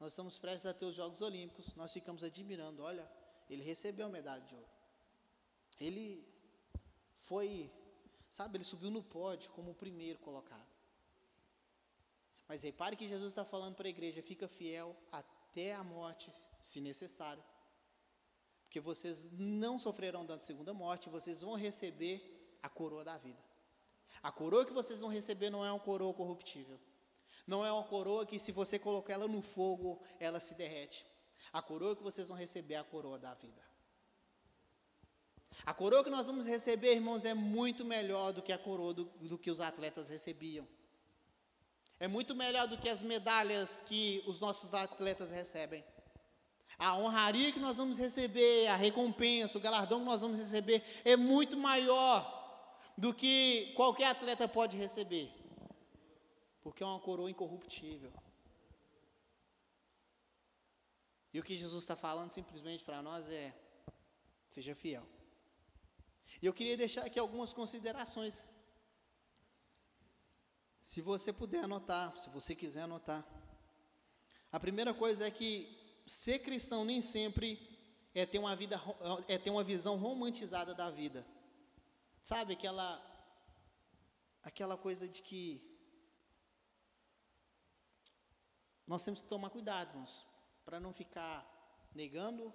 nós 0.00 0.12
estamos 0.12 0.38
prestes 0.38 0.64
a 0.64 0.72
ter 0.72 0.86
os 0.86 0.94
Jogos 0.94 1.20
Olímpicos, 1.20 1.74
nós 1.74 1.92
ficamos 1.92 2.24
admirando, 2.24 2.82
olha, 2.82 3.06
ele 3.50 3.62
recebeu 3.62 4.06
a 4.06 4.08
medalha 4.08 4.42
de 4.42 4.54
ouro. 4.54 4.66
Ele 5.78 6.26
foi, 7.14 7.70
sabe, 8.30 8.56
ele 8.56 8.64
subiu 8.64 8.90
no 8.90 9.02
pódio 9.02 9.50
como 9.50 9.72
o 9.72 9.74
primeiro 9.74 10.18
colocado. 10.18 10.66
Mas 12.48 12.62
repare 12.62 12.96
que 12.96 13.06
Jesus 13.06 13.30
está 13.30 13.44
falando 13.44 13.76
para 13.76 13.86
a 13.86 13.90
igreja: 13.90 14.22
fica 14.22 14.48
fiel 14.48 14.96
até 15.12 15.74
a 15.74 15.84
morte, 15.84 16.32
se 16.62 16.80
necessário. 16.80 17.44
Porque 18.64 18.80
vocês 18.80 19.30
não 19.32 19.78
sofrerão 19.78 20.24
de 20.24 20.44
segunda 20.44 20.72
morte, 20.72 21.10
vocês 21.10 21.42
vão 21.42 21.54
receber 21.54 22.58
a 22.62 22.68
coroa 22.68 23.04
da 23.04 23.18
vida. 23.18 23.38
A 24.22 24.32
coroa 24.32 24.64
que 24.64 24.72
vocês 24.72 25.00
vão 25.00 25.10
receber 25.10 25.50
não 25.50 25.64
é 25.64 25.70
uma 25.70 25.80
coroa 25.80 26.14
corruptível. 26.14 26.80
Não 27.46 27.64
é 27.64 27.72
uma 27.72 27.84
coroa 27.84 28.26
que, 28.26 28.38
se 28.38 28.52
você 28.52 28.78
colocar 28.78 29.14
ela 29.14 29.28
no 29.28 29.42
fogo, 29.42 30.00
ela 30.18 30.40
se 30.40 30.54
derrete. 30.54 31.06
A 31.52 31.60
coroa 31.60 31.96
que 31.96 32.02
vocês 32.02 32.28
vão 32.28 32.36
receber 32.36 32.74
é 32.74 32.78
a 32.78 32.84
coroa 32.84 33.18
da 33.18 33.34
vida. 33.34 33.62
A 35.64 35.74
coroa 35.74 36.02
que 36.04 36.10
nós 36.10 36.26
vamos 36.26 36.46
receber, 36.46 36.94
irmãos, 36.94 37.24
é 37.24 37.34
muito 37.34 37.84
melhor 37.84 38.32
do 38.32 38.40
que 38.40 38.52
a 38.52 38.58
coroa 38.58 38.94
do, 38.94 39.04
do 39.04 39.36
que 39.36 39.50
os 39.50 39.60
atletas 39.60 40.08
recebiam. 40.08 40.66
É 41.98 42.08
muito 42.08 42.34
melhor 42.34 42.66
do 42.66 42.78
que 42.78 42.88
as 42.88 43.02
medalhas 43.02 43.82
que 43.82 44.22
os 44.26 44.40
nossos 44.40 44.72
atletas 44.72 45.30
recebem. 45.30 45.84
A 46.78 46.96
honraria 46.96 47.52
que 47.52 47.60
nós 47.60 47.76
vamos 47.76 47.98
receber, 47.98 48.68
a 48.68 48.76
recompensa, 48.76 49.58
o 49.58 49.60
galardão 49.60 49.98
que 49.98 50.06
nós 50.06 50.22
vamos 50.22 50.38
receber 50.38 50.82
é 51.04 51.14
muito 51.14 51.58
maior 51.58 52.38
do 52.96 53.12
que 53.12 53.72
qualquer 53.76 54.06
atleta 54.06 54.48
pode 54.48 54.78
receber. 54.78 55.30
Porque 56.62 56.82
é 56.82 56.86
uma 56.86 57.00
coroa 57.00 57.30
incorruptível. 57.30 58.12
E 61.32 61.38
o 61.38 61.42
que 61.42 61.56
Jesus 61.56 61.82
está 61.82 61.96
falando 61.96 62.32
simplesmente 62.32 62.84
para 62.84 63.02
nós 63.02 63.28
é: 63.30 63.54
seja 64.48 64.74
fiel. 64.74 65.06
E 66.42 66.46
eu 66.46 66.52
queria 66.52 66.76
deixar 66.76 67.04
aqui 67.06 67.18
algumas 67.18 67.52
considerações 67.52 68.46
se 70.82 71.00
você 71.00 71.32
puder 71.32 71.64
anotar, 71.64 72.18
se 72.18 72.28
você 72.30 72.54
quiser 72.54 72.82
anotar. 72.82 73.24
A 74.50 74.58
primeira 74.58 74.92
coisa 74.92 75.26
é 75.26 75.30
que 75.30 75.78
ser 76.06 76.40
cristão 76.40 76.84
nem 76.84 77.00
sempre 77.00 77.68
é 78.12 78.26
ter 78.26 78.38
uma 78.38 78.56
vida 78.56 78.80
é 79.28 79.38
ter 79.38 79.50
uma 79.50 79.62
visão 79.62 79.96
romantizada 79.96 80.74
da 80.74 80.90
vida. 80.90 81.24
Sabe 82.22 82.54
aquela 82.54 83.00
aquela 84.42 84.76
coisa 84.76 85.06
de 85.06 85.22
que 85.22 85.69
nós 88.90 89.04
temos 89.04 89.20
que 89.20 89.28
tomar 89.28 89.50
cuidado, 89.50 89.90
irmãos, 89.90 90.26
para 90.64 90.80
não 90.80 90.92
ficar 90.92 91.36
negando 91.94 92.52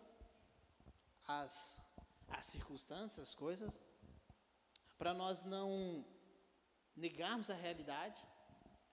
as 1.26 1.80
as 2.28 2.46
circunstâncias, 2.48 3.30
as 3.30 3.36
coisas, 3.36 3.82
para 4.98 5.14
nós 5.14 5.44
não 5.44 6.06
negarmos 6.94 7.50
a 7.50 7.54
realidade 7.54 8.22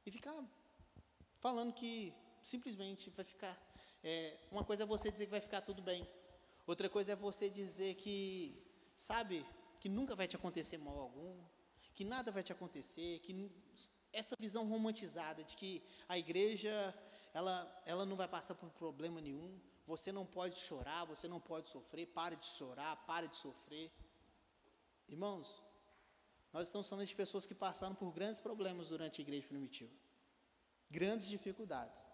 e 0.06 0.10
ficar 0.12 0.32
falando 1.40 1.72
que 1.72 2.14
simplesmente 2.44 3.10
vai 3.10 3.24
ficar. 3.24 3.54
É, 4.04 4.38
uma 4.52 4.64
coisa 4.64 4.84
é 4.84 4.86
você 4.86 5.10
dizer 5.10 5.24
que 5.24 5.30
vai 5.32 5.40
ficar 5.40 5.62
tudo 5.62 5.82
bem, 5.82 6.08
outra 6.64 6.88
coisa 6.88 7.12
é 7.12 7.16
você 7.16 7.50
dizer 7.50 7.96
que, 7.96 8.56
sabe, 8.96 9.44
que 9.80 9.88
nunca 9.88 10.14
vai 10.14 10.28
te 10.28 10.36
acontecer 10.36 10.78
mal 10.78 10.96
algum, 10.96 11.42
que 11.92 12.04
nada 12.04 12.30
vai 12.30 12.44
te 12.44 12.52
acontecer, 12.52 13.18
que 13.18 13.50
essa 14.12 14.36
visão 14.38 14.68
romantizada 14.68 15.42
de 15.42 15.56
que 15.56 15.82
a 16.08 16.16
igreja 16.16 16.94
ela, 17.32 17.82
ela 17.86 18.04
não 18.04 18.16
vai 18.16 18.28
passar 18.28 18.54
por 18.54 18.70
problema 18.70 19.20
nenhum, 19.20 19.58
você 19.86 20.12
não 20.12 20.24
pode 20.24 20.58
chorar, 20.60 21.04
você 21.04 21.26
não 21.26 21.40
pode 21.40 21.68
sofrer, 21.68 22.06
pare 22.06 22.36
de 22.36 22.46
chorar, 22.46 22.96
pare 23.06 23.28
de 23.28 23.36
sofrer. 23.36 23.90
Irmãos, 25.08 25.62
nós 26.52 26.68
estamos 26.68 26.88
falando 26.88 27.06
de 27.06 27.14
pessoas 27.14 27.46
que 27.46 27.54
passaram 27.54 27.94
por 27.94 28.12
grandes 28.12 28.40
problemas 28.40 28.88
durante 28.88 29.20
a 29.20 29.24
igreja 29.24 29.46
primitiva. 29.46 29.92
Grandes 30.90 31.26
dificuldades. 31.26 32.04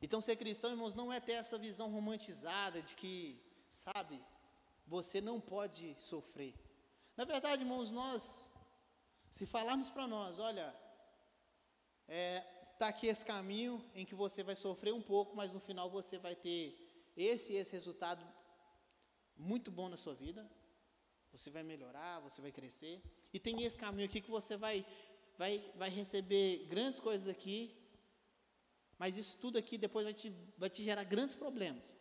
Então, 0.00 0.20
ser 0.20 0.36
cristão, 0.36 0.70
irmãos, 0.70 0.94
não 0.94 1.12
é 1.12 1.20
ter 1.20 1.32
essa 1.32 1.58
visão 1.58 1.90
romantizada 1.90 2.82
de 2.82 2.96
que, 2.96 3.40
sabe, 3.68 4.20
você 4.86 5.20
não 5.20 5.40
pode 5.40 5.96
sofrer. 5.98 6.54
Na 7.16 7.24
verdade, 7.24 7.62
irmãos, 7.62 7.90
nós, 7.90 8.50
se 9.30 9.46
falarmos 9.46 9.88
para 9.88 10.06
nós, 10.06 10.38
olha, 10.38 10.74
é, 12.08 12.44
tá 12.78 12.88
aqui 12.88 13.06
esse 13.06 13.24
caminho 13.24 13.82
em 13.94 14.04
que 14.04 14.14
você 14.14 14.42
vai 14.42 14.56
sofrer 14.56 14.92
um 14.92 15.02
pouco, 15.02 15.36
mas 15.36 15.52
no 15.52 15.60
final 15.60 15.88
você 15.90 16.18
vai 16.18 16.34
ter 16.34 16.76
esse 17.16 17.52
e 17.52 17.56
esse 17.56 17.72
resultado 17.72 18.24
muito 19.36 19.70
bom 19.70 19.88
na 19.88 19.96
sua 19.96 20.14
vida. 20.14 20.48
Você 21.32 21.50
vai 21.50 21.62
melhorar, 21.62 22.20
você 22.20 22.40
vai 22.40 22.52
crescer. 22.52 23.02
E 23.32 23.38
tem 23.38 23.62
esse 23.62 23.76
caminho 23.76 24.06
aqui 24.08 24.20
que 24.20 24.30
você 24.30 24.56
vai, 24.56 24.86
vai, 25.36 25.72
vai 25.76 25.90
receber 25.90 26.66
grandes 26.66 27.00
coisas 27.00 27.28
aqui, 27.28 27.74
mas 28.98 29.18
isso 29.18 29.38
tudo 29.40 29.58
aqui 29.58 29.76
depois 29.76 30.04
vai 30.04 30.14
te, 30.14 30.32
vai 30.56 30.70
te 30.70 30.82
gerar 30.82 31.04
grandes 31.04 31.34
problemas. 31.34 31.96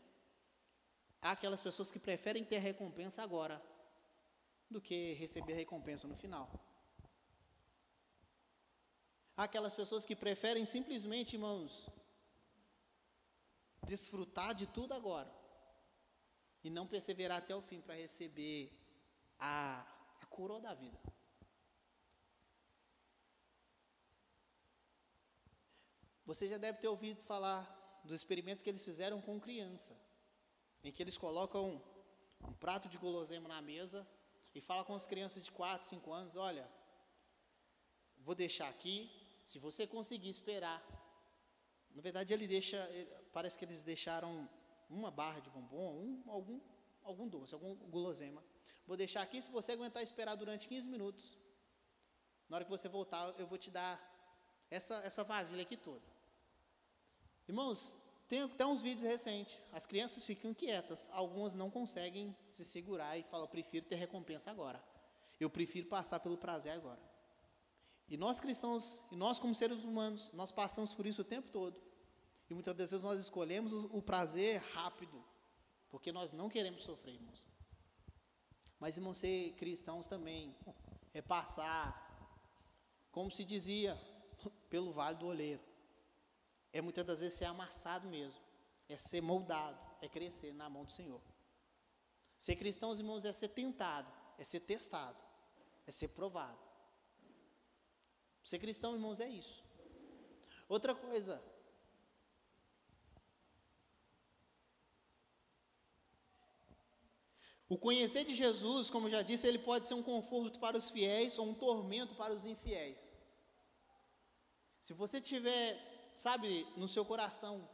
Há 1.21 1.31
aquelas 1.31 1.61
pessoas 1.61 1.89
que 1.89 1.99
preferem 1.99 2.43
ter 2.43 2.59
recompensa 2.59 3.23
agora 3.23 3.61
do 4.69 4.81
que 4.81 5.13
receber 5.13 5.53
recompensa 5.53 6.07
no 6.07 6.15
final. 6.15 6.49
Aquelas 9.35 9.73
pessoas 9.73 10.05
que 10.05 10.15
preferem 10.15 10.65
simplesmente, 10.65 11.35
irmãos, 11.35 11.89
desfrutar 13.87 14.53
de 14.53 14.67
tudo 14.67 14.93
agora 14.93 15.31
e 16.63 16.69
não 16.69 16.87
perseverar 16.87 17.39
até 17.39 17.55
o 17.55 17.61
fim 17.61 17.81
para 17.81 17.95
receber 17.95 18.71
a, 19.39 19.85
a 20.21 20.25
coroa 20.27 20.61
da 20.61 20.73
vida. 20.73 20.99
Você 26.25 26.47
já 26.47 26.57
deve 26.57 26.77
ter 26.77 26.87
ouvido 26.87 27.21
falar 27.21 28.01
dos 28.03 28.13
experimentos 28.13 28.63
que 28.63 28.69
eles 28.69 28.83
fizeram 28.83 29.21
com 29.21 29.39
criança, 29.39 29.95
em 30.83 30.91
que 30.91 31.03
eles 31.03 31.17
colocam 31.17 31.81
um, 32.41 32.49
um 32.49 32.53
prato 32.53 32.87
de 32.87 32.97
guloseima 32.97 33.49
na 33.49 33.61
mesa 33.61 34.07
e 34.55 34.61
falam 34.61 34.85
com 34.85 34.95
as 34.95 35.05
crianças 35.05 35.43
de 35.43 35.51
4, 35.51 35.87
5 35.87 36.13
anos: 36.13 36.35
olha, 36.35 36.69
vou 38.19 38.33
deixar 38.33 38.69
aqui, 38.69 39.11
se 39.45 39.59
você 39.59 39.85
conseguir 39.85 40.29
esperar. 40.29 40.81
Na 41.91 42.01
verdade, 42.01 42.33
ele 42.33 42.47
deixa, 42.47 42.77
parece 43.31 43.57
que 43.57 43.65
eles 43.65 43.83
deixaram 43.83 44.49
uma 44.89 45.11
barra 45.11 45.39
de 45.39 45.49
bombom, 45.49 45.93
um, 45.95 46.23
algum, 46.27 46.59
algum 47.03 47.27
doce, 47.27 47.53
algum 47.53 47.75
guloseima. 47.75 48.43
Vou 48.85 48.97
deixar 48.97 49.21
aqui, 49.21 49.41
se 49.41 49.51
você 49.51 49.73
aguentar 49.73 50.03
esperar 50.03 50.35
durante 50.35 50.67
15 50.67 50.89
minutos, 50.89 51.37
na 52.49 52.57
hora 52.57 52.65
que 52.65 52.71
você 52.71 52.89
voltar, 52.89 53.33
eu 53.39 53.47
vou 53.47 53.57
te 53.57 53.71
dar 53.71 54.01
essa, 54.69 54.95
essa 54.97 55.23
vasilha 55.23 55.61
aqui 55.61 55.77
toda. 55.77 56.03
Irmãos, 57.47 57.93
tem 58.27 58.41
até 58.41 58.65
uns 58.65 58.81
vídeos 58.81 59.03
recentes, 59.03 59.59
as 59.71 59.85
crianças 59.85 60.25
ficam 60.25 60.53
quietas, 60.53 61.09
algumas 61.13 61.55
não 61.55 61.69
conseguem 61.69 62.35
se 62.49 62.65
segurar 62.65 63.17
e 63.17 63.23
falam, 63.23 63.47
prefiro 63.47 63.85
ter 63.85 63.95
recompensa 63.95 64.49
agora. 64.49 64.83
Eu 65.39 65.49
prefiro 65.49 65.87
passar 65.87 66.19
pelo 66.19 66.37
prazer 66.37 66.73
agora. 66.73 67.12
E 68.07 68.17
nós 68.17 68.39
cristãos, 68.39 69.01
e 69.11 69.15
nós 69.15 69.39
como 69.39 69.55
seres 69.55 69.83
humanos, 69.83 70.31
nós 70.33 70.51
passamos 70.51 70.93
por 70.93 71.05
isso 71.05 71.21
o 71.21 71.25
tempo 71.25 71.49
todo. 71.49 71.81
E 72.49 72.53
muitas 72.53 72.75
vezes 72.75 73.03
nós 73.03 73.19
escolhemos 73.19 73.71
o, 73.71 73.97
o 73.97 74.01
prazer 74.01 74.61
rápido, 74.73 75.23
porque 75.89 76.11
nós 76.11 76.31
não 76.31 76.49
queremos 76.49 76.83
sofrer, 76.83 77.15
irmãos. 77.15 77.45
Mas, 78.79 78.97
irmão, 78.97 79.13
ser 79.13 79.53
cristãos 79.53 80.07
também 80.07 80.55
é 81.13 81.21
passar, 81.21 82.03
como 83.11 83.31
se 83.31 83.45
dizia, 83.45 83.99
pelo 84.69 84.91
vale 84.91 85.17
do 85.17 85.27
oleiro. 85.27 85.63
É 86.71 86.81
muitas 86.81 87.05
das 87.05 87.19
vezes 87.19 87.37
ser 87.37 87.45
amassado 87.45 88.07
mesmo. 88.07 88.41
É 88.89 88.97
ser 88.97 89.21
moldado, 89.21 89.79
é 90.01 90.09
crescer 90.09 90.53
na 90.53 90.69
mão 90.69 90.83
do 90.83 90.91
Senhor. 90.91 91.21
Ser 92.37 92.55
cristão, 92.57 92.93
irmãos, 92.93 93.23
é 93.23 93.31
ser 93.31 93.49
tentado, 93.49 94.11
é 94.37 94.43
ser 94.43 94.59
testado, 94.59 95.17
é 95.87 95.91
ser 95.91 96.09
provado. 96.09 96.59
Ser 98.43 98.59
cristão, 98.59 98.93
irmãos, 98.93 99.19
é 99.19 99.29
isso. 99.29 99.63
Outra 100.67 100.93
coisa. 100.93 101.41
O 107.69 107.77
conhecer 107.77 108.23
de 108.25 108.35
Jesus, 108.35 108.89
como 108.89 109.09
já 109.09 109.21
disse, 109.21 109.47
ele 109.47 109.57
pode 109.57 109.87
ser 109.87 109.93
um 109.93 110.03
conforto 110.03 110.59
para 110.59 110.77
os 110.77 110.89
fiéis 110.89 111.39
ou 111.39 111.47
um 111.47 111.53
tormento 111.53 112.13
para 112.13 112.33
os 112.33 112.45
infiéis. 112.45 113.13
Se 114.79 114.93
você 114.93 115.21
tiver, 115.21 116.11
sabe, 116.13 116.67
no 116.75 116.87
seu 116.87 117.05
coração 117.05 117.67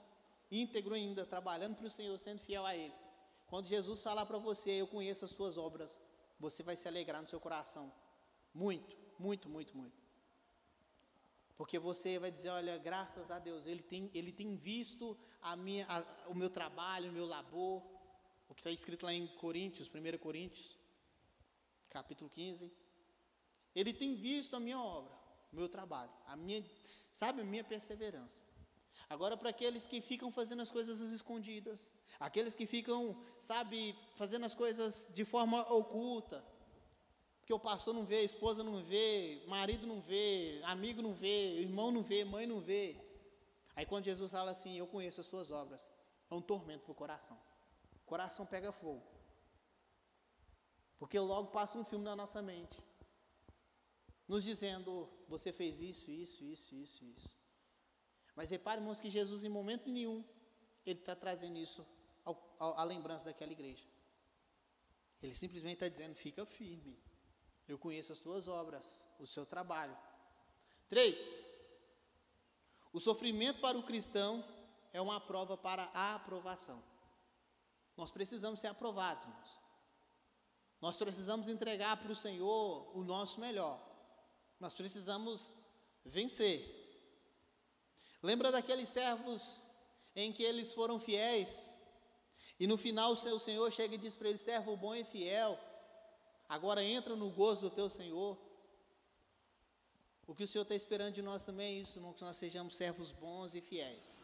íntegro 0.51 0.93
ainda, 0.93 1.25
trabalhando 1.25 1.75
para 1.75 1.87
o 1.87 1.89
Senhor, 1.89 2.17
sendo 2.17 2.39
fiel 2.39 2.65
a 2.65 2.75
Ele. 2.75 2.93
Quando 3.47 3.67
Jesus 3.67 4.01
falar 4.01 4.25
para 4.25 4.37
você, 4.37 4.71
eu 4.71 4.87
conheço 4.87 5.25
as 5.25 5.31
suas 5.31 5.57
obras, 5.57 5.99
você 6.39 6.63
vai 6.63 6.75
se 6.75 6.87
alegrar 6.87 7.21
no 7.21 7.27
seu 7.27 7.39
coração. 7.39 7.91
Muito, 8.53 8.95
muito, 9.17 9.49
muito, 9.49 9.75
muito. 9.75 9.98
Porque 11.59 11.77
você 11.77 12.17
vai 12.17 12.31
dizer, 12.31 12.47
olha, 12.51 12.77
graças 12.77 13.29
a 13.29 13.37
Deus, 13.37 13.67
Ele 13.67 13.83
tem, 13.83 14.09
ele 14.13 14.31
tem 14.31 14.55
visto 14.55 15.17
a 15.41 15.57
minha, 15.57 15.85
a, 15.89 16.29
o 16.29 16.33
meu 16.33 16.49
trabalho, 16.49 17.09
o 17.09 17.13
meu 17.13 17.25
labor, 17.25 17.83
o 18.47 18.55
que 18.55 18.61
está 18.61 18.71
escrito 18.71 19.05
lá 19.05 19.13
em 19.13 19.27
Coríntios, 19.27 19.89
1 19.89 20.17
Coríntios, 20.19 20.77
capítulo 21.89 22.29
15. 22.29 22.71
Ele 23.75 23.91
tem 23.91 24.15
visto 24.15 24.55
a 24.55 24.59
minha 24.61 24.79
obra, 24.79 25.11
o 25.51 25.57
meu 25.57 25.67
trabalho, 25.67 26.13
a 26.27 26.37
minha, 26.37 26.63
sabe, 27.11 27.41
a 27.41 27.43
minha 27.43 27.65
perseverança. 27.65 28.41
Agora, 29.09 29.35
para 29.35 29.49
aqueles 29.49 29.85
que 29.85 29.99
ficam 29.99 30.31
fazendo 30.31 30.61
as 30.61 30.71
coisas 30.71 31.01
escondidas, 31.11 31.91
aqueles 32.21 32.55
que 32.55 32.65
ficam, 32.65 33.21
sabe, 33.37 33.93
fazendo 34.15 34.45
as 34.45 34.55
coisas 34.55 35.09
de 35.13 35.25
forma 35.25 35.69
oculta, 35.73 36.41
porque 37.49 37.65
o 37.65 37.71
pastor 37.71 37.95
não 37.95 38.05
vê, 38.05 38.17
a 38.17 38.23
esposa 38.23 38.63
não 38.63 38.83
vê, 38.83 39.41
marido 39.47 39.87
não 39.87 39.99
vê, 39.99 40.61
amigo 40.65 41.01
não 41.01 41.15
vê, 41.15 41.59
irmão 41.59 41.89
não 41.89 42.03
vê, 42.03 42.23
mãe 42.23 42.45
não 42.45 42.61
vê. 42.61 42.95
Aí 43.75 43.87
quando 43.87 44.05
Jesus 44.05 44.31
fala 44.31 44.51
assim, 44.51 44.77
eu 44.77 44.85
conheço 44.85 45.19
as 45.19 45.25
suas 45.25 45.49
obras, 45.49 45.89
é 46.29 46.35
um 46.35 46.43
tormento 46.43 46.83
para 46.83 46.91
o 46.91 46.93
coração. 46.93 47.35
O 48.03 48.05
coração 48.05 48.45
pega 48.45 48.71
fogo. 48.71 49.03
Porque 50.99 51.17
logo 51.19 51.49
passa 51.49 51.79
um 51.79 51.83
filme 51.83 52.05
na 52.05 52.15
nossa 52.15 52.39
mente, 52.39 52.79
nos 54.27 54.43
dizendo, 54.43 55.09
você 55.27 55.51
fez 55.51 55.81
isso, 55.81 56.11
isso, 56.11 56.43
isso, 56.43 56.75
isso, 56.75 57.03
isso. 57.03 57.35
Mas 58.35 58.51
repare, 58.51 58.79
irmãos, 58.79 59.01
que 59.01 59.09
Jesus 59.09 59.43
em 59.43 59.49
momento 59.49 59.89
nenhum, 59.89 60.23
ele 60.85 60.99
está 60.99 61.15
trazendo 61.15 61.57
isso 61.57 61.83
à 62.59 62.83
lembrança 62.83 63.25
daquela 63.25 63.51
igreja. 63.51 63.87
Ele 65.19 65.33
simplesmente 65.33 65.77
está 65.77 65.89
dizendo, 65.89 66.13
fica 66.13 66.45
firme. 66.45 67.08
Eu 67.69 67.77
conheço 67.77 68.11
as 68.11 68.17
tuas 68.17 68.47
obras, 68.47 69.05
o 69.19 69.27
seu 69.27 69.45
trabalho. 69.45 69.95
Três, 70.89 71.39
o 72.91 72.99
sofrimento 72.99 73.61
para 73.61 73.77
o 73.77 73.83
cristão 73.83 74.43
é 74.91 74.99
uma 74.99 75.21
prova 75.21 75.55
para 75.55 75.83
a 75.93 76.15
aprovação. 76.15 76.83
Nós 77.95 78.09
precisamos 78.09 78.59
ser 78.59 78.67
aprovados, 78.67 79.25
irmãos. 79.25 79.61
Nós 80.81 80.97
precisamos 80.97 81.47
entregar 81.47 81.97
para 81.97 82.11
o 82.11 82.15
Senhor 82.15 82.97
o 82.97 83.03
nosso 83.03 83.39
melhor. 83.39 83.79
Nós 84.59 84.73
precisamos 84.73 85.55
vencer. 86.03 86.75
Lembra 88.23 88.51
daqueles 88.51 88.89
servos 88.89 89.63
em 90.15 90.33
que 90.33 90.41
eles 90.41 90.73
foram 90.73 90.99
fiéis? 90.99 91.69
E 92.59 92.65
no 92.65 92.77
final 92.77 93.11
o 93.11 93.39
Senhor 93.39 93.71
chega 93.71 93.93
e 93.93 93.97
diz 93.99 94.15
para 94.15 94.29
eles: 94.29 94.41
servo 94.41 94.75
bom 94.75 94.95
e 94.95 95.03
fiel, 95.03 95.59
Agora 96.49 96.83
entra 96.83 97.15
no 97.15 97.29
gozo 97.29 97.69
do 97.69 97.75
teu 97.75 97.87
Senhor. 97.87 98.35
O 100.25 100.33
que 100.33 100.43
o 100.43 100.47
Senhor 100.47 100.63
está 100.63 100.73
esperando 100.73 101.13
de 101.13 101.21
nós 101.21 101.43
também 101.43 101.77
é 101.77 101.79
isso, 101.79 102.01
que 102.15 102.23
nós 102.23 102.37
sejamos 102.37 102.75
servos 102.75 103.11
bons 103.11 103.53
e 103.53 103.61
fiéis. 103.61 104.19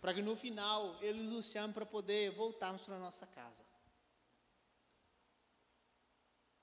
Para 0.00 0.14
que 0.14 0.22
no 0.22 0.34
final 0.34 0.96
Ele 1.02 1.22
nos 1.22 1.50
chame 1.50 1.74
para 1.74 1.84
poder 1.84 2.30
voltarmos 2.30 2.82
para 2.82 2.96
a 2.96 2.98
nossa 2.98 3.26
casa. 3.26 3.64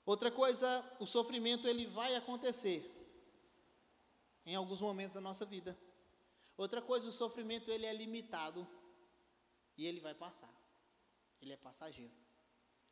Outra 0.04 0.32
coisa, 0.32 0.68
o 1.00 1.06
sofrimento 1.06 1.68
ele 1.68 1.86
vai 1.86 2.16
acontecer 2.16 2.84
em 4.46 4.56
alguns 4.56 4.82
momentos 4.82 5.14
da 5.14 5.22
nossa 5.22 5.46
vida. 5.46 5.78
Outra 6.58 6.82
coisa, 6.82 7.08
o 7.08 7.12
sofrimento 7.12 7.72
ele 7.72 7.86
é 7.86 7.94
limitado 7.94 8.68
e 9.78 9.86
ele 9.86 10.00
vai 10.00 10.16
passar. 10.16 10.54
Ele 11.40 11.54
é 11.54 11.58
passageiro. 11.58 12.14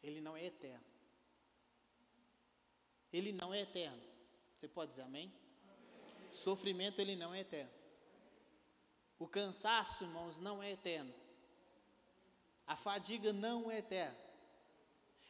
Ele 0.02 0.22
não 0.22 0.38
é 0.38 0.46
eterno. 0.46 0.99
Ele 3.12 3.32
não 3.32 3.54
é 3.54 3.62
eterno. 3.62 4.02
Você 4.56 4.68
pode 4.68 4.92
dizer 4.92 5.04
amém? 5.04 5.32
amém? 5.64 6.30
Sofrimento, 6.32 7.00
ele 7.00 7.16
não 7.16 7.34
é 7.34 7.42
eterno. 7.42 7.72
O 9.18 9.28
cansaço, 9.28 10.04
irmãos, 10.04 10.40
não 10.40 10.62
é 10.62 10.72
eterno. 10.72 11.14
A 12.66 12.76
fadiga 12.76 13.34
não 13.34 13.70
é 13.70 13.80
eterna. 13.80 14.18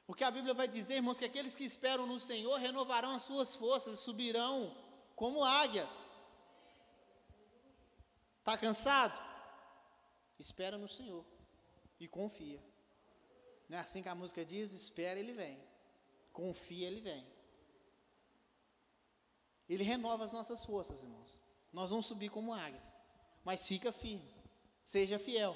Porque 0.06 0.24
a 0.24 0.32
Bíblia 0.32 0.54
vai 0.54 0.68
dizer, 0.68 0.96
irmãos, 0.96 1.20
que 1.20 1.26
aqueles 1.26 1.56
que 1.56 1.64
esperam 1.64 2.06
no 2.06 2.20
Senhor 2.20 2.58
renovarão 2.58 3.16
as 3.16 3.24
suas 3.24 3.56
forças 3.56 4.00
e 4.00 4.02
subirão 4.02 4.76
como 5.16 5.44
águias. 5.44 6.08
Está 8.40 8.58
cansado? 8.58 9.14
Espera 10.40 10.78
no 10.78 10.90
Senhor 10.90 11.24
e 12.00 12.08
confia. 12.08 12.60
Não 13.68 13.78
é 13.78 13.82
assim 13.82 14.02
que 14.02 14.10
a 14.10 14.16
música 14.16 14.44
diz? 14.44 14.72
Espera, 14.72 15.20
ele 15.20 15.34
vem. 15.34 15.62
Confia, 16.34 16.88
ele 16.88 17.02
vem. 17.02 17.24
Ele 19.70 19.84
renova 19.84 20.26
as 20.26 20.34
nossas 20.34 20.66
forças, 20.66 21.04
irmãos. 21.04 21.40
Nós 21.72 21.92
vamos 21.92 22.08
subir 22.08 22.30
como 22.30 22.54
águias. 22.54 22.92
Mas 23.44 23.68
fica 23.68 23.92
firme. 23.92 24.34
Seja 24.84 25.20
fiel. 25.20 25.56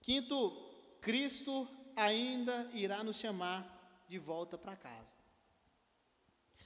Quinto, 0.00 0.96
Cristo 1.00 1.68
ainda 1.96 2.70
irá 2.72 3.02
nos 3.02 3.16
chamar 3.16 4.04
de 4.08 4.18
volta 4.18 4.56
para 4.56 4.76
casa. 4.76 5.14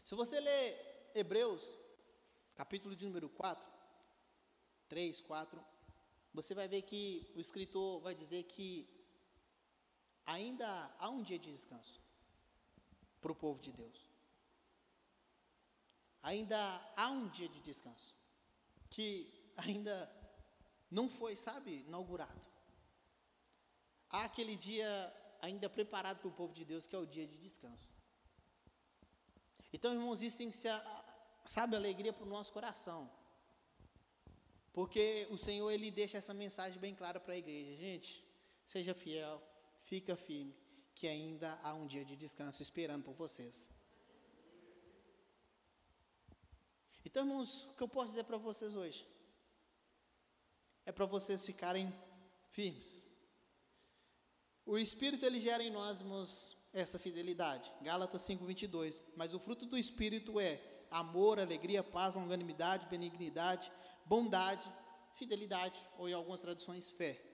Se 0.05 0.15
você 0.15 0.39
ler 0.39 1.11
Hebreus, 1.15 1.77
capítulo 2.55 2.95
de 2.95 3.07
número 3.07 3.29
4, 3.31 3.69
3, 4.89 5.21
4, 5.21 5.65
você 6.33 6.55
vai 6.55 6.69
ver 6.69 6.83
que 6.83 7.33
o 7.35 7.41
escritor 7.41 8.01
vai 8.01 8.15
dizer 8.15 8.45
que 8.45 8.89
ainda 10.27 10.95
há 10.99 11.09
um 11.09 11.23
dia 11.23 11.39
de 11.39 11.51
descanso 11.51 12.01
para 13.21 13.33
o 13.33 13.35
povo 13.35 13.61
de 13.61 13.73
Deus. 13.73 13.99
Ainda 16.23 16.59
há 16.97 17.11
um 17.11 17.29
dia 17.29 17.49
de 17.49 17.61
descanso 17.61 18.15
que 18.89 19.53
ainda 19.57 20.11
não 20.91 21.09
foi, 21.09 21.37
sabe, 21.37 21.85
inaugurado. 21.87 22.41
Há 24.09 24.25
aquele 24.25 24.57
dia 24.57 24.89
ainda 25.43 25.69
preparado 25.69 26.19
para 26.21 26.29
o 26.29 26.33
povo 26.33 26.55
de 26.55 26.65
Deus, 26.65 26.87
que 26.87 26.95
é 26.97 26.99
o 26.99 27.07
dia 27.07 27.27
de 27.27 27.37
descanso. 27.37 27.89
Então, 29.73 29.93
irmãos, 29.93 30.23
isso 30.23 30.39
tem 30.39 30.51
que 30.51 30.57
ser, 30.57 30.73
sabe, 31.45 31.75
alegria 31.75 32.13
para 32.13 32.25
o 32.25 32.29
nosso 32.29 32.53
coração. 32.53 33.11
Porque 34.73 35.27
o 35.31 35.37
Senhor, 35.37 35.71
Ele 35.71 35.91
deixa 35.91 36.19
essa 36.19 36.33
mensagem 36.33 36.79
bem 36.79 36.95
clara 36.95 37.19
para 37.21 37.35
a 37.35 37.37
igreja. 37.37 37.75
Gente, 37.77 38.25
seja 38.65 38.95
fiel, 38.95 39.43
fica 39.85 40.17
firme, 40.17 40.55
que 40.95 41.07
ainda 41.07 41.59
há 41.63 41.75
um 41.75 41.87
dia 41.87 42.05
de 42.05 42.17
descanso 42.17 42.63
esperando 42.63 43.05
por 43.05 43.15
vocês. 43.15 43.71
Então, 47.05 47.25
irmãos, 47.25 47.65
o 47.65 47.75
que 47.75 47.83
eu 47.83 47.89
posso 47.89 48.09
dizer 48.09 48.25
para 48.25 48.37
vocês 48.37 48.75
hoje? 48.75 49.07
É 50.87 50.93
para 50.93 51.07
vocês 51.07 51.45
ficarem 51.45 51.93
firmes. 52.51 53.07
O 54.67 54.79
Espírito, 54.79 55.25
ele 55.27 55.41
gera 55.41 55.63
em 55.63 55.71
nós, 55.71 56.01
irmãos, 56.01 56.57
essa 56.73 56.99
fidelidade. 56.99 57.71
Gálatas 57.83 58.23
5:22. 58.23 59.03
Mas 59.17 59.35
o 59.35 59.39
fruto 59.39 59.67
do 59.67 59.77
Espírito 59.77 60.41
é 60.41 60.61
amor, 60.91 61.39
alegria, 61.39 61.83
paz, 61.83 62.15
longanimidade, 62.15 62.87
benignidade, 62.87 63.71
bondade, 64.07 64.67
fidelidade, 65.15 65.79
ou 65.99 66.09
em 66.09 66.15
algumas 66.15 66.41
traduções, 66.41 66.89
fé. 66.89 67.34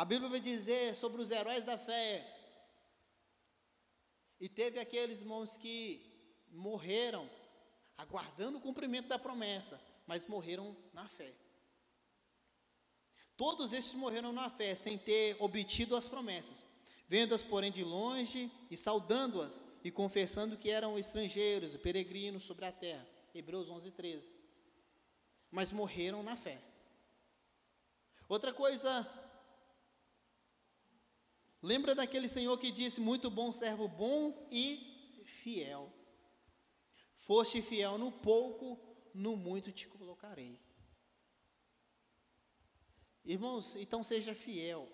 A 0.00 0.04
Bíblia 0.06 0.30
vai 0.30 0.40
dizer 0.40 0.96
sobre 0.96 1.20
os 1.20 1.30
heróis 1.30 1.62
da 1.62 1.76
fé. 1.76 2.26
E 4.40 4.48
teve 4.48 4.78
aqueles 4.78 5.20
irmãos 5.20 5.58
que 5.58 6.00
morreram 6.50 7.28
aguardando 7.98 8.56
o 8.56 8.60
cumprimento 8.62 9.08
da 9.08 9.18
promessa, 9.18 9.78
mas 10.06 10.26
morreram 10.26 10.74
na 10.94 11.06
fé. 11.06 11.34
Todos 13.36 13.74
estes 13.74 13.92
morreram 13.92 14.32
na 14.32 14.48
fé, 14.48 14.74
sem 14.74 14.96
ter 14.96 15.36
obtido 15.38 15.94
as 15.94 16.08
promessas, 16.08 16.64
vendo-as, 17.06 17.42
porém, 17.42 17.70
de 17.70 17.84
longe 17.84 18.50
e 18.70 18.78
saudando-as 18.78 19.62
e 19.84 19.90
confessando 19.90 20.56
que 20.56 20.70
eram 20.70 20.98
estrangeiros 20.98 21.74
e 21.74 21.78
peregrinos 21.78 22.44
sobre 22.44 22.64
a 22.64 22.72
terra. 22.72 23.06
Hebreus 23.34 23.68
11, 23.68 23.90
13. 23.90 24.34
Mas 25.50 25.70
morreram 25.70 26.22
na 26.22 26.36
fé. 26.36 26.58
Outra 28.30 28.50
coisa 28.50 29.06
Lembra 31.62 31.94
daquele 31.94 32.28
Senhor 32.28 32.56
que 32.58 32.70
disse: 32.70 33.00
Muito 33.00 33.30
bom, 33.30 33.52
servo 33.52 33.86
bom 33.86 34.48
e 34.50 35.22
fiel. 35.26 35.92
Foste 37.16 37.60
fiel 37.60 37.98
no 37.98 38.10
pouco, 38.10 38.78
no 39.14 39.36
muito 39.36 39.70
te 39.70 39.86
colocarei. 39.86 40.58
Irmãos, 43.24 43.76
então 43.76 44.02
seja 44.02 44.34
fiel. 44.34 44.88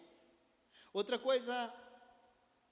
Outra 0.93 1.19
coisa, 1.19 1.73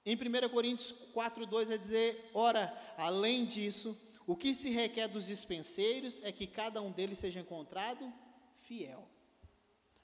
em 0.05 0.15
1 0.15 0.49
Coríntios 0.49 0.93
4,2 1.13 1.71
é 1.71 1.77
dizer: 1.77 2.29
ora, 2.33 2.71
além 2.97 3.45
disso, 3.45 3.97
o 4.27 4.35
que 4.35 4.53
se 4.53 4.69
requer 4.71 5.07
dos 5.07 5.27
dispenseiros 5.27 6.21
é 6.23 6.31
que 6.31 6.47
cada 6.47 6.81
um 6.81 6.91
deles 6.91 7.19
seja 7.19 7.39
encontrado 7.39 8.11
fiel. 8.57 9.07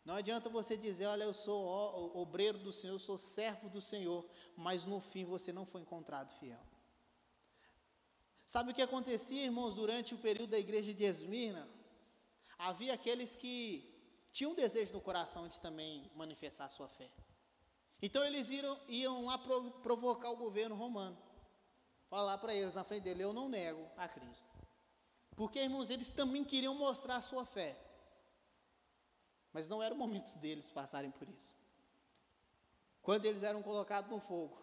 Não 0.04 0.16
adianta 0.16 0.50
você 0.50 0.76
dizer, 0.76 1.06
olha, 1.06 1.24
eu 1.24 1.34
sou 1.34 2.18
obreiro 2.18 2.58
do 2.58 2.74
Senhor, 2.74 2.94
eu 2.96 3.00
sou 3.00 3.18
servo 3.18 3.70
do 3.70 3.80
Senhor, 3.80 4.26
mas 4.56 4.84
no 4.84 5.00
fim 5.00 5.24
você 5.26 5.54
não 5.54 5.66
foi 5.66 5.82
encontrado 5.82 6.32
fiel. 6.40 6.60
Sabe 8.46 8.72
o 8.72 8.74
que 8.74 8.82
acontecia, 8.82 9.44
irmãos, 9.44 9.76
durante 9.76 10.16
o 10.16 10.18
período 10.18 10.50
da 10.50 10.60
igreja 10.60 10.94
de 10.94 11.04
Esmirna? 11.04 11.70
Havia 12.58 12.94
aqueles 12.94 13.36
que 13.36 13.92
tinham 14.32 14.52
um 14.52 14.56
desejo 14.56 14.94
no 14.94 15.02
coração 15.02 15.48
de 15.48 15.60
também 15.60 16.12
manifestar 16.16 16.70
sua 16.70 16.88
fé. 16.88 17.10
Então 18.02 18.24
eles 18.24 18.50
iam, 18.50 18.80
iam 18.88 19.26
lá 19.26 19.38
provocar 19.38 20.32
o 20.32 20.36
governo 20.36 20.76
romano. 20.76 21.18
Falar 22.10 22.40
para 22.40 22.54
eles 22.54 22.74
na 22.74 22.84
frente 22.84 23.04
dele, 23.04 23.24
eu 23.24 23.32
não 23.32 23.48
nego 23.48 23.88
a 23.96 24.08
Cristo. 24.08 24.50
Porque, 25.36 25.60
irmãos, 25.60 25.90
eles 25.90 26.10
também 26.10 26.44
queriam 26.44 26.76
mostrar 26.76 27.18
a 27.18 27.22
sua 27.22 27.46
fé. 27.46 27.78
Mas 29.54 29.68
não 29.68 29.82
era 29.84 29.94
o 29.94 29.98
momento 29.98 30.38
deles 30.38 30.70
passarem 30.70 31.12
por 31.12 31.28
isso. 31.30 31.56
Quando 33.02 33.26
eles 33.26 33.44
eram 33.44 33.62
colocados 33.62 34.10
no 34.10 34.20
fogo, 34.20 34.62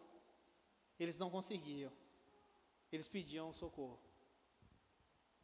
eles 0.99 1.18
não 1.18 1.30
conseguiam. 1.30 1.93
Eles 2.91 3.09
pediam 3.09 3.53
socorro. 3.53 3.99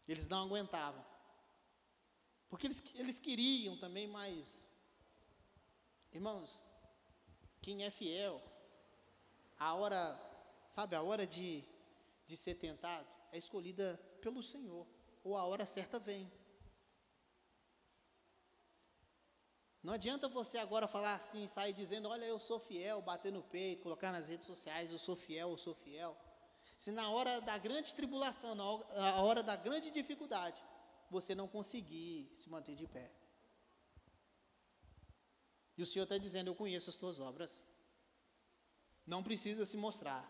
Eles 0.08 0.28
não 0.28 0.44
aguentavam. 0.44 1.04
Porque 2.48 2.66
eles, 2.66 2.82
eles 2.94 3.18
queriam 3.18 3.76
também 3.76 4.06
mais. 4.06 4.68
Irmãos, 6.12 6.68
quem 7.60 7.84
é 7.84 7.90
fiel, 7.90 8.40
a 9.58 9.74
hora, 9.74 10.20
sabe, 10.68 10.94
a 10.94 11.02
hora 11.02 11.26
de, 11.26 11.64
de 12.26 12.36
ser 12.36 12.54
tentado 12.54 13.08
é 13.32 13.38
escolhida 13.38 14.00
pelo 14.20 14.42
Senhor. 14.42 14.86
Ou 15.24 15.36
a 15.36 15.44
hora 15.44 15.66
certa 15.66 15.98
vem. 15.98 16.30
Não 19.84 19.92
adianta 19.92 20.30
você 20.30 20.56
agora 20.56 20.88
falar 20.88 21.14
assim, 21.14 21.46
sair 21.46 21.74
dizendo, 21.74 22.08
olha, 22.08 22.24
eu 22.24 22.38
sou 22.38 22.58
fiel, 22.58 23.02
bater 23.02 23.30
no 23.30 23.42
peito, 23.42 23.82
colocar 23.82 24.10
nas 24.10 24.28
redes 24.28 24.46
sociais, 24.46 24.90
eu 24.90 24.96
sou 24.96 25.14
fiel, 25.14 25.50
eu 25.50 25.58
sou 25.58 25.74
fiel. 25.74 26.16
Se 26.74 26.90
na 26.90 27.10
hora 27.10 27.38
da 27.42 27.58
grande 27.58 27.94
tribulação, 27.94 28.54
na 28.54 28.64
hora 29.22 29.42
da 29.42 29.54
grande 29.54 29.90
dificuldade, 29.90 30.58
você 31.10 31.34
não 31.34 31.46
conseguir 31.46 32.30
se 32.32 32.48
manter 32.48 32.74
de 32.74 32.86
pé. 32.86 33.12
E 35.76 35.82
o 35.82 35.86
Senhor 35.86 36.04
está 36.04 36.16
dizendo, 36.16 36.48
eu 36.48 36.54
conheço 36.54 36.88
as 36.88 36.96
tuas 36.96 37.20
obras. 37.20 37.66
Não 39.06 39.22
precisa 39.22 39.66
se 39.66 39.76
mostrar. 39.76 40.24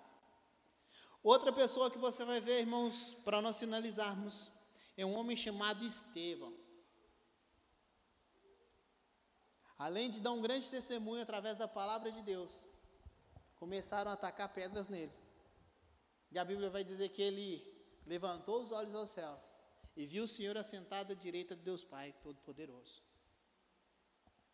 Outra 1.23 1.53
pessoa 1.53 1.93
que 1.93 1.99
você 1.99 2.25
vai 2.25 2.41
ver, 2.41 2.59
irmãos, 2.59 3.15
para 3.25 3.41
nós 3.41 3.57
finalizarmos, 3.57 4.51
é 4.97 5.07
um 5.07 5.17
homem 5.17 5.37
chamado 5.37 5.85
Estevão. 5.85 6.64
Além 9.79 10.11
de 10.11 10.21
dar 10.21 10.33
um 10.33 10.43
grande 10.43 10.71
testemunho 10.71 11.23
através 11.23 11.57
da 11.57 11.67
palavra 11.67 12.11
de 12.11 12.23
Deus, 12.23 12.53
começaram 13.57 14.11
a 14.11 14.15
atacar 14.15 14.53
pedras 14.53 14.89
nele. 14.89 15.13
E 16.31 16.39
a 16.39 16.45
Bíblia 16.45 16.71
vai 16.71 16.85
dizer 16.85 17.11
que 17.11 17.23
ele 17.23 17.65
levantou 18.07 18.63
os 18.63 18.73
olhos 18.73 18.95
ao 18.95 19.07
céu 19.07 19.41
e 19.97 20.07
viu 20.07 20.25
o 20.25 20.29
Senhor 20.29 20.57
assentado 20.57 21.13
à 21.13 21.17
direita 21.17 21.55
de 21.55 21.63
Deus 21.63 21.85
Pai 21.85 22.15
Todo-Poderoso. 22.21 23.03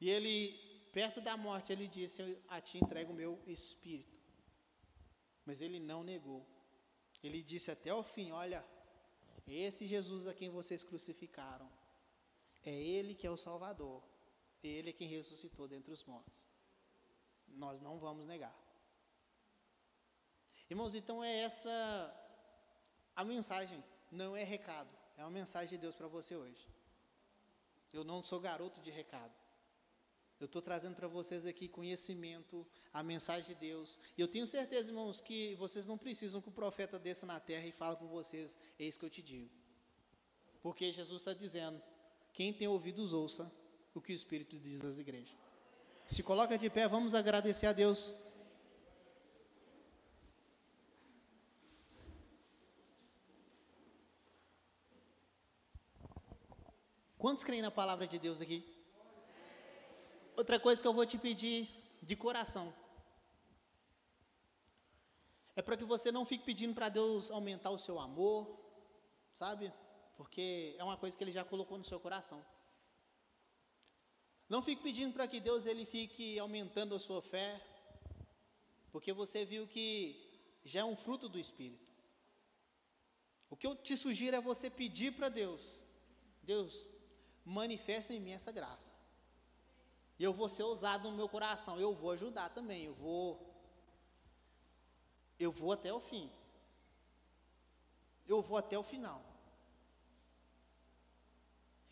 E 0.01 0.09
ele, 0.09 0.59
perto 0.93 1.21
da 1.21 1.37
morte, 1.37 1.73
ele 1.73 1.87
disse: 1.87 2.39
A 2.49 2.61
ti 2.61 2.79
entrego 2.79 3.12
o 3.12 3.16
meu 3.16 3.43
espírito. 3.47 4.18
Mas 5.45 5.61
ele 5.61 5.79
não 5.79 6.03
negou. 6.03 6.47
Ele 7.23 7.43
disse 7.43 7.71
até 7.71 7.93
o 7.93 8.03
fim: 8.03 8.31
Olha, 8.31 8.64
esse 9.47 9.87
Jesus 9.87 10.27
a 10.27 10.35
quem 10.35 10.49
vocês 10.49 10.85
crucificaram, 10.85 11.71
é 12.62 12.73
Ele 12.73 13.14
que 13.14 13.27
é 13.27 13.31
o 13.31 13.37
Salvador. 13.37 14.03
Ele 14.62 14.90
é 14.90 14.92
quem 14.92 15.08
ressuscitou 15.08 15.66
dentre 15.66 15.92
os 15.92 16.04
mortos. 16.04 16.46
Nós 17.48 17.80
não 17.80 17.98
vamos 17.98 18.26
negar. 18.26 18.56
Irmãos, 20.68 20.94
então 20.94 21.22
é 21.24 21.40
essa 21.40 22.16
a 23.16 23.24
mensagem, 23.24 23.82
não 24.11 24.36
é 24.36 24.44
recado, 24.44 24.96
é 25.16 25.22
uma 25.22 25.30
mensagem 25.30 25.70
de 25.70 25.78
Deus 25.78 25.94
para 25.94 26.06
você 26.06 26.36
hoje. 26.36 26.68
Eu 27.92 28.04
não 28.04 28.22
sou 28.22 28.38
garoto 28.38 28.80
de 28.80 28.90
recado. 28.90 29.34
Eu 30.38 30.46
estou 30.46 30.62
trazendo 30.62 30.94
para 30.94 31.08
vocês 31.08 31.44
aqui 31.44 31.68
conhecimento, 31.68 32.66
a 32.92 33.02
mensagem 33.02 33.52
de 33.52 33.61
Deus. 33.61 33.98
E 34.16 34.20
eu 34.20 34.28
tenho 34.28 34.46
certeza, 34.46 34.90
irmãos, 34.90 35.20
que 35.20 35.54
vocês 35.56 35.86
não 35.86 35.98
precisam 35.98 36.40
que 36.40 36.48
o 36.48 36.52
profeta 36.52 36.98
desça 36.98 37.26
na 37.26 37.38
terra 37.38 37.66
e 37.66 37.72
fale 37.72 37.96
com 37.96 38.06
vocês, 38.06 38.56
eis 38.78 38.96
que 38.96 39.04
eu 39.04 39.11
te 39.11 39.22
digo. 39.22 39.50
Porque 40.62 40.92
Jesus 40.92 41.20
está 41.20 41.34
dizendo: 41.34 41.82
quem 42.32 42.54
tem 42.54 42.68
ouvidos, 42.68 43.12
ouça 43.12 43.52
o 43.95 44.01
que 44.01 44.12
o 44.12 44.14
Espírito 44.14 44.59
diz 44.59 44.84
às 44.84 44.99
igrejas. 44.99 45.36
Se 46.07 46.22
coloca 46.22 46.59
de 46.59 46.68
pé, 46.68 46.88
vamos 46.88 47.14
agradecer 47.14 47.66
a 47.66 47.72
Deus. 47.72 48.12
Quantos 57.18 57.45
creem 57.45 57.62
na 57.62 57.70
palavra 57.70 58.07
de 58.07 58.18
Deus 58.18 58.41
aqui? 58.41 58.64
Outra 60.36 60.59
coisa 60.59 60.80
que 60.80 60.88
eu 60.88 60.95
vou 60.95 61.05
te 61.05 61.18
pedir 61.18 61.68
de 62.03 62.16
coração 62.16 62.72
é 65.55 65.61
para 65.61 65.76
que 65.76 65.84
você 65.84 66.11
não 66.11 66.24
fique 66.24 66.45
pedindo 66.45 66.74
para 66.74 66.88
Deus 66.88 67.30
aumentar 67.30 67.70
o 67.70 67.78
seu 67.78 68.01
amor, 68.01 68.59
sabe? 69.34 69.70
Porque 70.16 70.74
é 70.78 70.82
uma 70.82 70.97
coisa 70.97 71.14
que 71.14 71.22
Ele 71.22 71.30
já 71.30 71.45
colocou 71.45 71.76
no 71.76 71.84
seu 71.84 72.01
coração. 72.01 72.43
Não 74.51 74.61
fique 74.61 74.82
pedindo 74.82 75.12
para 75.12 75.28
que 75.28 75.38
Deus 75.38 75.64
ele 75.64 75.84
fique 75.86 76.36
aumentando 76.40 76.96
a 76.96 76.98
sua 76.98 77.22
fé, 77.22 77.64
porque 78.90 79.12
você 79.12 79.44
viu 79.44 79.64
que 79.68 80.20
já 80.64 80.80
é 80.80 80.84
um 80.84 80.96
fruto 80.96 81.28
do 81.28 81.38
Espírito. 81.38 81.88
O 83.48 83.57
que 83.57 83.64
eu 83.64 83.76
te 83.76 83.96
sugiro 83.96 84.34
é 84.36 84.40
você 84.40 84.68
pedir 84.68 85.12
para 85.12 85.28
Deus: 85.28 85.80
Deus, 86.42 86.88
manifesta 87.44 88.12
em 88.12 88.18
mim 88.18 88.32
essa 88.32 88.51
graça. 88.51 88.92
E 90.18 90.24
eu 90.24 90.32
vou 90.32 90.48
ser 90.48 90.64
ousado 90.64 91.09
no 91.09 91.16
meu 91.16 91.28
coração, 91.28 91.78
eu 91.78 91.94
vou 91.94 92.11
ajudar 92.11 92.51
também, 92.51 92.84
eu 92.86 92.94
vou 92.94 93.48
eu 95.38 95.53
vou 95.53 95.72
até 95.72 95.92
o 95.92 96.01
fim. 96.01 96.28
Eu 98.26 98.42
vou 98.42 98.59
até 98.59 98.76
o 98.76 98.82
final. 98.82 99.30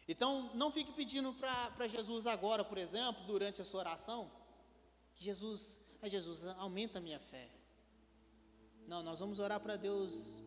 Então, 0.09 0.51
não 0.55 0.73
fique 0.73 0.91
pedindo 0.93 1.35
para 1.35 1.87
Jesus 1.87 2.27
agora, 2.27 2.65
por 2.65 2.79
exemplo, 2.79 3.23
durante 3.27 3.61
a 3.61 3.65
sua 3.65 3.81
oração, 3.81 4.31
que 5.15 5.23
Jesus, 5.23 5.83
ah, 6.01 6.09
Jesus, 6.09 6.47
aumenta 6.57 6.97
a 6.97 7.01
minha 7.01 7.21
fé. 7.21 7.51
Não, 8.87 9.03
nós 9.03 9.21
vamos 9.21 9.39
orar 9.39 9.61
para 9.61 9.77
Deus, 9.77 10.41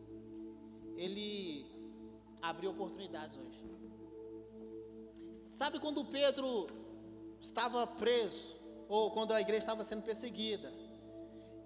Ele 0.96 1.64
abrir 2.42 2.66
oportunidades 2.66 3.36
hoje. 3.36 3.62
Sabe 5.56 5.78
quando 5.78 6.04
Pedro 6.04 6.66
estava 7.40 7.86
preso, 7.86 8.56
ou 8.88 9.12
quando 9.12 9.30
a 9.30 9.40
igreja 9.40 9.60
estava 9.60 9.84
sendo 9.84 10.02
perseguida, 10.02 10.74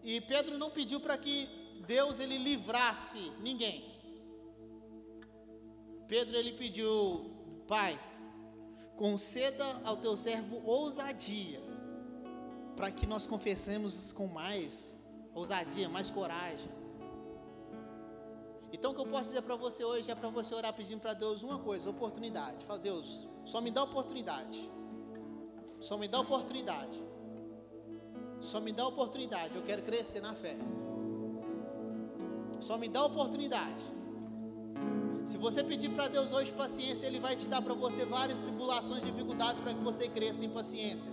e 0.04 0.20
Pedro 0.20 0.58
não 0.58 0.70
pediu 0.70 1.00
para 1.00 1.16
que 1.16 1.46
Deus 1.86 2.20
ele 2.20 2.36
livrasse 2.36 3.32
ninguém. 3.40 3.96
Pedro 6.06 6.36
ele 6.36 6.52
pediu 6.52 7.35
Pai, 7.66 7.98
conceda 8.96 9.64
ao 9.84 9.96
teu 9.96 10.16
servo 10.16 10.62
ousadia, 10.64 11.60
para 12.76 12.90
que 12.90 13.06
nós 13.06 13.26
confessemos 13.26 14.12
com 14.12 14.26
mais 14.28 14.96
ousadia, 15.34 15.88
mais 15.88 16.10
coragem. 16.10 16.70
Então, 18.72 18.92
o 18.92 18.94
que 18.94 19.00
eu 19.00 19.06
posso 19.06 19.28
dizer 19.30 19.42
para 19.42 19.56
você 19.56 19.84
hoje 19.84 20.10
é 20.10 20.14
para 20.14 20.28
você 20.28 20.54
orar 20.54 20.72
pedindo 20.74 21.00
para 21.00 21.14
Deus 21.14 21.42
uma 21.42 21.58
coisa: 21.58 21.90
oportunidade. 21.90 22.64
Fala, 22.64 22.78
Deus, 22.78 23.26
só 23.44 23.60
me 23.60 23.70
dá 23.70 23.82
oportunidade. 23.82 24.70
Só 25.80 25.96
me 25.96 26.08
dá 26.08 26.20
oportunidade. 26.20 27.02
Só 28.38 28.60
me 28.60 28.72
dá 28.72 28.86
oportunidade. 28.86 29.56
Eu 29.56 29.62
quero 29.62 29.82
crescer 29.82 30.20
na 30.20 30.34
fé. 30.34 30.56
Só 32.60 32.76
me 32.78 32.88
dá 32.88 33.04
oportunidade. 33.04 33.84
Se 35.26 35.36
você 35.36 35.60
pedir 35.64 35.88
para 35.88 36.06
Deus 36.06 36.32
hoje 36.32 36.52
paciência, 36.52 37.04
Ele 37.04 37.18
vai 37.18 37.34
te 37.34 37.48
dar 37.48 37.60
para 37.60 37.74
você 37.74 38.04
várias 38.04 38.38
tribulações 38.40 39.02
e 39.02 39.06
dificuldades 39.06 39.60
para 39.60 39.74
que 39.74 39.80
você 39.80 40.06
cresça 40.06 40.44
em 40.44 40.48
paciência. 40.48 41.10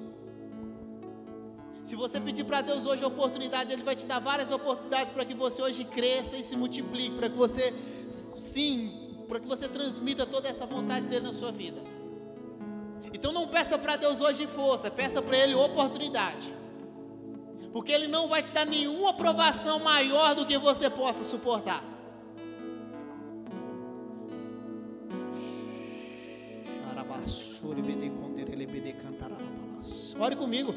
Se 1.84 1.95
você 1.95 2.20
pedir 2.20 2.43
para 2.43 2.61
Deus 2.61 2.86
hoje 2.86 3.03
oportunidade, 3.03 3.74
Ele 3.74 3.82
vai 3.82 3.95
te 3.95 4.05
dar 4.05 4.20
várias 4.20 4.51
oportunidades 4.51 5.11
para 5.11 5.26
que 5.26 5.34
você 5.34 5.64
hoje 5.64 5.84
cresça 5.84 6.38
e 6.38 6.43
se 6.43 6.55
multiplique, 6.55 7.18
para 7.18 7.28
que 7.28 7.36
você, 7.36 7.74
sim, 8.07 9.26
para 9.28 9.39
que 9.39 9.47
você 9.47 9.68
transmita 9.68 10.28
toda 10.28 10.47
essa 10.47 10.68
vontade 10.68 11.07
dele 11.07 11.26
na 11.26 11.34
sua 11.34 11.51
vida. 11.51 11.82
Então 13.11 13.32
não 13.32 13.47
peça 13.47 13.80
para 13.80 13.95
Deus 13.95 14.22
hoje 14.22 14.45
força, 14.45 14.91
peça 14.91 15.24
para 15.24 15.36
Ele 15.36 15.55
oportunidade. 15.55 16.53
Porque 17.72 17.91
Ele 17.91 18.07
não 18.07 18.28
vai 18.28 18.43
te 18.43 18.53
dar 18.53 18.66
nenhuma 18.68 19.09
aprovação 19.09 19.80
maior 19.80 20.36
do 20.36 20.45
que 20.45 20.55
você 20.59 20.88
possa 20.88 21.24
suportar. 21.24 21.92
Ore 30.19 30.36
comigo. 30.36 30.74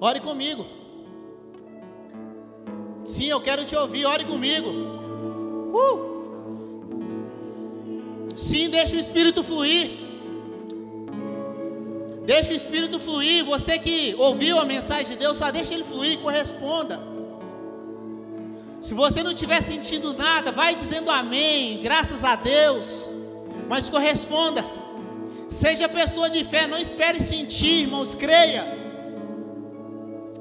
Ore 0.00 0.20
comigo. 0.20 0.66
Sim, 3.04 3.26
eu 3.26 3.40
quero 3.40 3.64
te 3.64 3.76
ouvir. 3.76 4.04
Ore 4.06 4.24
comigo. 4.24 4.68
Uh! 5.72 6.14
Sim, 8.36 8.68
deixa 8.68 8.96
o 8.96 8.98
Espírito 8.98 9.42
fluir. 9.42 9.90
Deixa 12.24 12.52
o 12.52 12.56
Espírito 12.56 12.98
fluir. 12.98 13.44
Você 13.44 13.78
que 13.78 14.14
ouviu 14.18 14.58
a 14.58 14.64
mensagem 14.64 15.12
de 15.12 15.16
Deus, 15.16 15.36
só 15.36 15.50
deixa 15.50 15.74
ele 15.74 15.84
fluir, 15.84 16.18
corresponda. 16.18 17.00
Se 18.80 18.92
você 18.92 19.22
não 19.22 19.32
estiver 19.32 19.62
sentindo 19.62 20.12
nada, 20.12 20.52
vai 20.52 20.74
dizendo 20.74 21.10
amém, 21.10 21.80
graças 21.80 22.22
a 22.22 22.36
Deus, 22.36 23.08
mas 23.68 23.90
corresponda. 23.90 24.64
Seja 25.48 25.88
pessoa 25.88 26.28
de 26.28 26.44
fé, 26.44 26.66
não 26.66 26.78
espere 26.78 27.20
sentir, 27.20 27.82
irmãos, 27.82 28.14
creia. 28.14 28.64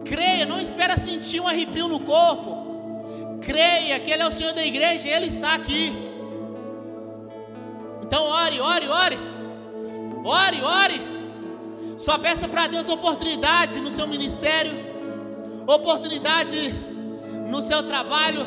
Creia, 0.03 0.45
não 0.45 0.59
espera 0.59 0.97
sentir 0.97 1.39
um 1.39 1.47
arrepio 1.47 1.87
no 1.87 1.99
corpo. 1.99 3.39
Creia 3.41 3.99
que 3.99 4.11
Ele 4.11 4.23
é 4.23 4.27
o 4.27 4.31
Senhor 4.31 4.53
da 4.53 4.65
igreja 4.65 5.07
e 5.07 5.11
Ele 5.11 5.27
está 5.27 5.53
aqui. 5.53 5.93
Então 8.01 8.23
ore, 8.25 8.59
ore, 8.59 8.87
ore. 8.87 9.17
Ore, 10.23 10.61
ore. 10.61 11.01
Só 11.97 12.17
peça 12.17 12.47
para 12.47 12.67
Deus 12.67 12.89
oportunidade 12.89 13.79
no 13.79 13.91
seu 13.91 14.07
ministério, 14.07 14.73
oportunidade 15.67 16.73
no 17.47 17.61
seu 17.61 17.83
trabalho, 17.83 18.45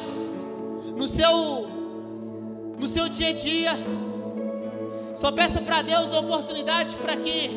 no 0.96 1.06
seu 1.06 1.76
no 2.78 2.86
seu 2.86 3.08
dia 3.08 3.28
a 3.28 3.32
dia. 3.32 3.72
Só 5.16 5.32
peça 5.32 5.62
para 5.62 5.80
Deus 5.80 6.12
oportunidade 6.12 6.94
para 6.96 7.16
que 7.16 7.50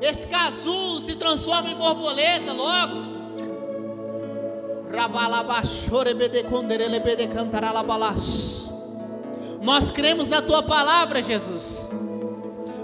esse 0.00 0.26
casulo 0.26 1.00
se 1.00 1.14
transforme 1.14 1.70
em 1.70 1.76
borboleta 1.76 2.52
logo. 2.52 3.20
Nós 9.62 9.90
cremos 9.92 10.28
na 10.28 10.42
tua 10.42 10.64
palavra, 10.64 11.22
Jesus. 11.22 11.88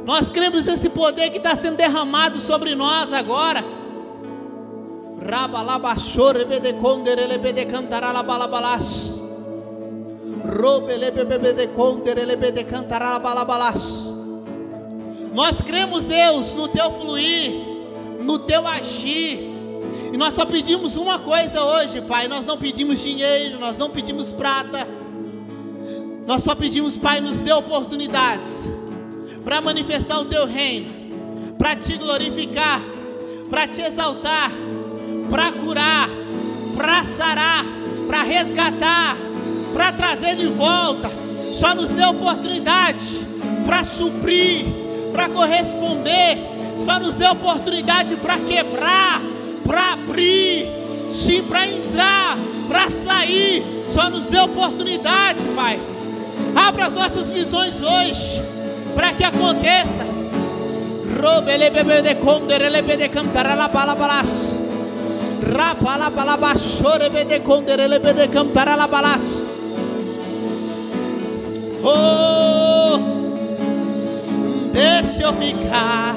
Nós 0.04 0.28
cremos 0.28 0.66
nesse 0.66 0.88
poder 0.90 1.30
que 1.30 1.38
está 1.38 1.56
sendo 1.56 1.76
derramado 1.76 2.38
sobre 2.38 2.76
nós 2.76 3.12
agora. 3.12 3.64
Rabalabashore 5.20 6.44
bedeconderele. 6.44 7.38
Nós 15.32 15.60
cremos, 15.60 16.06
Deus, 16.06 16.54
no 16.54 16.68
teu 16.68 16.90
fluir, 16.92 17.52
no 18.20 18.38
teu 18.38 18.66
agir. 18.66 19.50
E 20.12 20.16
nós 20.16 20.34
só 20.34 20.46
pedimos 20.46 20.96
uma 20.96 21.18
coisa 21.18 21.62
hoje, 21.62 22.00
Pai. 22.00 22.26
Nós 22.26 22.46
não 22.46 22.56
pedimos 22.56 23.00
dinheiro, 23.00 23.58
nós 23.58 23.76
não 23.76 23.90
pedimos 23.90 24.32
prata. 24.32 24.86
Nós 26.26 26.42
só 26.42 26.54
pedimos, 26.54 26.96
Pai, 26.96 27.20
nos 27.20 27.38
dê 27.38 27.52
oportunidades 27.52 28.70
para 29.44 29.60
manifestar 29.60 30.18
o 30.18 30.24
teu 30.24 30.44
reino, 30.44 31.54
para 31.56 31.76
te 31.76 31.96
glorificar, 31.96 32.80
para 33.48 33.68
te 33.68 33.80
exaltar, 33.80 34.50
para 35.30 35.52
curar, 35.52 36.08
para 36.76 37.04
sarar, 37.04 37.64
para 38.08 38.22
resgatar, 38.22 39.16
para 39.76 39.92
trazer 39.92 40.36
de 40.36 40.46
volta. 40.46 41.10
Só 41.52 41.74
nos 41.74 41.90
dê 41.90 42.04
oportunidade 42.04 43.20
para 43.66 43.84
suprir, 43.84 44.64
para 45.12 45.28
corresponder. 45.28 46.38
Só 46.84 46.98
nos 46.98 47.16
dê 47.16 47.26
oportunidade 47.28 48.16
para 48.16 48.38
quebrar, 48.38 49.20
para 49.64 49.92
abrir, 49.92 50.66
sim, 51.08 51.42
para 51.42 51.66
entrar, 51.66 52.36
para 52.68 52.90
sair. 52.90 53.62
Só 53.88 54.08
nos 54.08 54.26
dê 54.26 54.38
oportunidade, 54.38 55.44
Pai. 55.54 55.78
Abra 56.54 56.86
as 56.86 56.94
nossas 56.94 57.30
visões 57.30 57.82
hoje, 57.82 58.42
para 58.94 59.12
que 59.12 59.24
aconteça. 59.24 60.06
Robele 61.22 61.70
bebê 61.70 62.02
de 62.02 62.14
conder, 62.16 62.62
ele 62.62 62.82
de 62.82 63.08
cantar 63.08 63.46
Oh, 71.88 72.98
deixa 74.72 75.22
eu 75.22 75.32
ficar. 75.34 76.16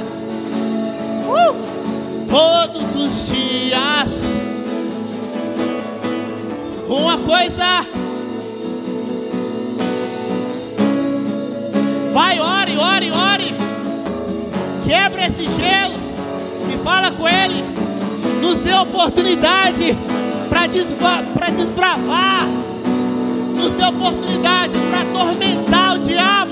Uh, 1.27 2.25
todos 2.27 2.95
os 2.95 3.27
dias. 3.27 4.23
Uma 6.87 7.19
coisa, 7.19 7.85
vai, 12.11 12.39
ore, 12.39 12.75
ore, 12.75 13.11
ore, 13.11 13.53
quebra 14.87 15.27
esse 15.27 15.43
gelo 15.49 15.93
e 16.73 16.77
fala 16.83 17.11
com 17.11 17.27
Ele, 17.27 17.63
nos 18.41 18.61
dê 18.61 18.73
oportunidade 18.73 19.95
para 20.49 20.65
desbravar 21.51 22.47
nos 23.59 23.75
dê 23.75 23.85
oportunidade 23.85 24.73
para 24.89 25.01
atormentar 25.01 25.95
o 25.95 25.99
diabo. 25.99 26.51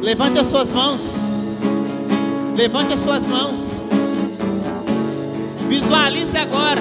Levante 0.00 0.38
as 0.38 0.46
suas 0.46 0.72
mãos. 0.72 1.16
Levante 2.56 2.94
as 2.94 3.00
suas 3.00 3.26
mãos. 3.26 3.80
Visualize 5.68 6.36
agora. 6.36 6.80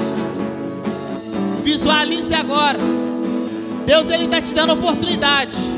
Visualize 1.64 2.34
agora. 2.34 2.80
Deus 3.86 4.10
ele 4.10 4.26
está 4.26 4.42
te 4.42 4.54
dando 4.56 4.74
oportunidade. 4.74 5.77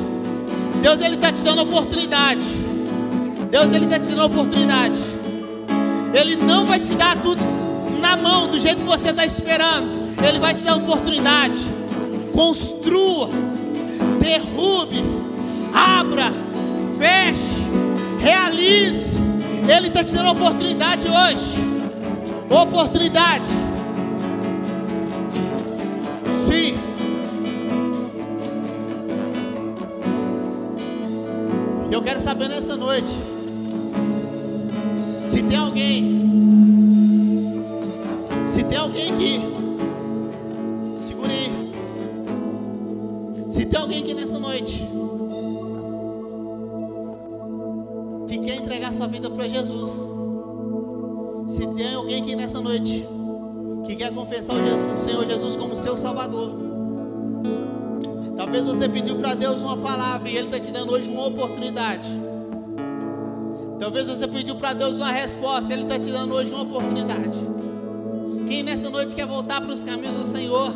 Deus 0.81 1.01
ele 1.01 1.15
está 1.15 1.31
te 1.31 1.43
dando 1.43 1.61
oportunidade. 1.61 2.45
Deus 3.51 3.71
ele 3.71 3.85
está 3.85 3.99
te 3.99 4.09
dando 4.09 4.25
oportunidade. 4.25 4.99
Ele 6.13 6.35
não 6.35 6.65
vai 6.65 6.79
te 6.79 6.95
dar 6.95 7.17
tudo 7.21 7.41
na 7.99 8.15
mão 8.15 8.47
do 8.47 8.59
jeito 8.59 8.81
que 8.81 8.87
você 8.87 9.09
está 9.09 9.25
esperando. 9.25 10.09
Ele 10.25 10.39
vai 10.39 10.53
te 10.53 10.63
dar 10.63 10.75
oportunidade. 10.77 11.59
Construa, 12.33 13.29
derrube, 14.19 15.03
abra, 15.73 16.31
feche, 16.97 17.63
realize. 18.19 19.19
Ele 19.67 19.87
está 19.87 20.03
te 20.03 20.13
dando 20.13 20.31
oportunidade 20.31 21.07
hoje. 21.07 21.55
Oportunidade. 22.49 23.68
Noite 32.89 33.13
se 35.27 35.43
tem 35.43 35.57
alguém, 35.57 36.03
se 38.49 38.63
tem 38.63 38.77
alguém 38.79 39.13
aqui, 39.13 39.39
segure 40.97 41.31
aí. 41.31 41.51
Se 43.47 43.63
tem 43.67 43.79
alguém 43.79 44.01
aqui 44.01 44.15
nessa 44.15 44.39
noite 44.39 44.89
que 48.27 48.39
quer 48.39 48.55
entregar 48.55 48.91
sua 48.91 49.05
vida 49.05 49.29
para 49.29 49.47
Jesus, 49.47 50.07
se 51.47 51.67
tem 51.67 51.93
alguém 51.93 52.23
aqui 52.23 52.35
nessa 52.35 52.59
noite 52.59 53.07
que 53.85 53.95
quer 53.95 54.11
confessar 54.15 54.55
o, 54.55 54.63
Jesus, 54.63 54.99
o 54.99 55.03
Senhor 55.05 55.27
Jesus 55.27 55.55
como 55.55 55.75
seu 55.75 55.95
Salvador. 55.95 56.53
Talvez 58.35 58.65
você 58.65 58.89
pediu 58.89 59.17
para 59.17 59.35
Deus 59.35 59.61
uma 59.61 59.77
palavra 59.77 60.27
e 60.27 60.35
Ele 60.35 60.47
está 60.47 60.59
te 60.59 60.71
dando 60.71 60.93
hoje 60.93 61.11
uma 61.11 61.27
oportunidade. 61.27 62.09
Talvez 63.79 64.07
você 64.07 64.27
pediu 64.27 64.55
para 64.55 64.73
Deus 64.73 64.97
uma 64.97 65.11
resposta, 65.11 65.71
Ele 65.71 65.83
está 65.83 65.97
te 65.97 66.11
dando 66.11 66.33
hoje 66.35 66.51
uma 66.51 66.63
oportunidade. 66.63 67.39
Quem 68.47 68.63
nessa 68.63 68.89
noite 68.89 69.15
quer 69.15 69.25
voltar 69.25 69.61
para 69.61 69.73
os 69.73 69.83
caminhos 69.83 70.15
do 70.15 70.25
Senhor, 70.25 70.73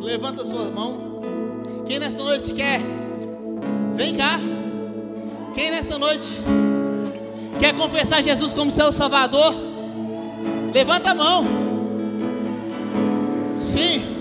levanta 0.00 0.42
a 0.42 0.44
sua 0.44 0.70
mão. 0.70 1.22
Quem 1.86 1.98
nessa 1.98 2.22
noite 2.22 2.52
quer, 2.52 2.80
vem 3.94 4.14
cá. 4.14 4.38
Quem 5.54 5.70
nessa 5.70 5.98
noite 5.98 6.28
Quer 7.64 7.74
confessar 7.74 8.22
Jesus 8.22 8.52
como 8.52 8.70
seu 8.70 8.92
Salvador? 8.92 9.54
Levanta 10.74 11.12
a 11.12 11.14
mão. 11.14 11.44
Sim. 13.56 14.13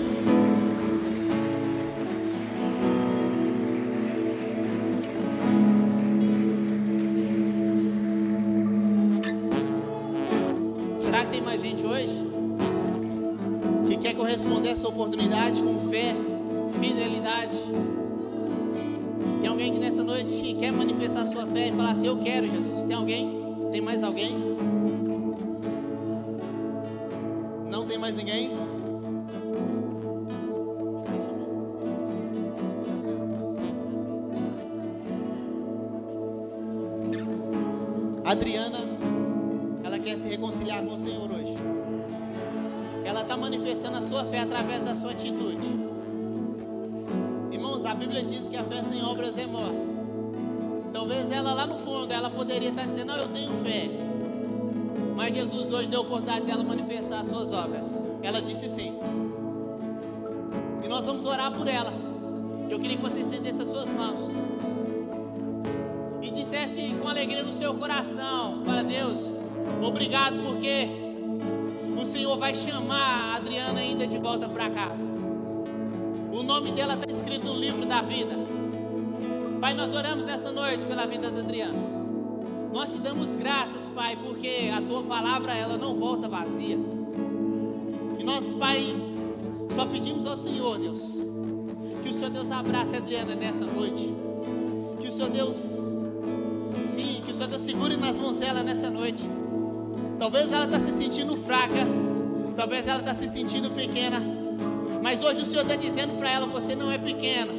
A 14.34 14.72
essa 14.72 14.88
oportunidade 14.88 15.62
com 15.62 15.88
fé, 15.92 16.16
fidelidade? 16.80 17.60
Tem 19.40 19.48
alguém 19.48 19.74
que 19.74 19.80
nessa 19.80 20.04
noite 20.04 20.34
que 20.42 20.56
quer 20.56 20.72
manifestar 20.72 21.28
sua 21.28 21.46
fé 21.46 21.68
e 21.68 21.72
falar 21.72 21.92
assim: 21.92 22.08
Eu 22.08 22.18
quero 22.18 22.50
Jesus. 22.50 22.88
Tem 22.88 22.96
alguém? 22.96 23.30
Tem 23.72 23.80
mais 23.80 24.04
alguém? 24.04 24.34
Não 27.70 27.86
tem 27.86 28.00
mais 28.00 28.18
ninguém? 28.18 28.50
Adriana, 38.26 38.83
manifestando 43.54 43.98
a 43.98 44.02
sua 44.02 44.26
fé 44.26 44.40
através 44.40 44.84
da 44.84 44.96
sua 44.96 45.12
atitude. 45.12 45.68
Irmãos, 47.52 47.86
a 47.86 47.94
Bíblia 47.94 48.24
diz 48.24 48.50
que 48.50 48.58
a 48.58 48.64
fé 48.64 48.82
sem 48.82 49.04
obras 49.04 49.38
é 49.38 49.46
morta. 49.46 49.94
Talvez 50.92 51.30
ela 51.30 51.54
lá 51.54 51.68
no 51.68 51.78
fundo, 51.78 52.12
ela 52.12 52.32
poderia 52.32 52.70
estar 52.70 52.88
dizendo, 52.88 53.08
não, 53.08 53.18
eu 53.18 53.28
tenho 53.28 53.52
fé. 53.64 53.90
Mas 55.16 55.36
Jesus 55.36 55.72
hoje 55.72 55.92
deu 55.92 56.00
a 56.00 56.04
oportunidade 56.04 56.46
dela 56.48 56.64
manifestar 56.64 57.20
as 57.20 57.28
suas 57.28 57.52
obras. 57.52 58.04
Ela 58.24 58.42
disse 58.42 58.68
sim. 58.68 58.98
E 60.84 60.88
nós 60.88 61.06
vamos 61.06 61.24
orar 61.26 61.52
por 61.52 61.68
ela. 61.68 61.94
Eu 62.70 62.80
queria 62.80 62.98
que 62.98 63.04
você 63.04 63.20
estendesse 63.20 63.62
as 63.62 63.68
suas 63.68 63.92
mãos. 63.92 64.32
E 66.24 66.32
dissesse 66.32 66.96
com 67.00 67.08
alegria 67.08 67.44
no 67.44 67.54
seu 67.54 67.74
coração: 67.76 68.64
Fala, 68.66 68.84
Deus, 68.84 69.30
obrigado 69.82 70.38
porque 70.44 71.03
o 72.04 72.06
Senhor 72.06 72.38
vai 72.38 72.54
chamar 72.54 73.32
a 73.32 73.36
Adriana 73.38 73.80
ainda 73.80 74.06
de 74.06 74.18
volta 74.18 74.50
para 74.50 74.70
casa. 74.70 75.08
O 76.34 76.44
nome 76.44 76.74
dela 76.74 76.96
está 76.96 77.10
escrito 77.10 77.46
no 77.46 77.56
livro 77.56 77.86
da 77.86 78.02
vida. 78.02 78.36
Pai, 79.62 79.74
nós 79.74 79.94
oramos 79.94 80.26
nessa 80.26 80.52
noite 80.52 80.86
pela 80.86 81.06
vida 81.06 81.32
da 81.32 81.40
Adriana. 81.40 81.80
Nós 82.74 82.92
te 82.92 83.00
damos 83.00 83.36
graças, 83.36 83.88
Pai, 83.88 84.18
porque 84.18 84.70
a 84.76 84.82
tua 84.82 85.02
palavra 85.04 85.56
ela 85.56 85.78
não 85.78 85.96
volta 85.96 86.28
vazia. 86.28 86.78
E 88.20 88.24
nós, 88.24 88.54
Pai, 88.54 88.94
só 89.74 89.86
pedimos 89.86 90.26
ao 90.26 90.36
Senhor, 90.36 90.78
Deus, 90.80 91.22
que 92.04 92.10
o 92.10 92.14
Senhor 92.14 92.32
Deus 92.32 92.52
abrace 92.52 92.96
a 92.96 92.98
Adriana 92.98 93.34
nessa 93.34 93.66
noite. 93.66 94.14
Que 95.00 95.08
o 95.08 95.12
Senhor 95.12 95.30
Deus, 95.30 95.56
sim, 95.56 97.22
que 97.24 97.32
o 97.32 97.34
Senhor 97.34 97.50
Deus 97.50 97.62
segure 97.62 97.96
nas 97.96 98.20
mãos 98.20 98.40
dela 98.40 98.62
nessa 98.62 98.90
noite. 98.90 99.24
Talvez 100.24 100.54
ela 100.54 100.64
está 100.64 100.80
se 100.80 100.94
sentindo 100.94 101.36
fraca, 101.36 101.86
talvez 102.56 102.88
ela 102.88 103.02
está 103.02 103.14
se 103.14 103.28
sentindo 103.28 103.70
pequena, 103.70 104.22
mas 105.02 105.22
hoje 105.22 105.42
o 105.42 105.46
Senhor 105.46 105.64
está 105.64 105.76
dizendo 105.76 106.18
para 106.18 106.32
ela: 106.32 106.48
você 106.48 106.74
não 106.74 106.90
é 106.90 106.98
pequena, 106.98 107.52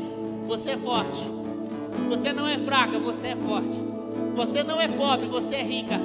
você 0.46 0.70
é 0.70 0.78
forte. 0.78 1.28
Você 2.08 2.32
não 2.32 2.48
é 2.48 2.56
fraca, 2.56 2.98
você 2.98 3.26
é 3.26 3.36
forte. 3.36 3.78
Você 4.34 4.62
não 4.62 4.80
é 4.80 4.88
pobre, 4.88 5.26
você 5.26 5.56
é 5.56 5.62
rica. 5.62 6.00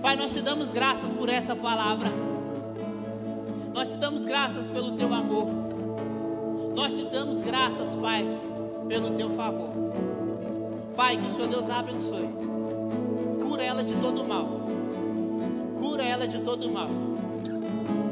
Pai, 0.00 0.16
nós 0.16 0.32
te 0.32 0.40
damos 0.40 0.72
graças 0.72 1.12
por 1.12 1.28
essa 1.28 1.54
palavra. 1.54 2.08
Nós 3.74 3.90
te 3.90 3.98
damos 3.98 4.24
graças 4.24 4.70
pelo 4.70 4.92
teu 4.92 5.12
amor. 5.12 5.48
Nós 6.74 6.96
te 6.96 7.04
damos 7.04 7.42
graças, 7.42 7.94
Pai, 7.94 8.24
pelo 8.88 9.10
teu 9.10 9.28
favor. 9.32 9.68
Pai, 10.96 11.18
que 11.18 11.26
o 11.26 11.30
Senhor 11.30 11.48
Deus 11.50 11.68
abençoe. 11.68 12.30
Cura 13.46 13.62
ela 13.62 13.84
de 13.84 13.92
todo 13.96 14.24
mal. 14.24 14.57
De 16.28 16.38
todo 16.40 16.68
mal. 16.70 16.88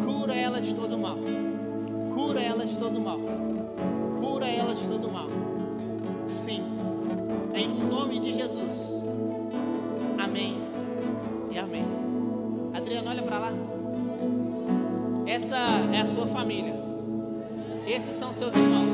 Cura 0.04 0.34
ela 0.34 0.60
de 0.60 0.74
todo 0.74 0.96
mal. 0.96 1.18
Cura 2.14 2.40
ela 2.40 2.64
de 2.64 2.76
todo 2.78 3.00
mal. 3.00 3.18
Cura 4.20 4.46
ela 4.46 4.74
de 4.74 4.84
todo 4.84 5.10
mal. 5.10 5.28
Sim. 6.28 6.64
Em 7.54 7.68
nome 7.68 8.18
de 8.18 8.32
Jesus. 8.32 9.02
Amém. 10.18 10.62
E 11.50 11.58
amém. 11.58 11.84
Adriano, 12.74 13.10
olha 13.10 13.22
para 13.22 13.38
lá. 13.38 13.52
Essa 15.26 15.56
é 15.92 16.00
a 16.00 16.06
sua 16.06 16.26
família. 16.26 16.74
Esses 17.86 18.18
são 18.18 18.32
seus 18.32 18.54
irmãos. 18.54 18.85